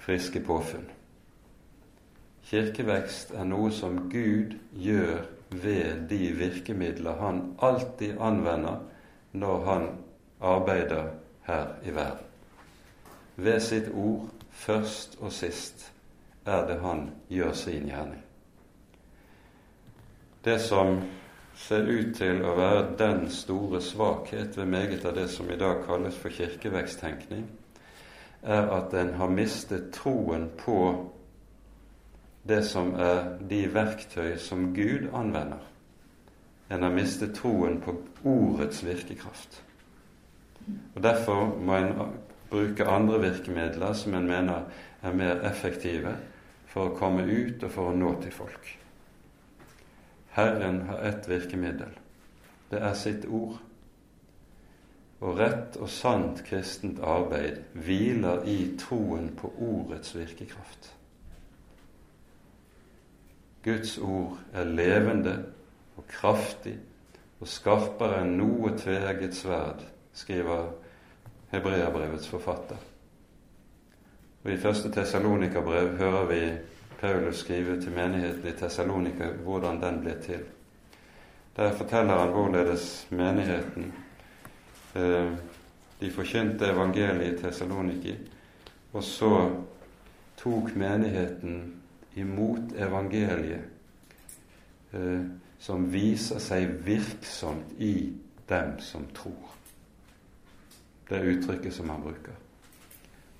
friske 0.00 0.40
påfunn. 0.40 0.86
Kirkevekst 2.48 3.34
er 3.36 3.44
noe 3.44 3.70
som 3.74 4.06
Gud 4.08 4.56
gjør 4.72 5.26
ved 5.50 6.08
de 6.08 6.32
virkemidler 6.36 7.20
han 7.20 7.42
alltid 7.62 8.16
anvender 8.20 8.80
når 9.32 9.64
han 9.64 9.88
arbeider 10.40 11.10
her 11.44 11.74
i 11.84 11.94
verden. 11.94 12.24
Ved 13.36 13.60
sitt 13.60 13.92
ord 13.94 14.30
først 14.50 15.18
og 15.20 15.32
sist 15.32 15.92
er 16.46 16.66
det 16.66 16.80
han 16.80 17.10
gjør 17.28 17.52
sin 17.52 17.86
gjerning. 17.86 18.24
Det 20.44 20.60
som 20.60 21.02
ser 21.58 21.88
ut 21.90 22.14
til 22.16 22.42
å 22.46 22.54
være 22.56 22.84
den 22.98 23.26
store 23.34 23.80
svakhet 23.82 24.56
ved 24.56 24.70
meget 24.70 25.04
av 25.08 25.16
det 25.18 25.26
som 25.32 25.50
i 25.50 25.58
dag 25.58 25.82
kalles 25.86 26.16
for 26.16 26.32
kirkeveksttenkning, 26.32 27.48
er 28.42 28.70
at 28.76 28.94
en 28.94 29.14
har 29.18 29.32
mistet 29.34 29.90
troen 29.96 30.46
på 30.60 30.78
det 32.48 32.62
som 32.64 32.94
er 32.94 33.34
de 33.50 33.64
verktøy 33.74 34.36
som 34.40 34.70
Gud 34.74 35.10
anvender. 35.12 35.64
En 36.70 36.84
har 36.84 36.94
mistet 36.94 37.34
troen 37.36 37.80
på 37.82 37.96
ordets 38.28 38.84
virkekraft. 38.84 39.62
Og 40.94 41.02
Derfor 41.02 41.56
må 41.58 41.76
en 41.76 41.94
bruke 42.50 42.86
andre 42.88 43.20
virkemidler 43.20 43.92
som 43.92 44.14
en 44.14 44.28
mener 44.28 44.68
er 45.02 45.16
mer 45.16 45.40
effektive 45.48 46.14
for 46.68 46.88
å 46.88 46.96
komme 46.96 47.24
ut 47.26 47.64
og 47.64 47.72
for 47.72 47.90
å 47.90 47.96
nå 47.96 48.14
til 48.22 48.32
folk. 48.32 48.77
Herren 50.36 50.82
har 50.88 50.98
ett 51.08 51.28
virkemiddel. 51.28 51.94
Det 52.70 52.82
er 52.82 52.94
sitt 52.94 53.24
ord. 53.26 53.56
Og 55.20 55.38
rett 55.40 55.76
og 55.82 55.90
sant 55.90 56.44
kristent 56.46 57.00
arbeid 57.02 57.64
hviler 57.74 58.44
i 58.46 58.58
troen 58.78 59.32
på 59.36 59.50
ordets 59.58 60.14
virkekraft. 60.14 60.92
Guds 63.64 63.98
ord 63.98 64.38
er 64.54 64.64
levende 64.64 65.34
og 65.96 66.06
kraftig 66.08 66.76
og 67.40 67.50
skarpere 67.50 68.22
enn 68.22 68.36
noe 68.38 68.70
tveegget 68.78 69.34
sverd, 69.36 69.82
skriver 70.14 70.70
Hebreabrevets 71.50 72.28
forfatter. 72.30 72.78
Og 74.44 74.52
I 74.52 74.58
første 74.62 74.90
Tessalonikerbrev 74.94 75.96
hører 75.98 76.26
vi 76.30 76.42
Paulus 77.00 77.36
skrive 77.44 77.80
til 77.80 77.92
menigheten 77.94 78.48
i 78.48 78.56
Tessalonika 78.58 79.30
hvordan 79.44 79.82
den 79.82 80.00
ble 80.02 80.14
til. 80.22 80.40
Der 81.56 81.72
forteller 81.72 82.18
han 82.18 82.32
hvorledes 82.34 83.06
menigheten 83.10 83.92
eh, 84.94 85.32
De 86.00 86.10
forkynte 86.10 86.66
evangeliet 86.66 87.32
i 87.32 87.42
Tessaloniki, 87.42 88.12
og 88.92 89.02
så 89.02 89.50
tok 90.36 90.76
menigheten 90.76 91.80
imot 92.14 92.72
evangeliet, 92.76 93.64
eh, 94.92 95.24
som 95.58 95.88
viser 95.92 96.38
seg 96.38 96.70
virksomt 96.86 97.74
i 97.78 98.12
dem 98.48 98.78
som 98.78 99.08
tror 99.14 99.58
det 101.08 101.24
uttrykket 101.24 101.74
som 101.74 101.90
han 101.90 102.02
bruker. 102.02 102.38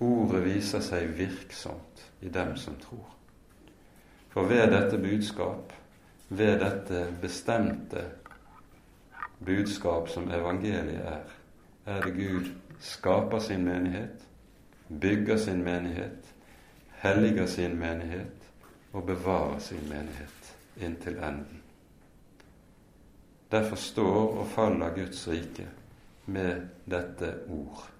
Ordet 0.01 0.43
viser 0.45 0.83
seg 0.83 1.15
virksomt 1.19 2.03
i 2.21 2.29
dem 2.33 2.57
som 2.57 2.75
tror. 2.83 3.18
For 4.39 4.47
ved 4.47 4.69
dette 4.71 4.99
budskap, 5.03 5.73
ved 6.29 6.61
dette 6.61 6.99
bestemte 7.19 8.05
budskap 9.43 10.09
som 10.09 10.29
evangeliet 10.31 11.01
er, 11.03 11.25
er 11.87 12.05
det 12.05 12.13
Gud 12.15 12.47
skaper 12.79 13.43
sin 13.43 13.65
menighet, 13.67 14.23
bygger 15.01 15.37
sin 15.43 15.65
menighet, 15.67 16.29
helliger 17.03 17.47
sin 17.47 17.75
menighet 17.81 18.47
og 18.93 19.07
bevarer 19.09 19.59
sin 19.59 19.83
menighet 19.89 20.53
inntil 20.81 21.19
enden. 21.19 21.59
Derfor 23.51 23.77
står 23.77 24.39
og 24.39 24.47
faller 24.55 24.95
Guds 24.95 25.25
rike 25.29 25.67
med 26.27 26.63
dette 26.87 27.33
ord, 27.49 27.91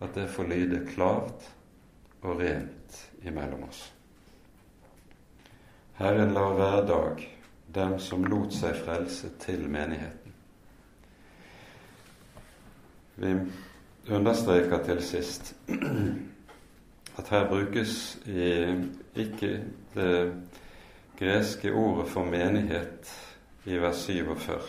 at 0.00 0.14
det 0.14 0.30
får 0.30 0.48
lyde 0.54 0.86
klart 0.94 1.52
og 2.22 2.40
rent 2.40 3.12
imellom 3.22 3.68
oss. 3.68 3.92
Herren 5.96 6.34
lar 6.34 6.54
hver 6.54 6.86
dag 6.86 7.26
dem 7.74 7.98
som 7.98 8.24
lot 8.24 8.54
seg 8.54 8.76
frelse, 8.84 9.30
til 9.40 9.68
menigheten. 9.68 10.32
Vi 13.16 13.34
understreker 14.12 14.84
til 14.84 15.02
sist 15.02 15.54
at 17.18 17.28
her 17.32 17.48
brukes 17.48 18.18
i, 18.26 18.50
ikke 19.16 19.52
det 19.94 20.16
greske 21.18 21.72
ordet 21.72 22.10
for 22.12 22.28
menighet 22.28 23.14
i 23.64 23.78
vers 23.80 24.04
47 24.04 24.60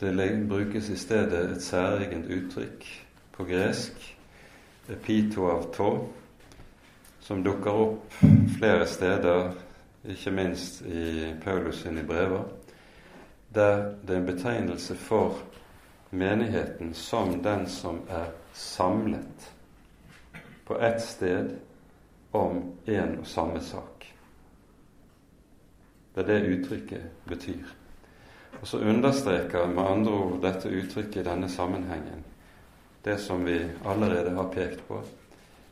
det 0.00 0.48
brukes 0.48 0.88
i 0.88 0.96
stedet 0.96 1.50
et 1.50 1.62
særegent 1.62 2.26
uttrykk 2.26 2.86
på 3.32 3.44
gresk, 3.44 4.16
epito 4.88 5.48
av 5.50 5.66
to, 5.74 5.90
som 7.20 7.42
dukker 7.42 7.70
opp 7.70 8.14
flere 8.58 8.86
steder, 8.86 9.52
ikke 10.08 10.32
minst 10.32 10.82
i 10.82 11.34
Paulus 11.44 11.82
sine 11.82 12.04
brever, 12.08 12.44
der 13.54 13.94
det 14.02 14.14
er 14.14 14.20
en 14.20 14.26
betegnelse 14.26 14.96
for 14.96 15.38
menigheten 16.10 16.94
som 16.94 17.42
den 17.42 17.66
som 17.68 18.00
er 18.08 18.30
samlet 18.52 19.50
på 20.64 20.78
ett 20.78 21.02
sted 21.02 21.52
om 22.30 22.62
en 22.86 23.18
og 23.18 23.26
samme 23.26 23.60
sak. 23.60 24.06
Det 26.14 26.22
er 26.22 26.26
det 26.26 26.56
uttrykket 26.56 27.26
betyr. 27.28 27.66
Og 28.60 28.66
så 28.66 28.78
understreker 28.78 29.66
med 29.66 29.84
andre 29.84 30.12
ord 30.12 30.42
dette 30.42 30.68
uttrykket 30.68 31.22
i 31.22 31.28
denne 31.28 31.48
sammenhengen 31.48 32.24
det 33.02 33.16
som 33.16 33.44
vi 33.44 33.62
allerede 33.84 34.30
har 34.30 34.50
pekt 34.52 34.82
på 34.88 35.00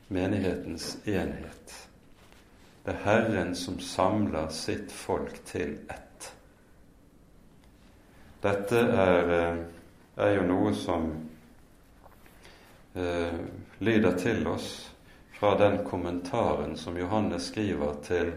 menighetens 0.09 0.97
enhet. 1.05 1.75
Det 2.85 2.95
er 2.95 3.05
Herren 3.05 3.55
som 3.57 3.81
samler 3.81 4.49
sitt 4.55 4.93
folk 4.93 5.43
til 5.45 5.77
ett. 5.93 6.33
Dette 8.43 8.79
er, 8.79 9.33
eh, 9.39 9.59
er 10.17 10.35
jo 10.37 10.47
noe 10.47 10.75
som 10.75 11.09
eh, 12.95 13.41
lyder 13.79 14.19
til 14.19 14.47
oss 14.47 14.71
fra 15.39 15.55
den 15.59 15.85
kommentaren 15.85 16.77
som 16.77 16.97
Johannes 16.97 17.51
skriver 17.53 17.99
til 18.03 18.33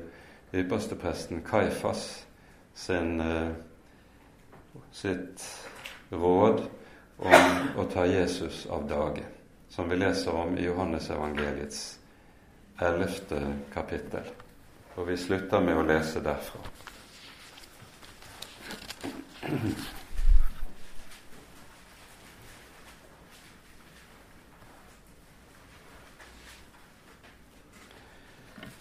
ypperstepresten 0.54 1.44
Kaifas 1.46 2.26
sin 2.76 3.20
eh, 3.22 3.52
sitt 4.92 5.46
råd 6.12 6.62
om 7.18 7.78
å 7.78 7.86
ta 7.94 8.06
Jesus 8.06 8.66
av 8.72 8.88
dage, 8.90 9.24
som 9.72 9.90
vi 9.90 9.96
leser 9.96 10.32
om 10.32 10.58
i 10.58 10.66
Johannesevangeliets 10.66 12.00
ellevte 12.80 13.54
kapittel. 13.74 14.26
Og 14.96 15.08
vi 15.08 15.16
slutter 15.18 15.62
med 15.64 15.78
å 15.80 15.86
lese 15.88 16.20
derfra. 16.20 16.60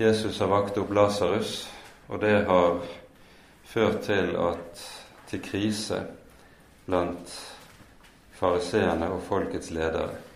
Jesus 0.01 0.41
har 0.41 0.51
vakt 0.51 0.81
opp 0.81 0.91
Lasarus, 0.97 1.69
og 2.09 2.19
det 2.25 2.33
har 2.49 2.81
ført 3.71 4.03
til 4.09 4.35
at 4.43 4.83
til 5.31 5.45
krise 5.45 6.01
blant 6.89 7.37
fariseerne 8.41 9.13
og 9.15 9.23
folkets 9.29 9.71
ledere. 9.71 10.30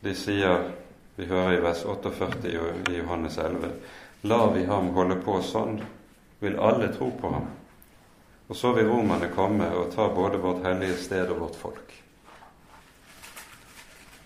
De 0.00 0.14
sier, 0.14 0.70
vi 1.16 1.26
hører 1.26 1.56
i 1.56 1.62
vers 1.62 1.84
48 1.84 2.48
i 2.48 2.98
Johannes 2.98 3.38
11, 3.38 3.72
lar 4.22 4.52
vi 4.54 4.64
ham 4.64 4.92
holde 4.94 5.16
på 5.24 5.40
sånn, 5.42 5.80
vil 6.38 6.58
alle 6.62 6.92
tro 6.94 7.10
på 7.18 7.32
ham. 7.32 7.48
Og 8.48 8.56
så 8.56 8.70
vil 8.76 8.86
romerne 8.86 9.28
komme 9.34 9.66
og 9.74 9.90
ta 9.94 10.06
både 10.14 10.38
vårt 10.38 10.62
hellige 10.64 11.00
sted 11.02 11.34
og 11.34 11.42
vårt 11.42 11.58
folk. 11.58 11.96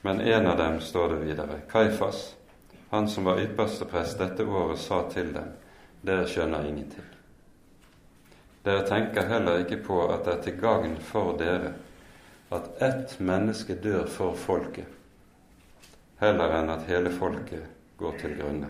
Men 0.03 0.21
en 0.21 0.47
av 0.47 0.59
dem, 0.59 0.81
står 0.81 1.09
det 1.09 1.19
videre, 1.25 1.59
Kaifas, 1.71 2.35
han 2.91 3.09
som 3.09 3.25
var 3.25 3.41
ypperste 3.41 3.89
dette 4.19 4.45
året, 4.45 4.79
sa 4.79 5.07
til 5.11 5.33
dem, 5.33 5.53
dere 6.03 6.29
skjønner 6.29 6.69
ingenting. 6.69 7.09
Dere 8.63 8.85
tenker 8.87 9.27
heller 9.27 9.63
ikke 9.65 9.81
på 9.87 10.05
at 10.13 10.27
det 10.27 10.35
er 10.37 10.43
til 10.45 10.59
gagn 10.61 10.99
for 11.01 11.39
dere 11.39 11.73
at 12.53 12.83
ett 12.83 13.17
menneske 13.19 13.75
dør 13.75 14.05
for 14.07 14.37
folket. 14.37 14.87
Heller 16.23 16.55
enn 16.55 16.71
at 16.71 16.87
hele 16.87 17.11
folket 17.11 17.67
går 17.99 18.19
til 18.21 18.37
grunne. 18.39 18.69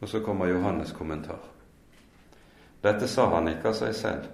Og 0.00 0.08
så 0.08 0.20
kommer 0.20 0.48
Johannes' 0.48 0.92
kommentar. 0.96 1.40
Dette 2.82 3.08
sa 3.08 3.26
han 3.34 3.48
ikke 3.48 3.72
av 3.72 3.76
seg 3.76 3.94
selv, 3.96 4.28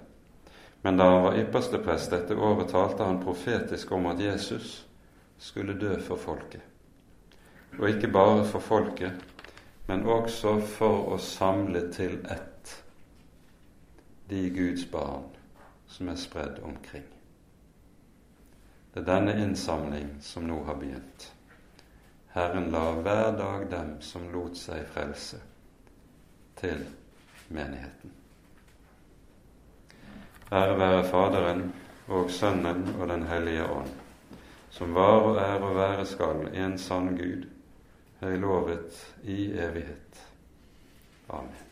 men 0.83 0.99
da 0.99 1.07
han 1.11 1.23
var 1.23 1.39
ypperste 1.39 1.79
prest 1.83 2.11
dette 2.11 2.35
året, 2.35 2.69
talte 2.71 3.03
han 3.03 3.19
profetisk 3.23 3.91
om 3.91 4.07
at 4.11 4.19
Jesus 4.23 4.85
skulle 5.37 5.75
dø 5.79 5.95
for 6.03 6.19
folket. 6.19 6.61
Og 7.79 7.89
ikke 7.89 8.11
bare 8.11 8.45
for 8.47 8.63
folket, 8.63 9.11
men 9.87 10.07
også 10.07 10.57
for 10.77 11.13
å 11.15 11.19
samle 11.21 11.87
til 11.95 12.19
ett 12.31 12.75
de 14.27 14.49
Guds 14.51 14.87
barn 14.91 15.29
som 15.87 16.09
er 16.11 16.19
spredd 16.19 16.59
omkring. 16.63 17.07
Det 18.93 19.03
er 19.03 19.09
denne 19.11 19.35
innsamling 19.43 20.17
som 20.21 20.47
nå 20.47 20.63
har 20.67 20.75
begynt. 20.79 21.31
Herren 22.37 22.69
la 22.71 22.91
hver 22.91 23.31
dag 23.37 23.63
dem 23.69 23.95
som 24.01 24.27
lot 24.29 24.57
seg 24.59 24.83
frelse, 24.93 25.39
til 26.59 26.83
menigheten. 27.49 28.13
Ære 30.51 30.75
være 30.77 31.03
Faderen 31.09 31.63
og 32.07 32.29
Sønnen 32.31 32.85
og 32.99 33.07
Den 33.09 33.25
hellige 33.27 33.65
ånd, 33.65 33.89
som 34.69 34.93
var 34.93 35.25
og 35.31 35.39
er 35.41 35.65
og 35.65 35.75
være 35.75 36.05
skal 36.05 36.45
en 36.53 36.77
sann 36.77 37.15
Gud, 37.17 37.47
høylovet 38.21 39.01
i 39.23 39.51
evighet. 39.57 40.21
Amen. 41.29 41.66